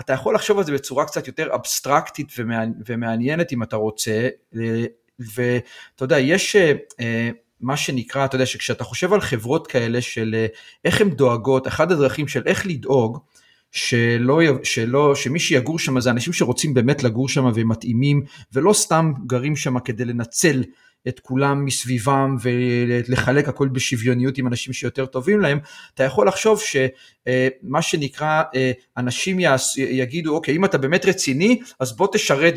אתה 0.00 0.12
יכול 0.12 0.34
לחשוב 0.34 0.58
על 0.58 0.64
זה 0.64 0.72
בצורה 0.72 1.04
קצת 1.04 1.26
יותר 1.26 1.54
אבסטרקטית 1.54 2.32
ומעניינת 2.86 3.52
אם 3.52 3.62
אתה 3.62 3.76
רוצה 3.76 4.28
ואתה 5.18 6.04
יודע 6.04 6.18
יש 6.18 6.56
מה 7.60 7.76
שנקרא 7.76 8.24
אתה 8.24 8.36
יודע 8.36 8.46
שכשאתה 8.46 8.84
חושב 8.84 9.12
על 9.12 9.20
חברות 9.20 9.66
כאלה 9.66 10.00
של 10.00 10.46
איך 10.84 11.00
הן 11.00 11.10
דואגות 11.10 11.66
אחד 11.66 11.92
הדרכים 11.92 12.28
של 12.28 12.42
איך 12.46 12.66
לדאוג 12.66 13.18
שלא, 13.72 14.40
שלא, 14.62 15.14
שמי 15.14 15.38
שיגור 15.38 15.78
שם 15.78 16.00
זה 16.00 16.10
אנשים 16.10 16.32
שרוצים 16.32 16.74
באמת 16.74 17.02
לגור 17.02 17.28
שם 17.28 17.50
והם 17.54 17.68
מתאימים 17.68 18.22
ולא 18.52 18.72
סתם 18.72 19.12
גרים 19.26 19.56
שם 19.56 19.78
כדי 19.78 20.04
לנצל 20.04 20.62
את 21.08 21.20
כולם 21.20 21.64
מסביבם 21.64 22.36
ולחלק 22.42 23.48
הכל 23.48 23.68
בשוויוניות 23.68 24.38
עם 24.38 24.46
אנשים 24.46 24.72
שיותר 24.72 25.06
טובים 25.06 25.40
להם, 25.40 25.58
אתה 25.94 26.04
יכול 26.04 26.28
לחשוב 26.28 26.60
שמה 26.60 27.78
אה, 27.78 27.82
שנקרא 27.82 28.42
אה, 28.54 28.72
אנשים 28.96 29.38
יגידו 29.76 30.34
אוקיי 30.34 30.56
אם 30.56 30.64
אתה 30.64 30.78
באמת 30.78 31.06
רציני 31.06 31.60
אז 31.80 31.96
בוא 31.96 32.08
תשרת 32.12 32.54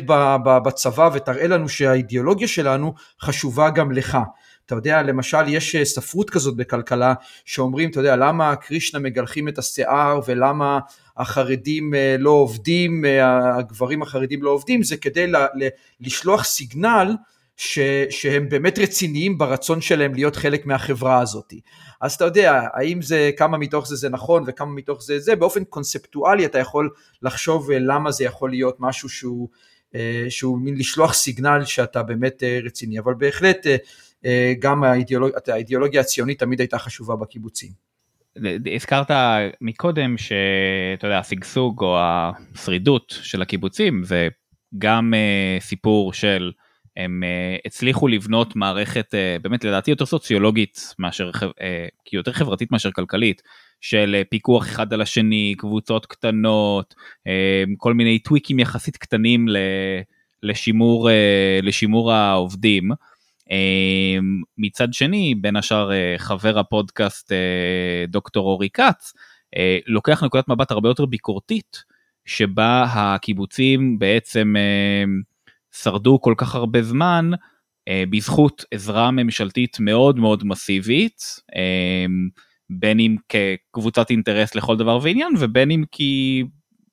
בצבא 0.64 1.10
ותראה 1.14 1.46
לנו 1.46 1.68
שהאידיאולוגיה 1.68 2.48
שלנו 2.48 2.94
חשובה 3.20 3.70
גם 3.70 3.92
לך. 3.92 4.18
אתה 4.66 4.74
יודע, 4.74 5.02
למשל 5.02 5.48
יש 5.48 5.76
אה, 5.76 5.84
ספרות 5.84 6.30
כזאת 6.30 6.56
בכלכלה 6.56 7.14
שאומרים, 7.44 7.90
אתה 7.90 8.00
יודע, 8.00 8.16
למה 8.16 8.56
קרישנה 8.56 9.00
מגלחים 9.00 9.48
את 9.48 9.58
השיער 9.58 10.20
ולמה 10.26 10.78
החרדים 11.16 11.94
אה, 11.94 12.16
לא 12.18 12.30
עובדים, 12.30 13.04
אה, 13.04 13.56
הגברים 13.56 14.02
החרדים 14.02 14.42
לא 14.42 14.50
עובדים, 14.50 14.82
זה 14.82 14.96
כדי 14.96 15.26
ל- 15.26 15.36
ל- 15.36 15.68
לשלוח 16.00 16.44
סיגנל 16.44 17.16
ש, 17.56 17.78
שהם 18.10 18.48
באמת 18.48 18.78
רציניים 18.78 19.38
ברצון 19.38 19.80
שלהם 19.80 20.14
להיות 20.14 20.36
חלק 20.36 20.66
מהחברה 20.66 21.20
הזאת. 21.20 21.54
אז 22.00 22.12
אתה 22.14 22.24
יודע, 22.24 22.62
האם 22.74 23.02
זה, 23.02 23.30
כמה 23.36 23.58
מתוך 23.58 23.88
זה 23.88 23.96
זה 23.96 24.08
נכון 24.08 24.44
וכמה 24.46 24.72
מתוך 24.72 25.02
זה 25.02 25.18
זה, 25.18 25.36
באופן 25.36 25.64
קונספטואלי 25.64 26.44
אתה 26.46 26.58
יכול 26.58 26.90
לחשוב 27.22 27.70
למה 27.70 28.10
זה 28.10 28.24
יכול 28.24 28.50
להיות 28.50 28.76
משהו 28.78 29.08
שהוא, 29.08 29.48
שהוא 30.28 30.58
מין 30.58 30.74
לשלוח 30.78 31.14
סיגנל 31.14 31.64
שאתה 31.64 32.02
באמת 32.02 32.42
רציני, 32.64 32.98
אבל 32.98 33.14
בהחלט 33.14 33.66
גם 34.58 34.84
האידיאולוג, 34.84 35.30
האידיאולוגיה 35.48 36.00
הציונית 36.00 36.38
תמיד 36.38 36.60
הייתה 36.60 36.78
חשובה 36.78 37.16
בקיבוצים. 37.16 37.70
הזכרת 38.74 39.10
מקודם 39.60 40.18
שאתה 40.18 41.06
יודע 41.06 41.18
השגשוג 41.18 41.82
או 41.82 41.98
השרידות 42.00 43.18
של 43.22 43.42
הקיבוצים 43.42 44.04
זה 44.04 44.28
גם 44.78 45.14
uh, 45.14 45.62
סיפור 45.62 46.12
של 46.12 46.52
הם 46.96 47.22
uh, 47.22 47.60
הצליחו 47.66 48.08
לבנות 48.08 48.56
מערכת 48.56 49.14
uh, 49.14 49.42
באמת 49.42 49.64
לדעתי 49.64 49.90
יותר 49.90 50.06
סוציולוגית 50.06 50.94
מאשר 50.98 51.30
uh, 51.30 51.40
כי 52.04 52.16
יותר 52.16 52.32
חברתית 52.32 52.72
מאשר 52.72 52.90
כלכלית 52.92 53.42
של 53.80 54.16
uh, 54.20 54.28
פיקוח 54.30 54.66
אחד 54.66 54.92
על 54.92 55.00
השני 55.00 55.54
קבוצות 55.58 56.06
קטנות 56.06 56.94
uh, 57.28 57.30
כל 57.76 57.94
מיני 57.94 58.18
טוויקים 58.18 58.58
יחסית 58.58 58.96
קטנים 58.96 59.46
לשימור, 60.42 61.08
uh, 61.08 61.12
לשימור 61.62 62.12
העובדים. 62.12 62.90
אמ, 63.50 64.42
מצד 64.58 64.92
שני, 64.92 65.34
בין 65.34 65.56
השאר 65.56 65.92
אה, 65.92 66.14
חבר 66.18 66.58
הפודקאסט 66.58 67.32
אה, 67.32 68.04
דוקטור 68.08 68.46
אורי 68.46 68.68
כץ, 68.72 69.12
אה, 69.56 69.78
לוקח 69.86 70.24
נקודת 70.24 70.48
מבט 70.48 70.70
הרבה 70.70 70.88
יותר 70.88 71.06
ביקורתית, 71.06 71.84
שבה 72.24 72.86
הקיבוצים 72.92 73.98
בעצם 73.98 74.54
שרדו 75.82 76.20
כל 76.20 76.34
כך 76.36 76.54
הרבה 76.54 76.82
זמן 76.82 77.30
בזכות 78.10 78.64
עזרה 78.70 79.10
ממשלתית 79.10 79.76
מאוד 79.80 80.18
מאוד 80.18 80.44
מסיבית, 80.46 81.22
בין 82.70 83.00
אם 83.00 83.16
כקבוצת 83.28 84.10
אינטרס 84.10 84.54
לכל 84.54 84.76
דבר 84.76 84.98
ועניין 85.02 85.34
ובין 85.38 85.70
אם 85.70 85.84
כי 85.92 86.44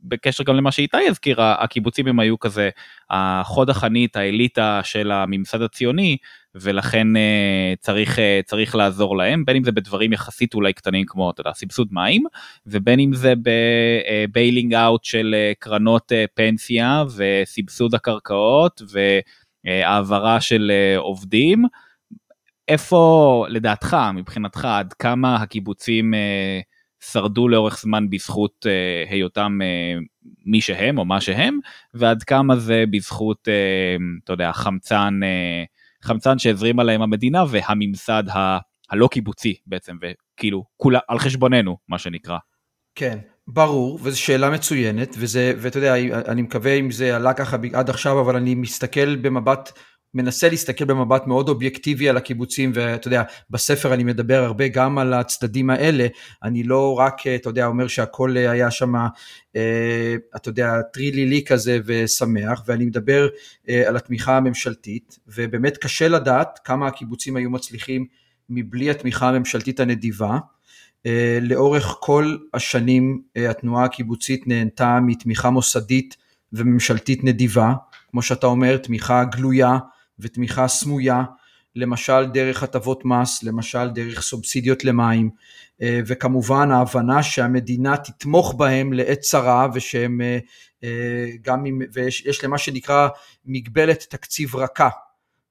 בקשר 0.03 0.43
גם 0.43 0.55
למה 0.55 0.71
שאיתי 0.71 1.07
הזכירה, 1.07 1.63
הקיבוצים 1.63 2.07
הם 2.07 2.19
היו 2.19 2.39
כזה 2.39 2.69
החוד 3.09 3.69
החנית, 3.69 4.15
האליטה 4.15 4.81
של 4.83 5.11
הממסד 5.11 5.61
הציוני, 5.61 6.17
ולכן 6.55 7.07
uh, 7.15 7.79
צריך, 7.79 8.17
uh, 8.17 8.21
צריך 8.45 8.75
לעזור 8.75 9.17
להם, 9.17 9.45
בין 9.45 9.55
אם 9.55 9.63
זה 9.63 9.71
בדברים 9.71 10.13
יחסית 10.13 10.53
אולי 10.53 10.73
קטנים 10.73 11.05
כמו, 11.07 11.31
אתה 11.31 11.41
יודע, 11.41 11.53
סבסוד 11.53 11.87
מים, 11.91 12.23
ובין 12.65 12.99
אם 12.99 13.13
זה 13.13 13.33
בביילינג 14.27 14.73
אה, 14.73 14.85
אאוט 14.85 15.03
של 15.03 15.35
uh, 15.35 15.55
קרנות 15.59 16.11
uh, 16.11 16.15
פנסיה 16.33 17.03
וסבסוד 17.15 17.95
הקרקעות 17.95 18.81
והעברה 19.65 20.41
של 20.41 20.71
uh, 20.71 20.99
עובדים. 20.99 21.65
איפה 22.67 23.45
לדעתך, 23.49 23.97
מבחינתך, 24.13 24.65
עד 24.65 24.93
כמה 24.93 25.35
הקיבוצים 25.35 26.13
uh, 26.13 27.07
שרדו 27.11 27.47
לאורך 27.47 27.79
זמן 27.79 28.09
בזכות 28.09 28.65
uh, 28.65 29.11
היותם 29.11 29.59
uh, 29.61 30.03
מי 30.45 30.61
שהם 30.61 30.97
או 30.97 31.05
מה 31.05 31.21
שהם, 31.21 31.59
ועד 31.93 32.23
כמה 32.23 32.55
זה 32.55 32.83
בזכות, 32.91 33.47
uh, 33.47 34.01
אתה 34.23 34.33
יודע, 34.33 34.51
חמצן, 34.51 35.19
uh, 35.23 35.80
חמצן 36.03 36.39
שהזרים 36.39 36.79
עליהם 36.79 37.01
המדינה 37.01 37.43
והממסד 37.49 38.23
ה- 38.29 38.57
הלא 38.89 39.07
קיבוצי 39.11 39.55
בעצם, 39.67 39.95
וכאילו, 40.01 40.63
כולה 40.77 40.99
על 41.07 41.19
חשבוננו, 41.19 41.77
מה 41.89 41.97
שנקרא. 41.97 42.37
כן, 42.95 43.17
ברור, 43.47 43.99
וזו 44.03 44.21
שאלה 44.21 44.49
מצוינת, 44.49 45.15
וזה, 45.17 45.53
ואתה 45.57 45.77
יודע, 45.77 45.95
אני 46.27 46.41
מקווה 46.41 46.73
אם 46.73 46.91
זה 46.91 47.15
עלה 47.15 47.33
ככה 47.33 47.57
עד 47.73 47.89
עכשיו, 47.89 48.21
אבל 48.21 48.35
אני 48.35 48.55
מסתכל 48.55 49.15
במבט 49.15 49.71
מנסה 50.13 50.49
להסתכל 50.49 50.85
במבט 50.85 51.27
מאוד 51.27 51.49
אובייקטיבי 51.49 52.09
על 52.09 52.17
הקיבוצים 52.17 52.71
ואתה 52.73 53.07
יודע 53.07 53.23
בספר 53.49 53.93
אני 53.93 54.03
מדבר 54.03 54.43
הרבה 54.43 54.67
גם 54.67 54.97
על 54.97 55.13
הצדדים 55.13 55.69
האלה. 55.69 56.07
אני 56.43 56.63
לא 56.63 56.99
רק 56.99 57.27
אתה 57.27 57.49
יודע 57.49 57.65
אומר 57.65 57.87
שהכל 57.87 58.37
היה 58.37 58.71
שם 58.71 58.95
אה, 59.55 60.15
אתה 60.35 60.49
יודע 60.49 60.81
טרילילי 60.93 61.43
כזה 61.43 61.79
ושמח 61.85 62.63
ואני 62.67 62.85
מדבר 62.85 63.27
אה, 63.69 63.87
על 63.87 63.97
התמיכה 63.97 64.37
הממשלתית 64.37 65.19
ובאמת 65.27 65.77
קשה 65.77 66.07
לדעת 66.07 66.59
כמה 66.63 66.87
הקיבוצים 66.87 67.35
היו 67.35 67.49
מצליחים 67.49 68.05
מבלי 68.49 68.89
התמיכה 68.89 69.29
הממשלתית 69.29 69.79
הנדיבה. 69.79 70.39
אה, 71.05 71.39
לאורך 71.41 71.97
כל 71.99 72.37
השנים 72.53 73.21
התנועה 73.35 73.85
הקיבוצית 73.85 74.47
נהנתה 74.47 74.99
מתמיכה 75.01 75.49
מוסדית 75.49 76.17
וממשלתית 76.53 77.23
נדיבה. 77.23 77.73
כמו 78.11 78.21
שאתה 78.21 78.47
אומר 78.47 78.77
תמיכה 78.77 79.23
גלויה 79.23 79.77
ותמיכה 80.19 80.67
סמויה, 80.67 81.23
למשל 81.75 82.25
דרך 82.25 82.63
הטבות 82.63 83.05
מס, 83.05 83.43
למשל 83.43 83.89
דרך 83.89 84.21
סובסידיות 84.21 84.83
למים, 84.85 85.29
אה, 85.81 85.99
וכמובן 86.05 86.71
ההבנה 86.71 87.23
שהמדינה 87.23 87.97
תתמוך 87.97 88.53
בהם 88.57 88.93
לעת 88.93 89.19
צרה 89.19 89.67
ושהם 89.73 90.21
אה, 90.21 90.37
אה, 90.83 91.27
גם 91.41 91.65
אם, 91.65 91.81
ויש 91.93 92.43
למה 92.43 92.57
שנקרא 92.57 93.07
מגבלת 93.45 94.05
תקציב 94.09 94.55
רכה. 94.55 94.89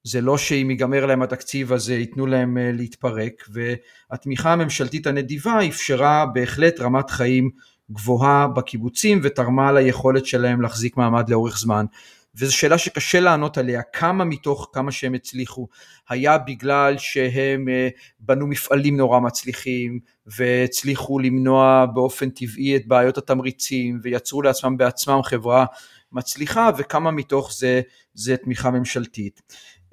זה 0.04 0.20
לא 0.20 0.38
שאם 0.38 0.70
ייגמר 0.70 1.06
להם 1.06 1.22
התקציב 1.22 1.72
אז 1.72 1.90
ייתנו 1.90 2.26
להם 2.26 2.56
להתפרק 2.61 3.48
והתמיכה 3.52 4.52
הממשלתית 4.52 5.06
הנדיבה 5.06 5.66
אפשרה 5.68 6.26
בהחלט 6.26 6.80
רמת 6.80 7.11
חיים 7.11 7.50
גבוהה 7.92 8.48
בקיבוצים 8.48 9.20
ותרמה 9.22 9.72
ליכולת 9.72 10.26
שלהם 10.26 10.61
להחזיק 10.61 10.96
מעמד 10.96 11.28
לאורך 11.28 11.58
זמן 11.58 11.86
וזו 12.35 12.57
שאלה 12.57 12.78
שקשה 12.78 13.20
לענות 13.20 13.59
עליה, 13.59 13.83
כמה 13.83 14.24
מתוך 14.24 14.70
כמה 14.72 14.93
שהם 14.93 15.14
הצליחו 15.14 15.68
היה 16.09 16.39
בגלל 16.39 16.99
שהם 16.99 17.68
אה, 17.68 17.89
בנו 18.20 18.47
מפעלים 18.47 18.97
נורא 18.97 19.20
מצליחים 19.20 20.01
והצליחו 20.26 21.18
למנוע 21.18 21.87
באופן 21.95 22.31
טבעי 22.31 22.76
את 22.76 22.87
בעיות 22.87 23.18
התמריצים 23.18 23.99
ויצרו 24.03 24.43
לעצמם 24.43 24.76
בעצמם 24.76 25.20
חברה 25.22 25.64
מצליחה 26.12 26.70
וכמה 26.78 27.11
מתוך 27.11 27.53
זה 27.53 27.81
זה 28.14 28.37
תמיכה 28.37 28.70
ממשלתית. 28.70 29.43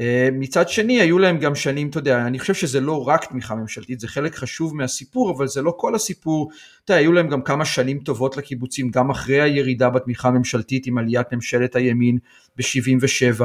אה, 0.02 0.30
מצד 0.32 0.70
שני 0.70 1.02
היו 1.02 1.20
להם 1.20 1.38
גם 1.38 1.56
שנים, 1.56 1.90
אתה 1.90 1.98
יודע, 1.98 2.28
אני 2.28 2.40
חושב 2.40 2.54
שזה 2.54 2.80
לא 2.80 3.08
רק 3.08 3.26
תמיכה 3.26 3.56
ממשלתית, 3.56 4.00
זה 4.00 4.08
חלק 4.08 4.36
חשוב 4.36 4.76
מהסיפור, 4.76 5.32
אבל 5.32 5.48
זה 5.48 5.62
לא 5.62 5.74
כל 5.78 5.96
הסיפור, 5.96 6.52
אתה 6.86 6.94
יודע, 6.94 7.00
היו 7.00 7.14
להם 7.14 7.28
גם 7.28 7.42
כמה 7.42 7.66
שנים 7.66 8.00
טובות 8.00 8.38
לקיבוצים, 8.38 8.90
גם 8.90 9.10
אחרי 9.10 9.42
הירידה 9.42 9.90
בתמיכה 9.90 10.32
ממשלתית 10.32 10.88
עם 10.88 10.98
עליית 10.98 11.34
ממשלת 11.34 11.76
הימין 11.76 12.18
ב-77, 12.58 13.44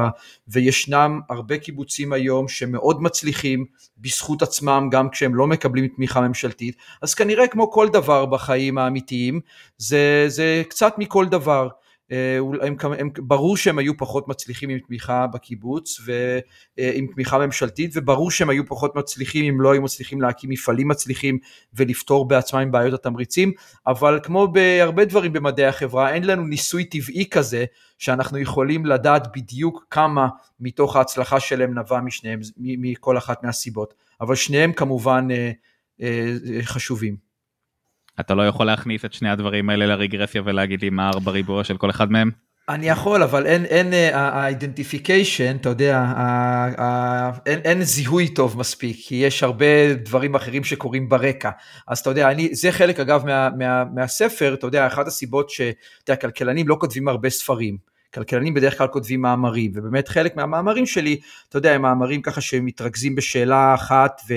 וישנם 0.48 1.20
הרבה 1.30 1.58
קיבוצים 1.58 2.12
היום 2.12 2.48
שמאוד 2.48 3.02
מצליחים 3.02 3.64
בזכות 3.98 4.42
עצמם, 4.42 4.88
גם 4.92 5.08
כשהם 5.10 5.34
לא 5.34 5.46
מקבלים 5.46 5.88
תמיכה 5.88 6.20
ממשלתית, 6.20 6.76
אז 7.02 7.14
כנראה 7.14 7.48
כמו 7.48 7.70
כל 7.70 7.88
דבר 7.88 8.26
בחיים 8.26 8.78
האמיתיים, 8.78 9.40
זה, 9.78 10.24
זה 10.28 10.62
קצת 10.68 10.94
מכל 10.98 11.26
דבר. 11.26 11.68
אה, 12.12 12.38
הם, 12.66 12.76
הם, 12.98 13.10
ברור 13.18 13.56
שהם 13.56 13.78
היו 13.78 13.96
פחות 13.96 14.28
מצליחים 14.28 14.70
עם 14.70 14.78
תמיכה 14.78 15.26
בקיבוץ 15.26 16.00
ועם 16.04 17.04
אה, 17.06 17.12
תמיכה 17.12 17.38
ממשלתית 17.38 17.90
וברור 17.94 18.30
שהם 18.30 18.50
היו 18.50 18.66
פחות 18.66 18.96
מצליחים 18.96 19.54
אם 19.54 19.60
לא 19.60 19.72
היו 19.72 19.82
מצליחים 19.82 20.20
להקים 20.20 20.50
מפעלים 20.50 20.88
מצליחים 20.88 21.38
ולפתור 21.74 22.28
בעצמם 22.28 22.70
בעיות 22.70 22.94
התמריצים 22.94 23.52
אבל 23.86 24.20
כמו 24.22 24.48
בהרבה 24.48 25.04
דברים 25.04 25.32
במדעי 25.32 25.66
החברה 25.66 26.14
אין 26.14 26.24
לנו 26.24 26.46
ניסוי 26.46 26.84
טבעי 26.84 27.28
כזה 27.30 27.64
שאנחנו 27.98 28.38
יכולים 28.38 28.86
לדעת 28.86 29.36
בדיוק 29.36 29.86
כמה 29.90 30.28
מתוך 30.60 30.96
ההצלחה 30.96 31.40
שלהם 31.40 31.78
נבע 31.78 32.00
משניהם 32.00 32.40
מכל 32.56 33.18
אחת 33.18 33.44
מהסיבות 33.44 33.94
אבל 34.20 34.34
שניהם 34.34 34.72
כמובן 34.72 35.28
אה, 35.30 35.52
חשובים. 36.62 37.31
אתה 38.20 38.34
לא 38.34 38.46
יכול 38.46 38.66
להכניס 38.66 39.04
את 39.04 39.12
שני 39.12 39.30
הדברים 39.30 39.70
האלה 39.70 39.86
לרגרסיה 39.86 40.42
ולהגיד 40.44 40.82
לי 40.82 40.90
מה 40.90 41.08
ארבע 41.08 41.30
ריבוע 41.30 41.64
של 41.64 41.76
כל 41.76 41.90
אחד 41.90 42.12
מהם? 42.12 42.30
אני 42.68 42.88
יכול, 42.88 43.22
אבל 43.22 43.46
אין, 43.46 43.64
אין, 43.64 43.92
ה-identification, 44.14 45.56
אתה 45.60 45.68
יודע, 45.68 45.98
ה, 45.98 47.30
אין, 47.46 47.60
אין 47.64 47.82
זיהוי 47.82 48.28
טוב 48.28 48.58
מספיק, 48.58 48.96
כי 49.00 49.14
יש 49.14 49.42
הרבה 49.42 49.94
דברים 49.94 50.34
אחרים 50.34 50.64
שקורים 50.64 51.08
ברקע. 51.08 51.50
אז 51.88 51.98
אתה 51.98 52.10
יודע, 52.10 52.30
אני, 52.30 52.54
זה 52.54 52.72
חלק 52.72 53.00
אגב 53.00 53.26
מה, 53.26 53.48
מה, 53.58 53.84
מהספר, 53.94 54.54
אתה 54.54 54.66
יודע, 54.66 54.86
אחת 54.86 55.06
הסיבות 55.06 55.50
שהכלכלנים 55.50 56.68
לא 56.68 56.76
כותבים 56.80 57.08
הרבה 57.08 57.30
ספרים. 57.30 57.91
כלכלנים 58.14 58.54
בדרך 58.54 58.78
כלל 58.78 58.86
כותבים 58.86 59.20
מאמרים, 59.20 59.72
ובאמת 59.74 60.08
חלק 60.08 60.36
מהמאמרים 60.36 60.86
שלי, 60.86 61.20
אתה 61.48 61.58
יודע, 61.58 61.72
הם 61.72 61.82
מאמרים 61.82 62.22
ככה 62.22 62.40
שמתרכזים 62.40 63.14
בשאלה 63.14 63.74
אחת 63.74 64.20
ו, 64.28 64.34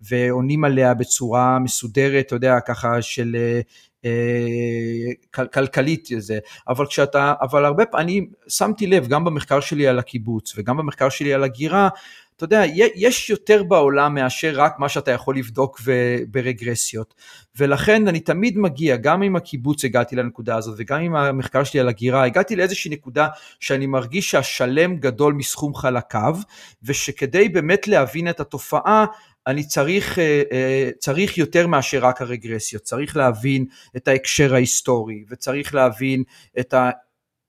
ועונים 0.00 0.64
עליה 0.64 0.94
בצורה 0.94 1.58
מסודרת, 1.58 2.26
אתה 2.26 2.34
יודע, 2.34 2.60
ככה 2.60 3.02
של 3.02 3.36
אה, 3.36 3.60
אה 4.04 5.46
כלכלית 5.52 6.08
זה, 6.18 6.38
אבל 6.68 6.86
כשאתה, 6.86 7.34
אבל 7.40 7.64
הרבה 7.64 7.86
פעמים, 7.86 8.26
שמתי 8.48 8.86
לב 8.86 9.08
גם 9.08 9.24
במחקר 9.24 9.60
שלי 9.60 9.86
על 9.86 9.98
הקיבוץ 9.98 10.58
וגם 10.58 10.76
במחקר 10.76 11.08
שלי 11.08 11.34
על 11.34 11.44
הגירה, 11.44 11.88
אתה 12.36 12.44
יודע, 12.44 12.62
יש 12.94 13.30
יותר 13.30 13.62
בעולם 13.62 14.14
מאשר 14.14 14.52
רק 14.54 14.78
מה 14.78 14.88
שאתה 14.88 15.10
יכול 15.10 15.36
לבדוק 15.36 15.80
ברגרסיות. 16.28 17.14
ולכן 17.58 18.08
אני 18.08 18.20
תמיד 18.20 18.58
מגיע, 18.58 18.96
גם 18.96 19.22
עם 19.22 19.36
הקיבוץ 19.36 19.84
הגעתי 19.84 20.16
לנקודה 20.16 20.56
הזאת, 20.56 20.74
וגם 20.78 21.00
עם 21.00 21.14
המחקר 21.14 21.64
שלי 21.64 21.80
על 21.80 21.88
הגירה, 21.88 22.24
הגעתי 22.24 22.56
לאיזושהי 22.56 22.90
נקודה 22.90 23.28
שאני 23.60 23.86
מרגיש 23.86 24.30
שהשלם 24.30 24.96
גדול 24.96 25.34
מסכום 25.34 25.74
חלקיו, 25.74 26.36
ושכדי 26.82 27.48
באמת 27.48 27.88
להבין 27.88 28.28
את 28.28 28.40
התופעה, 28.40 29.06
אני 29.46 29.64
צריך, 29.64 30.18
אה, 30.18 30.42
אה, 30.52 30.90
צריך 30.98 31.38
יותר 31.38 31.66
מאשר 31.66 31.98
רק 32.04 32.22
הרגרסיות, 32.22 32.82
צריך 32.82 33.16
להבין 33.16 33.66
את 33.96 34.08
ההקשר 34.08 34.54
ההיסטורי, 34.54 35.24
וצריך 35.30 35.74
להבין 35.74 36.22
את 36.60 36.74
ה... 36.74 36.90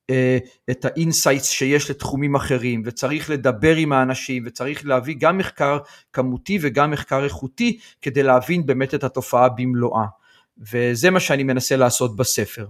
אה, 0.09 0.37
את 0.71 0.85
ה 0.85 0.92
insights 0.92 1.49
שיש 1.49 1.89
לתחומים 1.89 2.35
אחרים 2.35 2.81
וצריך 2.85 3.29
לדבר 3.29 3.75
עם 3.75 3.93
האנשים 3.93 4.43
וצריך 4.45 4.85
להביא 4.85 5.15
גם 5.19 5.37
מחקר 5.37 5.77
כמותי 6.13 6.59
וגם 6.61 6.91
מחקר 6.91 7.23
איכותי 7.23 7.79
כדי 8.01 8.23
להבין 8.23 8.65
באמת 8.65 8.93
את 8.93 9.03
התופעה 9.03 9.49
במלואה 9.49 10.05
וזה 10.57 11.09
מה 11.09 11.19
שאני 11.19 11.43
מנסה 11.43 11.75
לעשות 11.75 12.15
בספר. 12.15 12.65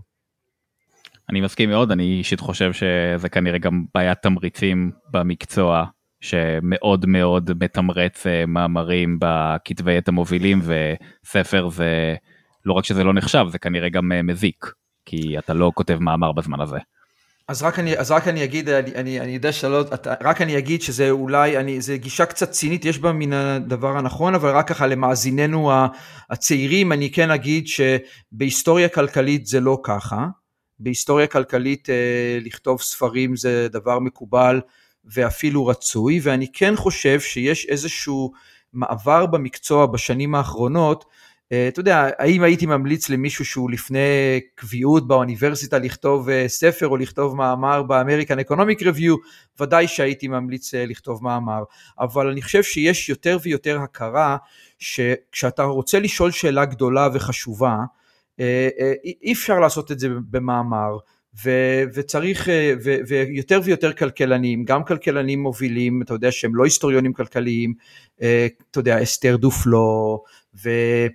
אני 1.29 1.41
מסכים 1.41 1.69
מאוד 1.69 1.91
אני 1.91 2.03
אישית 2.03 2.39
חושב 2.39 2.73
שזה 2.73 3.29
כנראה 3.29 3.57
גם 3.57 3.85
בעיית 3.95 4.17
תמריצים 4.21 4.91
במקצוע 5.11 5.85
שמאוד 6.21 7.05
מאוד 7.05 7.51
מתמרץ 7.63 8.27
אה, 8.27 8.45
מאמרים 8.45 9.17
בכתבי 9.21 9.97
עת 9.97 10.07
המובילים 10.07 10.61
וספר 10.61 11.69
זה 11.69 12.15
לא 12.65 12.73
רק 12.73 12.85
שזה 12.85 13.03
לא 13.03 13.13
נחשב 13.13 13.45
זה 13.49 13.59
כנראה 13.59 13.89
גם 13.89 14.11
אה, 14.11 14.21
מזיק 14.21 14.65
כי 15.05 15.39
אתה 15.39 15.53
לא 15.53 15.71
כותב 15.75 15.97
מאמר 16.01 16.31
בזמן 16.31 16.61
הזה. 16.61 16.77
אז 17.47 17.63
רק 17.63 17.79
אני, 17.79 17.97
אז 17.97 18.11
רק 18.11 18.27
אני 18.27 18.43
אגיד, 18.43 18.69
אני, 18.69 18.95
אני, 18.95 19.19
אני 19.19 19.31
יודע 19.31 19.51
שלא, 19.51 19.81
אתה, 19.81 20.13
רק 20.21 20.41
אני 20.41 20.57
אגיד 20.57 20.81
שזה 20.81 21.09
אולי, 21.09 21.57
אני, 21.57 21.81
זה 21.81 21.97
גישה 21.97 22.25
קצת 22.25 22.51
צינית, 22.51 22.85
יש 22.85 22.99
בה 22.99 23.11
מן 23.11 23.33
הדבר 23.33 23.97
הנכון, 23.97 24.35
אבל 24.35 24.49
רק 24.55 24.67
ככה 24.67 24.87
למאזיננו 24.87 25.71
הצעירים, 26.29 26.91
אני 26.91 27.11
כן 27.11 27.31
אגיד 27.31 27.67
שבהיסטוריה 27.67 28.89
כלכלית 28.89 29.45
זה 29.45 29.59
לא 29.59 29.79
ככה. 29.83 30.27
בהיסטוריה 30.79 31.27
כלכלית 31.27 31.89
אה, 31.89 32.39
לכתוב 32.41 32.81
ספרים 32.81 33.35
זה 33.35 33.67
דבר 33.71 33.99
מקובל 33.99 34.61
ואפילו 35.05 35.65
רצוי, 35.67 36.19
ואני 36.23 36.47
כן 36.53 36.75
חושב 36.75 37.19
שיש 37.19 37.65
איזשהו 37.65 38.31
מעבר 38.73 39.25
במקצוע 39.25 39.85
בשנים 39.85 40.35
האחרונות, 40.35 41.05
אתה 41.47 41.79
יודע, 41.79 42.07
האם 42.17 42.43
הייתי 42.43 42.65
ממליץ 42.65 43.09
למישהו 43.09 43.45
שהוא 43.45 43.71
לפני 43.71 44.39
קביעות 44.55 45.07
באוניברסיטה 45.07 45.77
לכתוב 45.77 46.29
אה, 46.29 46.47
ספר 46.47 46.87
או 46.87 46.97
לכתוב 46.97 47.35
מאמר 47.35 47.83
באמריקן 47.83 48.39
אקונומיק 48.39 48.83
רביו, 48.83 49.15
ודאי 49.59 49.87
שהייתי 49.87 50.27
ממליץ 50.27 50.73
אה, 50.73 50.85
לכתוב 50.85 51.23
מאמר, 51.23 51.63
אבל 51.99 52.27
אני 52.27 52.41
חושב 52.41 52.63
שיש 52.63 53.09
יותר 53.09 53.37
ויותר 53.43 53.79
הכרה 53.81 54.37
שכשאתה 54.79 55.63
רוצה 55.63 55.99
לשאול 55.99 56.31
שאלה 56.31 56.65
גדולה 56.65 57.09
וחשובה, 57.13 57.77
אי 59.23 59.33
אפשר 59.33 59.59
לעשות 59.59 59.91
את 59.91 59.99
זה 59.99 60.07
במאמר. 60.29 60.97
ו- 61.43 61.83
וצריך, 61.93 62.49
ו- 62.83 62.97
ויותר 63.07 63.59
ויותר 63.63 63.93
כלכלנים, 63.93 64.63
גם 64.63 64.83
כלכלנים 64.83 65.41
מובילים, 65.41 66.01
אתה 66.01 66.13
יודע 66.13 66.31
שהם 66.31 66.55
לא 66.55 66.63
היסטוריונים 66.63 67.13
כלכליים, 67.13 67.73
אתה 68.15 68.79
יודע, 68.79 69.03
אסתר 69.03 69.35
דופלו, 69.35 70.23
ו- 70.63 71.07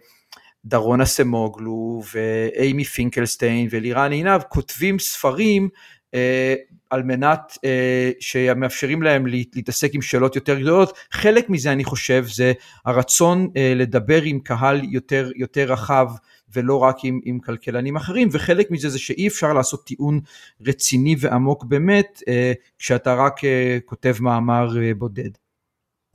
דרונה 0.65 1.05
סמוגלו 1.05 2.03
ואימי 2.15 2.85
פינקלסטיין 2.85 3.69
ולירן 3.71 4.13
עינב 4.13 4.43
כותבים 4.43 4.99
ספרים 4.99 5.69
אה, 6.15 6.55
על 6.91 7.03
מנת 7.03 7.59
אה, 7.65 8.11
שמאפשרים 8.21 9.03
להם 9.03 9.27
להתעסק 9.27 9.95
עם 9.95 10.03
שאלות 10.03 10.37
יותר 10.37 10.61
גדולות. 10.61 10.99
חלק 11.13 11.51
מזה 11.51 11.73
אני 11.73 11.85
חושב 11.85 12.25
זה 12.27 12.53
הרצון 12.85 13.51
אה, 13.57 13.73
לדבר 13.77 14.23
עם 14.23 14.41
קהל 14.41 14.81
יותר, 14.85 15.31
יותר 15.37 15.73
רחב 15.73 16.09
ולא 16.55 16.79
רק 16.79 16.97
עם, 17.05 17.21
עם 17.25 17.39
כלכלנים 17.39 17.97
אחרים 17.97 18.29
וחלק 18.33 18.71
מזה 18.71 18.89
זה 18.89 18.99
שאי 18.99 19.29
אפשר 19.29 19.53
לעשות 19.53 19.87
טיעון 19.87 20.21
רציני 20.67 21.17
ועמוק 21.19 21.65
באמת 21.65 22.23
אה, 22.29 22.53
כשאתה 22.79 23.15
רק 23.15 23.45
אה, 23.45 23.79
כותב 23.85 24.17
מאמר 24.21 24.83
אה, 24.83 24.95
בודד. 24.95 25.31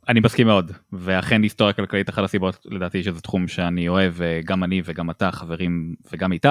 אני 0.10 0.20
מסכים 0.20 0.47
מאוד 0.47 0.72
ואכן 0.93 1.43
היסטוריה 1.43 1.74
כלכלית 1.74 2.10
אחת 2.10 2.24
הסיבות 2.24 2.66
לדעתי 2.66 3.04
שזה 3.04 3.22
תחום 3.22 3.47
שאני 3.47 3.88
אוהב 3.88 4.14
גם 4.45 4.64
אני 4.64 4.82
וגם 4.86 5.10
אתה 5.10 5.32
חברים 5.32 5.95
וגם 6.12 6.32
איתי 6.32 6.47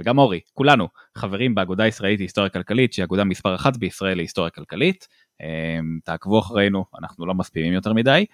וגם 0.00 0.18
אורי 0.18 0.40
כולנו 0.54 0.88
חברים 1.16 1.54
באגודה 1.54 1.86
ישראלית 1.86 2.20
להיסטוריה 2.20 2.50
כלכלית 2.50 2.92
שהיא 2.92 3.04
אגודה 3.04 3.24
מספר 3.24 3.54
אחת 3.54 3.76
בישראל 3.76 4.16
להיסטוריה 4.16 4.50
כלכלית 4.50 5.08
אמ, 5.40 5.98
תעקבו 6.04 6.38
אחרינו 6.38 6.84
אנחנו 7.00 7.26
לא 7.26 7.34
מספימים 7.34 7.72
יותר 7.72 7.92
מדי. 7.92 8.26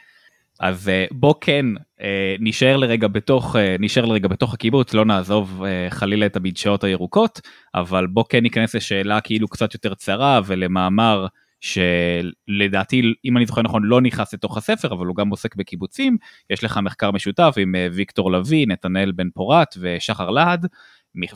אז 0.60 0.88
אה, 0.88 1.06
בוא 1.10 1.34
כן 1.40 1.66
אה, 2.00 2.36
נשאר 2.40 2.76
לרגע 2.76 3.08
בתוך 3.08 3.56
אה, 3.56 3.76
נשאר 3.78 4.04
לרגע 4.04 4.28
בתוך 4.28 4.54
הקיבוץ 4.54 4.94
לא 4.94 5.04
נעזוב 5.04 5.64
חלילה 5.90 6.26
את 6.26 6.36
המדשאות 6.36 6.84
הירוקות 6.84 7.40
אבל 7.74 8.06
בוא 8.06 8.24
כן 8.28 8.40
ניכנס 8.40 8.74
לשאלה 8.74 9.20
כאילו 9.20 9.48
קצת 9.48 9.74
יותר 9.74 9.94
צרה 9.94 10.40
ולמאמר 10.46 11.26
שלדעתי 11.64 13.02
אם 13.24 13.36
אני 13.36 13.46
זוכר 13.46 13.62
נכון 13.62 13.82
לא 13.84 14.00
נכנס 14.00 14.34
לתוך 14.34 14.56
הספר 14.56 14.94
אבל 14.94 15.06
הוא 15.06 15.16
גם 15.16 15.28
עוסק 15.28 15.56
בקיבוצים 15.56 16.16
יש 16.50 16.64
לך 16.64 16.80
מחקר 16.82 17.10
משותף 17.10 17.54
עם 17.58 17.74
אה, 17.74 17.88
ויקטור 17.92 18.32
לביא 18.32 18.66
נתנאל 18.66 19.12
בן 19.12 19.30
פורת 19.30 19.74
ושחר 19.80 20.30
להד 20.30 20.66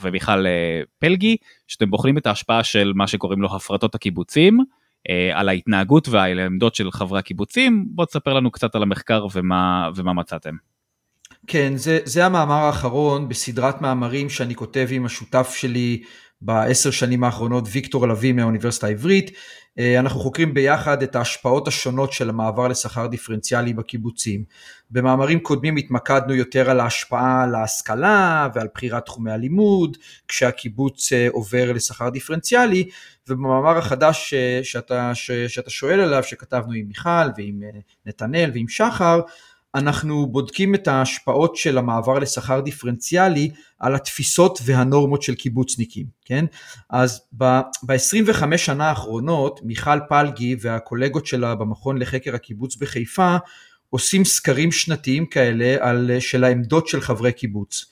ומיכל 0.03 0.47
אה, 0.47 0.81
פלגי 0.99 1.37
שאתם 1.69 1.91
בוחנים 1.91 2.19
את 2.19 2.27
ההשפעה 2.27 2.65
של 2.65 2.93
מה 2.95 3.07
שקוראים 3.07 3.43
לו 3.43 3.57
הפרטות 3.57 3.95
הקיבוצים 3.95 4.59
אה, 5.09 5.31
על 5.35 5.49
ההתנהגות 5.49 6.09
והעמדות 6.09 6.75
של 6.75 6.91
חברי 6.91 7.19
הקיבוצים 7.19 7.87
בוא 7.91 8.05
תספר 8.05 8.35
לנו 8.35 8.51
קצת 8.51 8.75
על 8.75 8.83
המחקר 8.83 9.27
ומה, 9.35 9.91
ומה 9.95 10.13
מצאתם. 10.13 10.55
כן, 11.47 11.77
זה, 11.77 11.99
זה 12.05 12.27
המאמר 12.27 12.55
האחרון 12.55 13.29
בסדרת 13.29 13.81
מאמרים 13.81 14.29
שאני 14.29 14.55
כותב 14.55 14.89
עם 14.91 15.07
השותף 15.07 15.55
שלי 15.57 16.03
בעשר 16.41 16.91
שנים 16.91 17.25
האחרונות, 17.25 17.65
ויקטור 17.73 18.09
לביא 18.09 18.33
מהאוניברסיטה 18.33 18.87
העברית. 18.87 19.31
אה, 19.79 19.99
אנחנו 19.99 20.21
חוקרים 20.21 20.55
ביחד 20.55 21.03
את 21.03 21.17
ההשפעות 21.17 21.69
השונות 21.69 22.13
של 22.13 22.29
המעבר 22.29 22.69
לשכר 22.69 23.07
דיפרנציאלי 23.07 23.73
בקיבוצים. 23.73 24.45
במאמרים 24.91 25.41
קודמים 25.41 25.77
התמקדנו 25.77 26.35
יותר 26.35 26.71
על 26.71 26.81
ההשפעה 26.81 27.43
על 27.43 27.55
ההשכלה 27.55 28.49
ועל 28.55 28.69
בחירת 28.75 29.07
תחומי 29.07 29.31
הלימוד, 29.31 29.97
כשהקיבוץ 30.29 31.13
אה, 31.13 31.29
עובר 31.33 31.73
לשכר 31.73 32.09
דיפרנציאלי, 32.09 32.89
ובמאמר 33.29 33.79
החדש 33.79 34.35
אה, 34.35 34.61
שאתה, 34.63 35.13
שאתה 35.49 35.71
שואל 35.71 36.01
עליו, 36.01 36.23
שכתבנו 36.23 36.73
עם 36.73 36.89
מיכל 36.89 37.29
ועם 37.37 37.63
נתנאל 38.07 38.51
ועם 38.55 38.69
שחר, 38.69 39.21
אנחנו 39.75 40.27
בודקים 40.27 40.75
את 40.75 40.89
ההשפעות 40.89 41.57
של 41.57 41.79
המעבר 41.79 42.19
לשכר 42.19 42.61
דיפרנציאלי 42.61 43.51
על 43.79 43.95
התפיסות 43.95 44.59
והנורמות 44.65 45.23
של 45.23 45.35
קיבוצניקים, 45.35 46.07
כן? 46.25 46.45
אז 46.91 47.21
ב-25 47.33 48.57
שנה 48.57 48.89
האחרונות 48.89 49.61
מיכל 49.65 49.99
פלגי 50.09 50.57
והקולגות 50.61 51.27
שלה 51.27 51.55
במכון 51.55 51.99
לחקר 51.99 52.35
הקיבוץ 52.35 52.77
בחיפה 52.77 53.37
עושים 53.91 54.25
סקרים 54.25 54.73
שנתיים 54.73 55.27
כאלה 55.27 55.77
על, 55.81 56.11
של 56.21 56.45
העמדות 56.45 56.89
של 56.89 57.01
חברי 57.01 57.33
קיבוץ. 57.33 57.85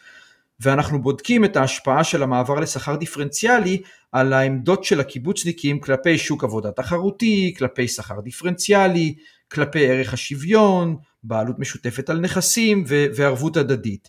ואנחנו 0.61 1.03
בודקים 1.03 1.45
את 1.45 1.57
ההשפעה 1.57 2.05
של 2.05 2.23
המעבר 2.23 2.61
לשכר 2.61 2.97
דיפרנציאלי 2.97 3.83
על 4.13 4.33
העמדות 4.33 4.85
של 4.85 5.01
הקיבוצניקים 5.01 5.81
כלפי 5.81 6.19
שוק 6.19 6.45
עבודה 6.45 6.71
תחרותי, 6.73 7.55
כלפי 7.59 7.89
שכר 7.89 8.21
דיפרנציאלי, 8.21 9.15
כלפי 9.53 9.87
ערך 9.87 10.13
השוויון, 10.13 10.97
בעלות 11.27 11.59
משותפת 11.59 12.11
על 12.11 12.21
נכסים 12.21 12.85
וערבות 12.89 13.57
הדדית. 13.57 14.09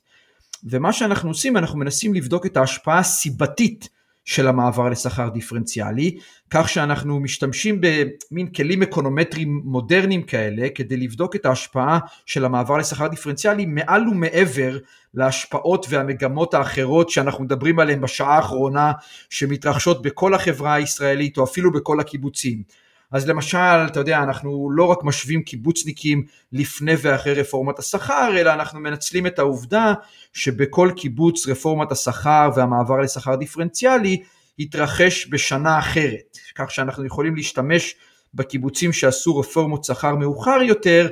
ומה 0.64 0.94
שאנחנו 0.94 1.30
עושים, 1.30 1.58
אנחנו 1.58 1.80
מנסים 1.80 2.14
לבדוק 2.14 2.46
את 2.46 2.58
ההשפעה 2.58 3.00
הסיבתית 3.00 3.90
של 4.28 4.48
המעבר 4.48 4.90
לשכר 4.90 5.30
דיפרנציאלי, 5.30 6.18
כך 6.50 6.70
שאנחנו 6.70 7.20
משתמשים 7.20 7.82
במין 7.82 8.48
כלים 8.48 8.84
אקונומטריים 8.84 9.62
מודרניים 9.64 10.24
כאלה, 10.24 10.68
כדי 10.76 10.98
לבדוק 10.98 11.36
את 11.36 11.46
ההשפעה 11.46 12.00
של 12.26 12.46
המעבר 12.46 12.78
לשכר 12.78 13.08
דיפרנציאלי 13.08 13.66
מעל 13.66 14.08
ומעבר 14.08 14.78
להשפעות 15.14 15.86
והמגמות 15.90 16.54
האחרות 16.54 17.10
שאנחנו 17.10 17.44
מדברים 17.44 17.80
עליהן 17.80 18.02
בשעה 18.02 18.36
האחרונה, 18.36 18.92
שמתרחשות 19.30 20.02
בכל 20.02 20.34
החברה 20.34 20.74
הישראלית 20.74 21.38
או 21.38 21.44
אפילו 21.44 21.72
בכל 21.72 22.00
הקיבוצים. 22.00 22.64
אז 23.12 23.30
למשל, 23.30 23.58
אתה 23.88 24.00
יודע, 24.00 24.24
אנחנו 24.24 24.70
לא 24.72 24.86
רק 24.86 25.04
משווים 25.04 25.44
קיבוצניקים 25.44 26.26
לפני 26.52 26.94
ואחרי 27.02 27.34
רפורמת 27.34 27.80
השכר, 27.80 28.38
אלא 28.38 28.54
אנחנו 28.54 28.80
מנצלים 28.80 29.28
את 29.28 29.40
העובדה 29.40 29.94
שבכל 30.34 30.92
קיבוץ 30.96 31.48
רפורמת 31.48 31.92
השכר 31.92 32.50
והמעבר 32.56 33.00
לשכר 33.00 33.36
דיפרנציאלי 33.36 34.24
התרחש 34.60 35.28
בשנה 35.32 35.80
אחרת, 35.80 36.38
כך 36.56 36.72
שאנחנו 36.72 37.06
יכולים 37.06 37.36
להשתמש 37.36 37.96
בקיבוצים 38.34 38.94
שעשו 38.94 39.38
רפורמות 39.38 39.84
שכר 39.84 40.16
מאוחר 40.16 40.60
יותר 40.62 41.08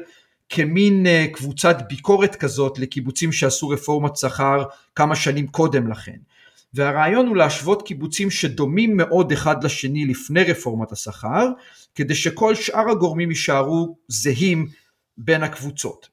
כמין 0.49 1.07
אה, 1.07 1.25
קבוצת 1.33 1.77
ביקורת 1.89 2.35
כזאת 2.35 2.79
לקיבוצים 2.79 3.31
שעשו 3.31 3.69
רפורמת 3.69 4.17
שכר 4.17 4.63
כמה 4.95 5.15
שנים 5.15 5.47
קודם 5.47 5.87
לכן. 5.87 6.17
והרעיון 6.75 7.27
הוא 7.27 7.35
להשוות 7.35 7.87
קיבוצים 7.87 8.31
שדומים 8.31 8.97
מאוד 8.97 9.31
אחד 9.31 9.63
לשני 9.63 10.05
לפני 10.05 10.43
רפורמת 10.43 10.91
השכר, 10.91 11.47
כדי 11.95 12.15
שכל 12.15 12.55
שאר 12.55 12.89
הגורמים 12.89 13.29
יישארו 13.29 13.97
זהים 14.07 14.67
בין 15.17 15.43
הקבוצות. 15.43 16.09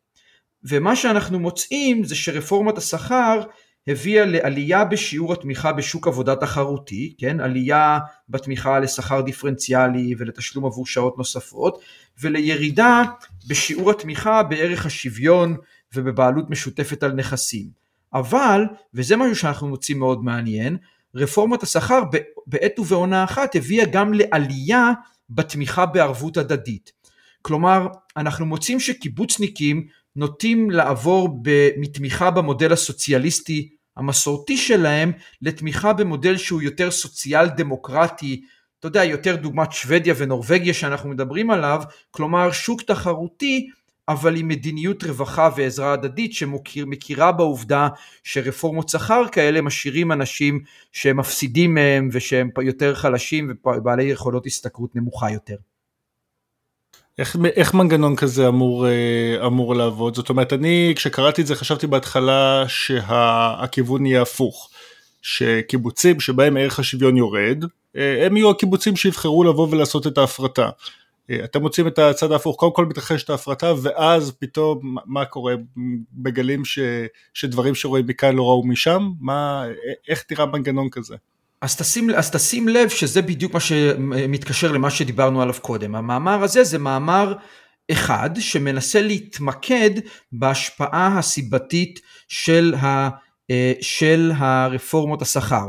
ומה 0.64 0.96
שאנחנו 0.96 1.40
מוצאים 1.40 2.04
זה 2.04 2.14
שרפורמת 2.14 2.78
השכר 2.78 3.40
הביאה 3.86 4.24
לעלייה 4.24 4.84
בשיעור 4.84 5.32
התמיכה 5.32 5.72
בשוק 5.72 6.06
עבודה 6.06 6.36
תחרותי, 6.36 7.14
כן, 7.18 7.40
עלייה 7.40 7.98
בתמיכה 8.28 8.78
לשכר 8.78 9.20
דיפרנציאלי 9.20 10.14
ולתשלום 10.18 10.66
עבור 10.66 10.86
שעות 10.86 11.18
נוספות, 11.18 11.82
ולירידה 12.20 13.02
בשיעור 13.48 13.90
התמיכה 13.90 14.42
בערך 14.42 14.86
השוויון 14.86 15.56
ובבעלות 15.94 16.50
משותפת 16.50 17.02
על 17.02 17.12
נכסים. 17.12 17.81
אבל, 18.14 18.64
וזה 18.94 19.16
משהו 19.16 19.36
שאנחנו 19.36 19.68
מוצאים 19.68 19.98
מאוד 19.98 20.24
מעניין, 20.24 20.76
רפורמת 21.14 21.62
השכר 21.62 22.02
בעת 22.46 22.78
ובעונה 22.78 23.24
אחת 23.24 23.56
הביאה 23.56 23.84
גם 23.86 24.14
לעלייה 24.14 24.92
בתמיכה 25.30 25.86
בערבות 25.86 26.36
הדדית. 26.36 26.92
כלומר, 27.42 27.86
אנחנו 28.16 28.46
מוצאים 28.46 28.80
שקיבוצניקים 28.80 29.86
נוטים 30.16 30.70
לעבור 30.70 31.42
מתמיכה 31.76 32.30
במודל 32.30 32.72
הסוציאליסטי 32.72 33.68
המסורתי 33.96 34.56
שלהם 34.56 35.12
לתמיכה 35.42 35.92
במודל 35.92 36.36
שהוא 36.36 36.62
יותר 36.62 36.90
סוציאל 36.90 37.48
דמוקרטי, 37.48 38.42
אתה 38.78 38.88
יודע, 38.88 39.04
יותר 39.04 39.36
דוגמת 39.36 39.72
שוודיה 39.72 40.14
ונורבגיה 40.16 40.74
שאנחנו 40.74 41.10
מדברים 41.10 41.50
עליו, 41.50 41.82
כלומר 42.10 42.52
שוק 42.52 42.82
תחרותי 42.82 43.68
אבל 44.08 44.36
עם 44.36 44.48
מדיניות 44.48 45.04
רווחה 45.04 45.50
ועזרה 45.56 45.92
הדדית 45.92 46.32
שמכירה 46.32 47.32
בעובדה 47.32 47.88
שרפורמות 48.24 48.88
שכר 48.88 49.22
כאלה 49.32 49.60
משאירים 49.60 50.12
אנשים 50.12 50.60
שהם 50.92 51.16
מפסידים 51.16 51.74
מהם 51.74 52.08
ושהם 52.12 52.50
יותר 52.62 52.94
חלשים 52.94 53.52
ובעלי 53.66 54.04
יכולות 54.04 54.46
השתכרות 54.46 54.96
נמוכה 54.96 55.30
יותר. 55.30 55.56
איך, 57.18 57.36
איך 57.56 57.74
מנגנון 57.74 58.16
כזה 58.16 58.48
אמור, 58.48 58.86
אה, 58.86 59.46
אמור 59.46 59.74
לעבוד? 59.74 60.14
זאת 60.14 60.28
אומרת, 60.28 60.52
אני 60.52 60.92
כשקראתי 60.96 61.42
את 61.42 61.46
זה 61.46 61.54
חשבתי 61.54 61.86
בהתחלה 61.86 62.64
שהכיוון 62.68 64.06
יהיה 64.06 64.22
הפוך. 64.22 64.70
שקיבוצים 65.22 66.20
שבהם 66.20 66.56
ערך 66.56 66.78
השוויון 66.78 67.16
יורד, 67.16 67.64
אה, 67.96 68.26
הם 68.26 68.36
יהיו 68.36 68.50
הקיבוצים 68.50 68.96
שיבחרו 68.96 69.44
לבוא 69.44 69.68
ולעשות 69.70 70.06
את 70.06 70.18
ההפרטה. 70.18 70.70
אה, 71.30 71.44
אתם 71.44 71.60
מוצאים 71.60 71.86
את 71.86 71.98
הצד 71.98 72.32
ההפוך, 72.32 72.56
קודם 72.56 72.72
כל 72.72 72.86
מתרחשת 72.86 73.30
ההפרטה 73.30 73.72
ואז 73.82 74.32
פתאום 74.38 74.96
מה 75.06 75.24
קורה, 75.24 75.54
בגלים 76.12 76.64
ש, 76.64 76.78
שדברים 77.34 77.74
שרואים 77.74 78.06
מכאן 78.06 78.36
לא 78.36 78.42
ראו 78.42 78.66
משם, 78.66 79.10
מה, 79.20 79.64
איך 80.08 80.22
תראה 80.22 80.46
מנגנון 80.46 80.88
כזה? 80.90 81.16
אז 81.62 81.76
תשים, 81.76 82.10
אז 82.10 82.30
תשים 82.30 82.68
לב 82.68 82.88
שזה 82.88 83.22
בדיוק 83.22 83.54
מה 83.54 83.60
שמתקשר 83.60 84.72
למה 84.72 84.90
שדיברנו 84.90 85.42
עליו 85.42 85.54
קודם. 85.60 85.94
המאמר 85.94 86.42
הזה 86.42 86.64
זה 86.64 86.78
מאמר 86.78 87.34
אחד 87.92 88.30
שמנסה 88.38 89.02
להתמקד 89.02 89.90
בהשפעה 90.32 91.18
הסיבתית 91.18 92.00
של, 92.28 92.74
ה, 92.80 93.08
אה, 93.50 93.72
של 93.80 94.32
הרפורמות 94.36 95.22
השכר. 95.22 95.68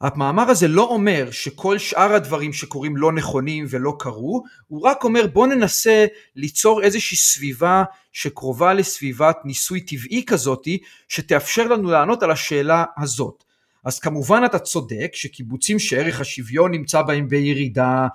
המאמר 0.00 0.50
הזה 0.50 0.68
לא 0.68 0.82
אומר 0.82 1.30
שכל 1.30 1.78
שאר 1.78 2.12
הדברים 2.14 2.52
שקורים 2.52 2.96
לא 2.96 3.12
נכונים 3.12 3.66
ולא 3.70 3.96
קרו, 3.98 4.44
הוא 4.66 4.82
רק 4.82 5.04
אומר 5.04 5.26
בוא 5.26 5.46
ננסה 5.46 6.06
ליצור 6.36 6.82
איזושהי 6.82 7.16
סביבה 7.16 7.84
שקרובה 8.12 8.74
לסביבת 8.74 9.36
ניסוי 9.44 9.80
טבעי 9.80 10.24
כזאתי, 10.26 10.78
שתאפשר 11.08 11.68
לנו 11.68 11.90
לענות 11.90 12.22
על 12.22 12.30
השאלה 12.30 12.84
הזאת. 12.98 13.44
אז 13.84 13.98
כמובן 13.98 14.42
אתה 14.44 14.58
צודק 14.58 15.10
שקיבוצים 15.12 15.78
שערך 15.78 16.20
השוויון 16.20 16.70
נמצא 16.70 17.02
בהם 17.02 17.28
בירידה, 17.28 18.06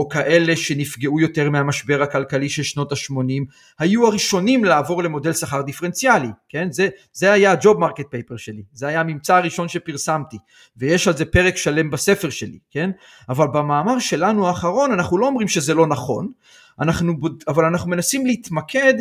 או 0.00 0.08
כאלה 0.08 0.56
שנפגעו 0.56 1.20
יותר 1.20 1.50
מהמשבר 1.50 2.02
הכלכלי 2.02 2.48
של 2.48 2.62
שנות 2.62 2.92
ה-80, 2.92 3.44
היו 3.78 4.06
הראשונים 4.06 4.64
לעבור 4.64 5.02
למודל 5.02 5.32
שכר 5.32 5.62
דיפרנציאלי, 5.62 6.28
כן? 6.48 6.72
זה, 6.72 6.88
זה 7.12 7.32
היה 7.32 7.52
ה 7.52 7.59
job 7.59 7.78
market 7.78 8.06
paper 8.10 8.36
שלי, 8.36 8.62
זה 8.72 8.86
היה 8.86 9.00
הממצא 9.00 9.36
הראשון 9.36 9.68
שפרסמתי, 9.68 10.36
ויש 10.76 11.08
על 11.08 11.16
זה 11.16 11.24
פרק 11.24 11.56
שלם 11.56 11.90
בספר 11.90 12.30
שלי, 12.30 12.58
כן? 12.70 12.90
אבל 13.28 13.46
במאמר 13.46 13.98
שלנו 13.98 14.48
האחרון 14.48 14.92
אנחנו 14.92 15.18
לא 15.18 15.26
אומרים 15.26 15.48
שזה 15.48 15.74
לא 15.74 15.86
נכון, 15.86 16.32
אנחנו, 16.80 17.14
אבל 17.48 17.64
אנחנו 17.64 17.90
מנסים 17.90 18.26
להתמקד 18.26 18.94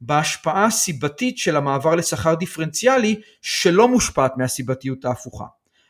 בהשפעה 0.00 0.64
הסיבתית 0.64 1.38
של 1.38 1.56
המעבר 1.56 1.94
לשכר 1.94 2.34
דיפרנציאלי 2.34 3.20
שלא 3.42 3.88
מושפעת 3.88 4.32
מהסיבתיות 4.36 5.04
ההפוכה. 5.04 5.44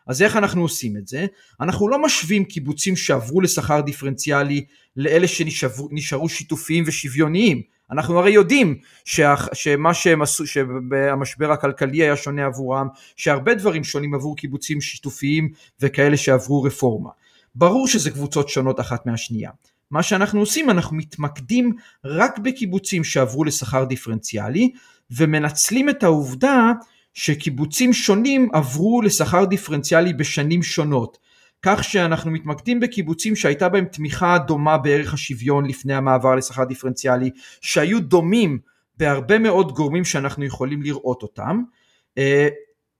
אז 0.06 0.22
איך 0.22 0.36
אנחנו 0.36 0.62
עושים 0.62 0.96
את 0.96 1.08
זה? 1.08 1.26
אנחנו 1.60 1.88
לא 1.88 2.02
משווים 2.02 2.44
קיבוצים 2.44 2.96
שעברו 2.96 3.40
לשכר 3.40 3.80
דיפרנציאלי 3.80 4.64
לאלה 4.96 5.26
שנשארו 5.28 6.28
שיתופיים 6.28 6.84
ושוויוניים. 6.86 7.62
אנחנו 7.90 8.18
הרי 8.18 8.30
יודעים 8.30 8.78
שה, 9.04 9.34
שמה 9.52 9.94
שהם 9.94 10.22
עשו, 10.22 10.46
שהמשבר 10.46 11.52
הכלכלי 11.52 12.02
היה 12.02 12.16
שונה 12.16 12.46
עבורם, 12.46 12.88
שהרבה 13.16 13.54
דברים 13.54 13.84
שונים 13.84 14.14
עבור 14.14 14.36
קיבוצים 14.36 14.80
שיתופיים 14.80 15.52
וכאלה 15.80 16.16
שעברו 16.16 16.62
רפורמה. 16.62 17.10
ברור 17.54 17.88
שזה 17.88 18.10
קבוצות 18.10 18.48
שונות 18.48 18.80
אחת 18.80 19.06
מהשנייה. 19.06 19.50
מה 19.90 20.02
שאנחנו 20.02 20.40
עושים, 20.40 20.70
אנחנו 20.70 20.96
מתמקדים 20.96 21.72
רק 22.04 22.38
בקיבוצים 22.38 23.04
שעברו 23.04 23.44
לשכר 23.44 23.84
דיפרנציאלי, 23.84 24.72
ומנצלים 25.10 25.88
את 25.88 26.02
העובדה 26.02 26.72
שקיבוצים 27.16 27.92
שונים 27.92 28.48
עברו 28.52 29.02
לשכר 29.02 29.44
דיפרנציאלי 29.44 30.12
בשנים 30.12 30.62
שונות, 30.62 31.18
כך 31.62 31.84
שאנחנו 31.84 32.30
מתמקדים 32.30 32.80
בקיבוצים 32.80 33.36
שהייתה 33.36 33.68
בהם 33.68 33.84
תמיכה 33.84 34.38
דומה 34.38 34.78
בערך 34.78 35.14
השוויון 35.14 35.66
לפני 35.66 35.94
המעבר 35.94 36.34
לשכר 36.34 36.64
דיפרנציאלי, 36.64 37.30
שהיו 37.60 38.00
דומים 38.00 38.58
בהרבה 38.96 39.38
מאוד 39.38 39.72
גורמים 39.72 40.04
שאנחנו 40.04 40.44
יכולים 40.44 40.82
לראות 40.82 41.22
אותם, 41.22 41.62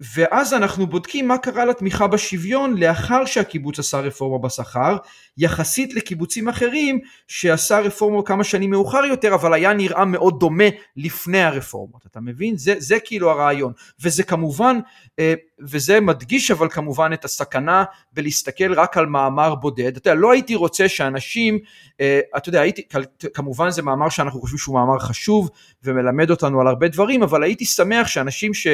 ואז 0.01 0.55
אנחנו 0.55 0.87
בודקים 0.87 1.29
מה 1.29 1.39
קרה 1.39 1.65
לתמיכה 1.65 2.07
בשוויון 2.07 2.77
לאחר 2.77 3.25
שהקיבוץ 3.25 3.79
עשה 3.79 4.01
רפורמה 4.01 4.39
בשכר, 4.39 4.97
יחסית 5.39 5.95
לקיבוצים 5.95 6.49
אחרים 6.49 7.01
שעשה 7.29 7.79
רפורמה 7.79 8.23
כמה 8.23 8.45
שנים 8.45 8.71
מאוחר 8.71 9.05
יותר, 9.05 9.35
אבל 9.35 9.55
היה 9.55 9.73
נראה 9.73 10.05
מאוד 10.05 10.41
דומה 10.41 10.65
לפני 10.97 11.43
הרפורמות, 11.43 12.07
אתה 12.07 12.21
מבין? 12.21 12.57
זה, 12.57 12.75
זה 12.79 13.01
כאילו 13.05 13.31
הרעיון, 13.31 13.73
וזה 14.01 14.23
כמובן, 14.23 14.79
אה, 15.19 15.35
וזה 15.61 16.01
מדגיש 16.01 16.51
אבל 16.51 16.69
כמובן 16.69 17.11
את 17.13 17.25
הסכנה 17.25 17.85
בלהסתכל 18.13 18.73
רק 18.73 18.97
על 18.97 19.07
מאמר 19.07 19.55
בודד, 19.55 19.97
אתה 19.97 20.09
יודע, 20.09 20.21
לא 20.21 20.33
הייתי 20.33 20.55
רוצה 20.55 20.89
שאנשים, 20.89 21.59
אה, 22.01 22.21
אתה 22.37 22.49
יודע, 22.49 22.61
הייתי, 22.61 22.83
כמובן 23.35 23.71
זה 23.71 23.83
מאמר 23.83 24.09
שאנחנו 24.09 24.41
חושבים 24.41 24.59
שהוא 24.59 24.75
מאמר 24.75 24.99
חשוב 24.99 25.51
ומלמד 25.85 26.31
אותנו 26.31 26.61
על 26.61 26.67
הרבה 26.67 26.89
דברים, 26.89 27.23
אבל 27.23 27.43
הייתי 27.43 27.65
שמח 27.65 28.07
שאנשים 28.07 28.55
ש... 28.55 28.67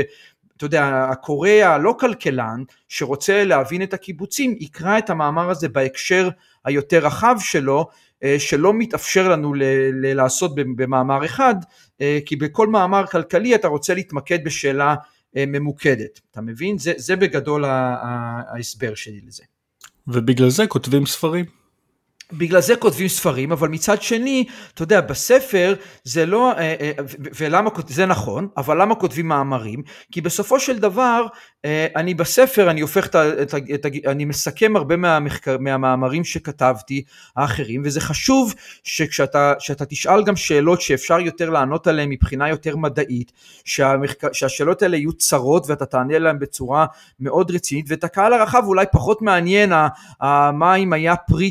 אתה 0.56 0.64
יודע, 0.64 1.06
הקורא 1.10 1.48
הלא 1.48 1.94
כלכלן 2.00 2.62
שרוצה 2.88 3.44
להבין 3.44 3.82
את 3.82 3.94
הקיבוצים 3.94 4.56
יקרא 4.60 4.98
את 4.98 5.10
המאמר 5.10 5.50
הזה 5.50 5.68
בהקשר 5.68 6.28
היותר 6.64 7.06
רחב 7.06 7.36
שלו, 7.40 7.88
אה, 8.22 8.36
שלא 8.38 8.74
מתאפשר 8.74 9.28
לנו 9.28 9.54
לעשות 10.02 10.54
במאמר 10.54 11.24
אחד, 11.24 11.54
אה, 12.00 12.18
כי 12.26 12.36
בכל 12.36 12.66
מאמר 12.66 13.06
כלכלי 13.06 13.54
אתה 13.54 13.68
רוצה 13.68 13.94
להתמקד 13.94 14.44
בשאלה 14.44 14.94
אה, 15.36 15.44
ממוקדת, 15.46 16.20
אתה 16.30 16.40
מבין? 16.40 16.78
זה, 16.78 16.92
זה 16.96 17.16
בגדול 17.16 17.64
ההסבר 17.64 18.94
שלי 18.94 19.20
לזה. 19.26 19.42
ובגלל 20.06 20.48
זה 20.48 20.66
כותבים 20.66 21.06
ספרים. 21.06 21.61
בגלל 22.32 22.60
זה 22.60 22.76
כותבים 22.76 23.08
ספרים, 23.08 23.52
אבל 23.52 23.68
מצד 23.68 24.02
שני, 24.02 24.44
אתה 24.74 24.82
יודע, 24.82 25.00
בספר 25.00 25.74
זה 26.04 26.26
לא, 26.26 26.52
אה, 26.52 26.74
אה, 26.80 26.92
ולמה, 27.38 27.70
זה 27.86 28.06
נכון, 28.06 28.48
אבל 28.56 28.82
למה 28.82 28.94
כותבים 28.94 29.28
מאמרים? 29.28 29.82
כי 30.12 30.20
בסופו 30.20 30.60
של 30.60 30.78
דבר, 30.78 31.26
אה, 31.64 31.86
אני 31.96 32.14
בספר, 32.14 32.70
אני 32.70 32.80
הופך 32.80 33.06
את 33.06 33.14
ה... 33.14 33.42
את 33.42 33.54
ה, 33.54 33.56
את 33.74 33.84
ה 33.84 33.88
אני 34.10 34.24
מסכם 34.24 34.76
הרבה 34.76 34.96
מהמחקר, 34.96 35.56
מהמאמרים 35.58 36.24
שכתבתי, 36.24 37.02
האחרים, 37.36 37.82
וזה 37.84 38.00
חשוב 38.00 38.54
שכשאתה 38.84 39.52
שאתה 39.58 39.84
תשאל 39.84 40.24
גם 40.24 40.36
שאלות 40.36 40.80
שאפשר 40.80 41.20
יותר 41.20 41.50
לענות 41.50 41.86
עליהן 41.86 42.08
מבחינה 42.08 42.48
יותר 42.48 42.76
מדעית, 42.76 43.32
שהמחקר, 43.64 44.28
שהשאלות 44.32 44.82
האלה 44.82 44.96
יהיו 44.96 45.12
צרות 45.12 45.64
ואתה 45.68 45.86
תענה 45.86 46.16
עליהן 46.16 46.38
בצורה 46.38 46.86
מאוד 47.20 47.50
רצינית, 47.50 47.86
ואת 47.88 48.04
הקהל 48.04 48.32
הרחב 48.32 48.62
אולי 48.66 48.86
פחות 48.92 49.22
מעניין 49.22 49.72
מה 50.52 50.74
אם 50.74 50.92
היה 50.92 51.16
פרי 51.16 51.50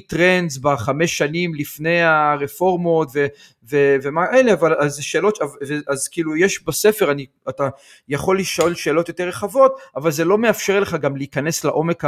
טרנדס 0.76 0.82
בחמש 0.82 1.18
שנים 1.18 1.56
לפני 1.56 2.02
הרפורמות 2.02 3.10
ו, 3.16 3.26
ו, 3.72 3.96
ומה 4.04 4.26
אלה, 4.34 4.54
אבל 4.54 4.74
אז 4.80 4.98
שאלות, 5.02 5.40
אז 5.88 6.08
כאילו 6.08 6.36
יש 6.36 6.64
בספר, 6.64 7.12
אני, 7.12 7.26
אתה 7.50 7.70
יכול 8.10 8.40
לשאול 8.40 8.76
שאלות 8.76 9.08
יותר 9.08 9.28
רחבות, 9.28 9.76
אבל 9.96 10.12
זה 10.12 10.26
לא 10.26 10.38
מאפשר 10.38 10.80
לך 10.80 10.96
גם 11.02 11.18
להיכנס 11.18 11.64
לעומק 11.64 12.04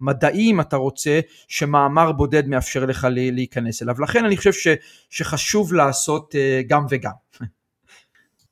המדעי 0.00 0.50
אם 0.50 0.60
אתה 0.60 0.76
רוצה, 0.76 1.20
שמאמר 1.48 2.12
בודד 2.12 2.48
מאפשר 2.48 2.84
לך 2.84 3.06
להיכנס 3.10 3.82
אליו. 3.82 4.00
לכן 4.00 4.24
אני 4.24 4.36
חושב 4.36 4.52
ש, 4.52 4.68
שחשוב 5.10 5.74
לעשות 5.74 6.34
אה, 6.34 6.60
גם 6.66 6.86
וגם. 6.90 7.12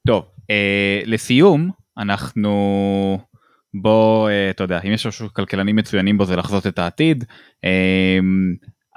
טוב, 0.06 0.24
אה, 0.50 1.00
לסיום, 1.04 1.70
אנחנו... 1.98 3.18
בוא, 3.82 4.30
אה, 4.30 4.50
אתה 4.50 4.64
יודע, 4.64 4.80
אם 4.84 4.92
יש 4.92 5.06
משהו 5.06 5.28
כלכלנים 5.32 5.76
מצוינים 5.76 6.18
בו 6.18 6.24
זה 6.24 6.36
לחזות 6.36 6.66
את 6.66 6.78
העתיד. 6.78 7.24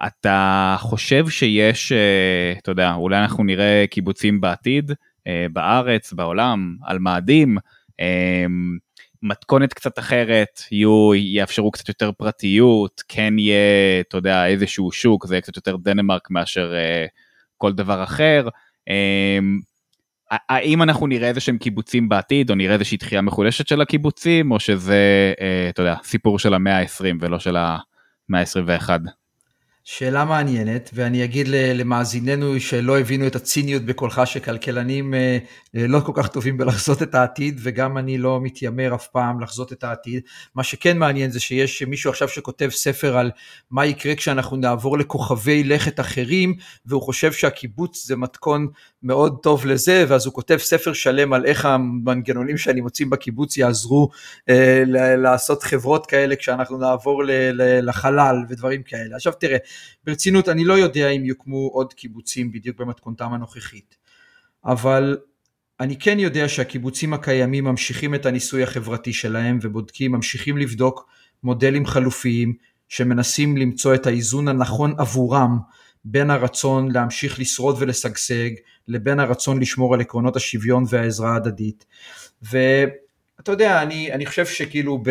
אתה 0.07 0.75
חושב 0.79 1.29
שיש, 1.29 1.91
אה, 1.91 2.53
אתה 2.57 2.71
יודע, 2.71 2.93
אולי 2.93 3.17
אנחנו 3.17 3.43
נראה 3.43 3.85
קיבוצים 3.89 4.41
בעתיד, 4.41 4.91
אה, 5.27 5.45
בארץ, 5.53 6.13
בעולם, 6.13 6.75
על 6.83 6.99
מאדים, 6.99 7.57
אה, 7.99 8.45
מתכונת 9.23 9.73
קצת 9.73 9.99
אחרת, 9.99 10.61
יהיו, 10.71 11.15
יאפשרו 11.15 11.71
קצת 11.71 11.87
יותר 11.87 12.11
פרטיות, 12.11 13.03
כן 13.07 13.39
יהיה, 13.39 13.99
אתה 13.99 14.17
יודע, 14.17 14.47
איזשהו 14.47 14.91
שוק, 14.91 15.25
זה 15.25 15.35
יהיה 15.35 15.41
קצת 15.41 15.55
יותר 15.55 15.75
דנמרק 15.77 16.31
מאשר 16.31 16.73
כל 17.57 17.73
דבר 17.73 18.03
אחר. 18.03 18.47
האם 20.49 20.83
אנחנו 20.83 21.07
נראה 21.07 21.27
איזה 21.27 21.39
שהם 21.39 21.57
קיבוצים 21.57 22.09
בעתיד, 22.09 22.49
או 22.49 22.55
נראה 22.55 22.73
איזושהי 22.73 22.97
דחייה 22.97 23.21
מחולשת 23.21 23.67
של 23.67 23.81
הקיבוצים, 23.81 24.51
או 24.51 24.59
שזה, 24.59 25.33
אתה 25.69 25.81
יודע, 25.81 25.95
סיפור 26.03 26.39
של 26.39 26.53
המאה 26.53 26.79
ה-20 26.79 27.15
ולא 27.19 27.39
של 27.39 27.57
המאה 27.57 28.41
ה-21? 28.41 28.89
שאלה 29.91 30.25
מעניינת, 30.25 30.89
ואני 30.93 31.23
אגיד 31.23 31.47
למאזיננו 31.49 32.59
שלא 32.59 32.99
הבינו 32.99 33.27
את 33.27 33.35
הציניות 33.35 33.83
בקולך 33.83 34.21
שכלכלנים 34.25 35.13
אה, 35.13 35.37
אה, 35.75 35.87
לא 35.87 35.99
כל 35.99 36.11
כך 36.15 36.27
טובים 36.27 36.57
בלחזות 36.57 37.03
את 37.03 37.15
העתיד, 37.15 37.59
וגם 37.63 37.97
אני 37.97 38.17
לא 38.17 38.39
מתיימר 38.41 38.95
אף 38.95 39.07
פעם 39.07 39.41
לחזות 39.41 39.73
את 39.73 39.83
העתיד. 39.83 40.23
מה 40.55 40.63
שכן 40.63 40.97
מעניין 40.97 41.31
זה 41.31 41.39
שיש 41.39 41.83
מישהו 41.83 42.09
עכשיו 42.09 42.29
שכותב 42.29 42.69
ספר 42.69 43.17
על 43.17 43.31
מה 43.71 43.85
יקרה 43.85 44.15
כשאנחנו 44.15 44.57
נעבור 44.57 44.97
לכוכבי 44.97 45.63
לכת 45.63 45.99
אחרים, 45.99 46.55
והוא 46.85 47.01
חושב 47.01 47.31
שהקיבוץ 47.31 48.05
זה 48.07 48.15
מתכון 48.15 48.67
מאוד 49.03 49.39
טוב 49.43 49.65
לזה, 49.65 50.05
ואז 50.07 50.25
הוא 50.25 50.33
כותב 50.33 50.57
ספר 50.57 50.93
שלם 50.93 51.33
על 51.33 51.45
איך 51.45 51.65
המנגנונים 51.65 52.57
שאני 52.57 52.81
מוציא 52.81 53.05
בקיבוץ 53.09 53.57
יעזרו 53.57 54.09
אה, 54.49 54.83
לעשות 55.17 55.63
חברות 55.63 56.05
כאלה 56.05 56.35
כשאנחנו 56.35 56.77
נעבור 56.77 57.23
לחלל 57.57 58.35
ודברים 58.49 58.83
כאלה. 58.83 59.15
עכשיו 59.15 59.33
תראה, 59.33 59.57
ברצינות, 60.03 60.49
אני 60.49 60.65
לא 60.65 60.73
יודע 60.73 61.09
אם 61.09 61.25
יוקמו 61.25 61.67
עוד 61.67 61.93
קיבוצים 61.93 62.51
בדיוק 62.51 62.77
במתכונתם 62.77 63.33
הנוכחית, 63.33 63.95
אבל 64.65 65.17
אני 65.79 65.99
כן 65.99 66.19
יודע 66.19 66.49
שהקיבוצים 66.49 67.13
הקיימים 67.13 67.63
ממשיכים 67.63 68.15
את 68.15 68.25
הניסוי 68.25 68.63
החברתי 68.63 69.13
שלהם 69.13 69.59
ובודקים, 69.61 70.11
ממשיכים 70.11 70.57
לבדוק 70.57 71.09
מודלים 71.43 71.85
חלופיים 71.85 72.53
שמנסים 72.89 73.57
למצוא 73.57 73.95
את 73.95 74.07
האיזון 74.07 74.47
הנכון 74.47 74.93
עבורם 74.97 75.59
בין 76.05 76.29
הרצון 76.29 76.91
להמשיך 76.91 77.39
לשרוד 77.39 77.75
ולשגשג 77.79 78.49
לבין 78.87 79.19
הרצון 79.19 79.59
לשמור 79.59 79.93
על 79.93 80.01
עקרונות 80.01 80.35
השוויון 80.35 80.83
והעזרה 80.89 81.33
ההדדית. 81.33 81.85
ואתה 82.41 83.51
יודע, 83.51 83.81
אני, 83.81 84.13
אני 84.13 84.25
חושב 84.25 84.45
שכאילו, 84.45 84.97
ב... 85.03 85.09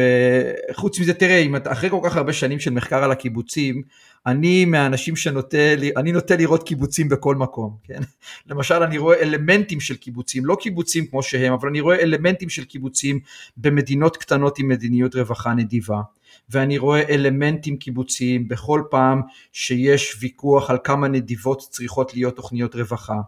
חוץ 0.72 1.01
מזה, 1.01 1.14
תראה, 1.14 1.39
אם 1.39 1.57
אתה, 1.57 1.72
אחרי 1.72 1.91
כל 1.91 2.01
כך 2.05 2.16
הרבה 2.16 2.32
שנים 2.32 2.61
של 2.61 2.70
מחקר 2.70 3.05
על 3.05 3.12
הקיבוצים, 3.12 3.82
אני 4.28 4.64
מהאנשים 4.64 5.16
שנוטה, 5.16 5.74
אני 5.96 6.12
נוטה 6.12 6.36
לראות 6.36 6.62
קיבוצים 6.62 7.08
בכל 7.08 7.36
מקום, 7.36 7.76
כן? 7.84 8.00
למשל 8.46 8.74
אני 8.74 8.98
רואה 8.98 9.20
אלמנטים 9.20 9.80
של 9.80 9.96
קיבוצים, 9.96 10.44
לא 10.44 10.56
קיבוצים 10.60 11.06
כמו 11.06 11.22
שהם, 11.22 11.52
אבל 11.52 11.68
אני 11.68 11.80
רואה 11.80 11.96
אלמנטים 12.00 12.48
של 12.48 12.64
קיבוצים 12.64 13.20
במדינות 13.56 14.16
קטנות 14.16 14.58
עם 14.58 14.68
מדיניות 14.68 15.14
רווחה 15.14 15.54
נדיבה. 15.54 16.00
ואני 16.50 16.78
רואה 16.78 17.02
אלמנטים 17.08 17.76
קיבוציים 17.76 18.48
בכל 18.48 18.82
פעם 18.90 19.20
שיש 19.52 20.16
ויכוח 20.20 20.70
על 20.70 20.78
כמה 20.84 21.08
נדיבות 21.08 21.62
צריכות 21.70 22.14
להיות 22.14 22.36
תוכניות 22.36 22.74
רווחה. 22.74 23.20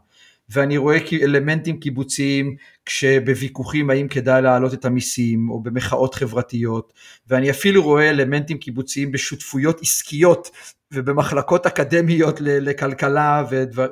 ואני 0.48 0.76
רואה 0.76 0.98
אלמנטים 1.22 1.80
קיבוציים 1.80 2.57
כשבוויכוחים 2.86 3.90
האם 3.90 4.09
כדאי 4.09 4.42
להעלות 4.42 4.74
את 4.74 4.84
המיסים 4.84 5.51
או 5.51 5.62
במחאות 5.62 6.14
חברתיות 6.14 6.92
ואני 7.28 7.51
אפילו 7.51 7.82
רואה 7.82 8.11
אלמנטים 8.11 8.59
קיבוציים 8.59 9.12
בשותפויות 9.12 9.80
עסקיות 9.82 10.51
ובמחלקות 10.93 11.66
אקדמיות 11.66 12.41
לכלכלה 12.41 13.45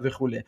וכולי. 0.03 0.39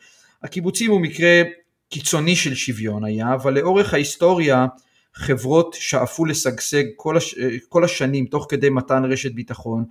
הקיבוצים 0.43 0.91
הוא 0.91 1.01
מקרה 1.01 1.41
קיצוני 1.89 2.35
של 2.35 2.55
שוויון 2.55 3.05
היה, 3.05 3.33
אבל 3.33 3.53
לאורך 3.53 3.93
ההיסטוריה 3.93 4.65
חברות 5.13 5.75
שאפו 5.79 6.25
לשגשג 6.25 6.83
כל, 6.95 7.17
הש... 7.17 7.35
כל 7.69 7.83
השנים 7.83 8.25
תוך 8.25 8.45
כדי 8.49 8.69
מתן 8.69 9.05
רשת 9.05 9.31
ביטחון, 9.31 9.85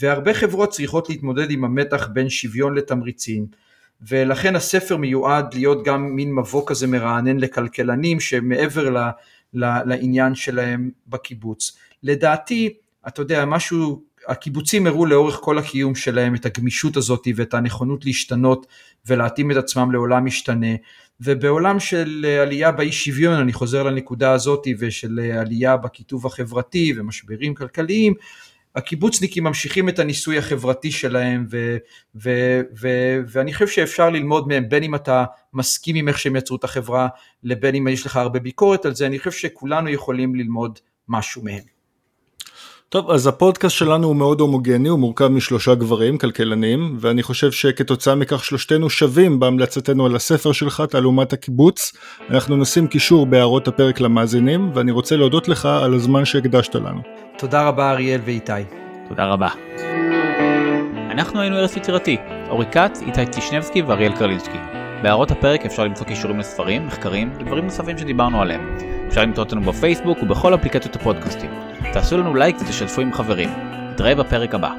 והרבה 0.00 0.34
חברות 0.34 0.70
צריכות 0.70 1.10
להתמודד 1.10 1.50
עם 1.50 1.64
המתח 1.64 2.08
בין 2.12 2.28
שוויון 2.28 2.74
לתמריצים, 2.74 3.46
ולכן 4.08 4.56
הספר 4.56 4.96
מיועד 4.96 5.54
להיות 5.54 5.84
גם 5.84 6.06
מין 6.06 6.34
מבוא 6.34 6.62
כזה 6.66 6.86
מרענן 6.86 7.38
לכלכלנים 7.38 8.20
שמעבר 8.20 8.90
ל... 8.90 9.10
לעניין 9.54 10.34
שלהם 10.34 10.90
בקיבוץ. 11.06 11.76
לדעתי, 12.02 12.74
אתה 13.08 13.22
יודע, 13.22 13.44
משהו 13.44 14.02
הקיבוצים 14.28 14.86
הראו 14.86 15.06
לאורך 15.06 15.34
כל 15.34 15.58
הקיום 15.58 15.94
שלהם 15.94 16.34
את 16.34 16.46
הגמישות 16.46 16.96
הזאת 16.96 17.28
ואת 17.36 17.54
הנכונות 17.54 18.04
להשתנות 18.04 18.66
ולהתאים 19.06 19.50
את 19.50 19.56
עצמם 19.56 19.92
לעולם 19.92 20.24
משתנה. 20.24 20.74
ובעולם 21.20 21.80
של 21.80 22.26
עלייה 22.42 22.72
באי 22.72 22.92
שוויון 22.92 23.34
אני 23.34 23.52
חוזר 23.52 23.82
לנקודה 23.82 24.32
הזאת 24.32 24.66
ושל 24.78 25.20
עלייה 25.40 25.76
בקיטוב 25.76 26.26
החברתי 26.26 26.92
ומשברים 26.96 27.54
כלכליים 27.54 28.14
הקיבוצניקים 28.76 29.44
ממשיכים 29.44 29.88
את 29.88 29.98
הניסוי 29.98 30.38
החברתי 30.38 30.90
שלהם 30.90 31.46
ו, 31.50 31.76
ו, 32.22 32.30
ו, 32.80 32.88
ואני 33.26 33.52
חושב 33.52 33.68
שאפשר 33.68 34.10
ללמוד 34.10 34.48
מהם 34.48 34.68
בין 34.68 34.82
אם 34.82 34.94
אתה 34.94 35.24
מסכים 35.52 35.96
עם 35.96 36.08
איך 36.08 36.18
שהם 36.18 36.36
יצרו 36.36 36.56
את 36.56 36.64
החברה 36.64 37.08
לבין 37.42 37.74
אם 37.74 37.88
יש 37.88 38.06
לך 38.06 38.16
הרבה 38.16 38.38
ביקורת 38.38 38.86
על 38.86 38.94
זה 38.94 39.06
אני 39.06 39.18
חושב 39.18 39.30
שכולנו 39.30 39.88
יכולים 39.88 40.34
ללמוד 40.34 40.78
משהו 41.08 41.44
מהם 41.44 41.73
טוב, 42.94 43.10
אז 43.10 43.26
הפודקאסט 43.26 43.76
שלנו 43.76 44.06
הוא 44.06 44.16
מאוד 44.16 44.40
הומוגני, 44.40 44.88
הוא 44.88 44.98
מורכב 44.98 45.28
משלושה 45.28 45.74
גברים, 45.74 46.18
כלכלנים, 46.18 46.96
ואני 47.00 47.22
חושב 47.22 47.52
שכתוצאה 47.52 48.14
מכך 48.14 48.44
שלושתנו 48.44 48.90
שווים 48.90 49.40
בהמלצתנו 49.40 50.06
על 50.06 50.16
הספר 50.16 50.52
שלך, 50.52 50.82
תעלומת 50.90 51.32
הקיבוץ. 51.32 51.92
אנחנו 52.30 52.56
נשים 52.56 52.86
קישור 52.86 53.26
בהערות 53.26 53.68
הפרק 53.68 54.00
למאזינים, 54.00 54.70
ואני 54.74 54.92
רוצה 54.92 55.16
להודות 55.16 55.48
לך 55.48 55.66
על 55.66 55.94
הזמן 55.94 56.24
שהקדשת 56.24 56.74
לנו. 56.74 57.00
תודה 57.38 57.68
רבה 57.68 57.90
אריאל 57.90 58.20
ואיתי. 58.24 58.52
תודה 59.08 59.26
רבה. 59.26 59.48
אנחנו 61.10 61.40
היינו 61.40 61.56
ארץ 61.56 61.76
יצירתי, 61.76 62.16
אורי 62.48 62.66
כץ, 62.72 63.02
איתי 63.06 63.26
טישנבסקי 63.26 63.82
ואריאל 63.82 64.12
קרלינסקי. 64.12 64.58
בהערות 65.02 65.30
הפרק 65.30 65.66
אפשר 65.66 65.84
למצוא 65.84 66.06
קישורים 66.06 66.38
לספרים, 66.38 66.86
מחקרים 66.86 67.32
ודברים 67.38 67.64
נוספים 67.64 67.98
שדיברנו 67.98 68.42
עליהם. 68.42 68.93
אפשר 69.14 69.22
למצוא 69.22 69.44
אותנו 69.44 69.60
בפייסבוק 69.60 70.22
ובכל 70.22 70.54
אפליקציות 70.54 70.96
הפודקאסטים. 70.96 71.50
תעשו 71.92 72.18
לנו 72.18 72.34
לייק 72.34 72.56
ותשתפו 72.60 73.00
עם 73.00 73.12
חברים. 73.12 73.48
נתראה 73.92 74.14
בפרק 74.14 74.54
הבא. 74.54 74.74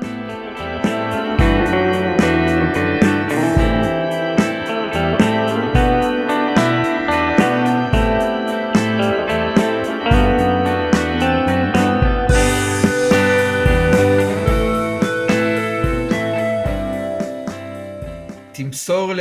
תמסור, 18.54 19.14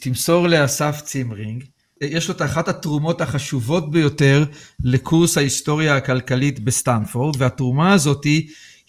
תמסור 0.00 0.48
לאסף 0.48 1.00
צימרינג, 1.00 1.64
יש 2.00 2.28
לו 2.28 2.34
את 2.34 2.42
אחת 2.42 2.68
התרומות 2.68 3.20
החשובות 3.20 3.90
ביותר 3.90 4.44
לקורס 4.84 5.38
ההיסטוריה 5.38 5.96
הכלכלית 5.96 6.60
בסטנפורד, 6.60 7.34
והתרומה 7.38 7.92
הזאת 7.92 8.24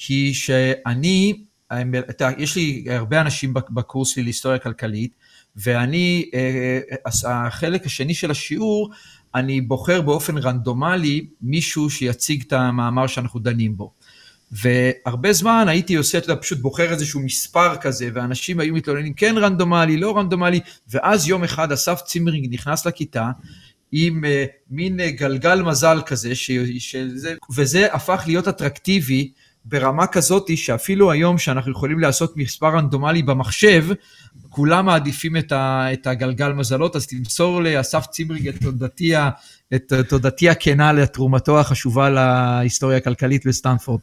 היא 0.08 0.34
שאני, 0.34 1.44
יש 2.38 2.56
לי 2.56 2.86
הרבה 2.90 3.22
אנשים 3.22 3.54
בקורס 3.54 4.10
שלי 4.10 4.24
להיסטוריה 4.24 4.60
כלכלית, 4.60 5.16
ואני, 5.56 6.30
אה, 6.34 6.80
החלק 7.26 7.86
השני 7.86 8.14
של 8.14 8.32
השיעור, 8.32 8.90
אני 9.36 9.62
בוחר 9.62 10.02
באופן 10.02 10.38
רנדומלי 10.38 11.28
מישהו 11.42 11.90
שיציג 11.90 12.44
את 12.48 12.54
המאמר 12.54 13.08
שאנחנו 13.08 13.40
דנים 13.40 13.78
בו. 13.78 13.94
והרבה 14.52 15.34
זמן 15.34 15.66
הייתי 15.68 15.96
עושה, 15.96 16.18
אתה 16.18 16.32
יודע, 16.32 16.42
פשוט 16.42 16.60
בוחר 16.60 16.92
איזשהו 16.92 17.22
מספר 17.22 17.76
כזה, 17.76 18.10
ואנשים 18.14 18.60
היו 18.60 18.74
מתלוננים, 18.74 19.14
כן 19.14 19.36
רנדומלי, 19.38 19.98
לא 19.98 20.18
רנדומלי, 20.18 20.60
ואז 20.90 21.28
יום 21.28 21.44
אחד 21.44 21.72
אסף 21.72 22.02
צימרינג 22.02 22.54
נכנס 22.54 22.86
לכיתה, 22.86 23.32
עם 23.92 24.24
אה, 24.24 24.28
מין 24.70 25.00
אה, 25.00 25.04
גלגל 25.04 25.62
מזל 25.62 26.02
כזה, 26.06 26.36
ש, 26.36 26.52
שזה, 26.78 27.36
וזה 27.56 27.94
הפך 27.94 28.24
להיות 28.28 28.48
אטרקטיבי 28.48 29.32
ברמה 29.66 30.08
כזאת 30.08 30.58
שאפילו 30.58 31.12
היום 31.12 31.38
שאנחנו 31.38 31.72
יכולים 31.72 32.00
לעשות 32.00 32.38
מספר 32.38 32.68
רנדומלי 32.68 33.24
במחשב, 33.24 33.86
כולם 34.50 34.86
מעדיפים 34.86 35.38
את, 35.38 35.52
ה, 35.52 35.94
את 35.94 36.08
הגלגל 36.08 36.54
מזלות, 36.54 36.96
אז 36.96 37.08
תמסור 37.08 37.62
לאסף 37.62 38.06
צימרינג 38.06 38.48
את 38.48 38.56
תודתי, 38.62 39.14
את 39.76 39.94
תודתי 40.10 40.50
הכנה 40.50 40.94
לתרומתו 40.94 41.60
החשובה 41.60 42.10
להיסטוריה 42.10 42.98
הכלכלית 42.98 43.48
בסטנפורד. 43.48 44.00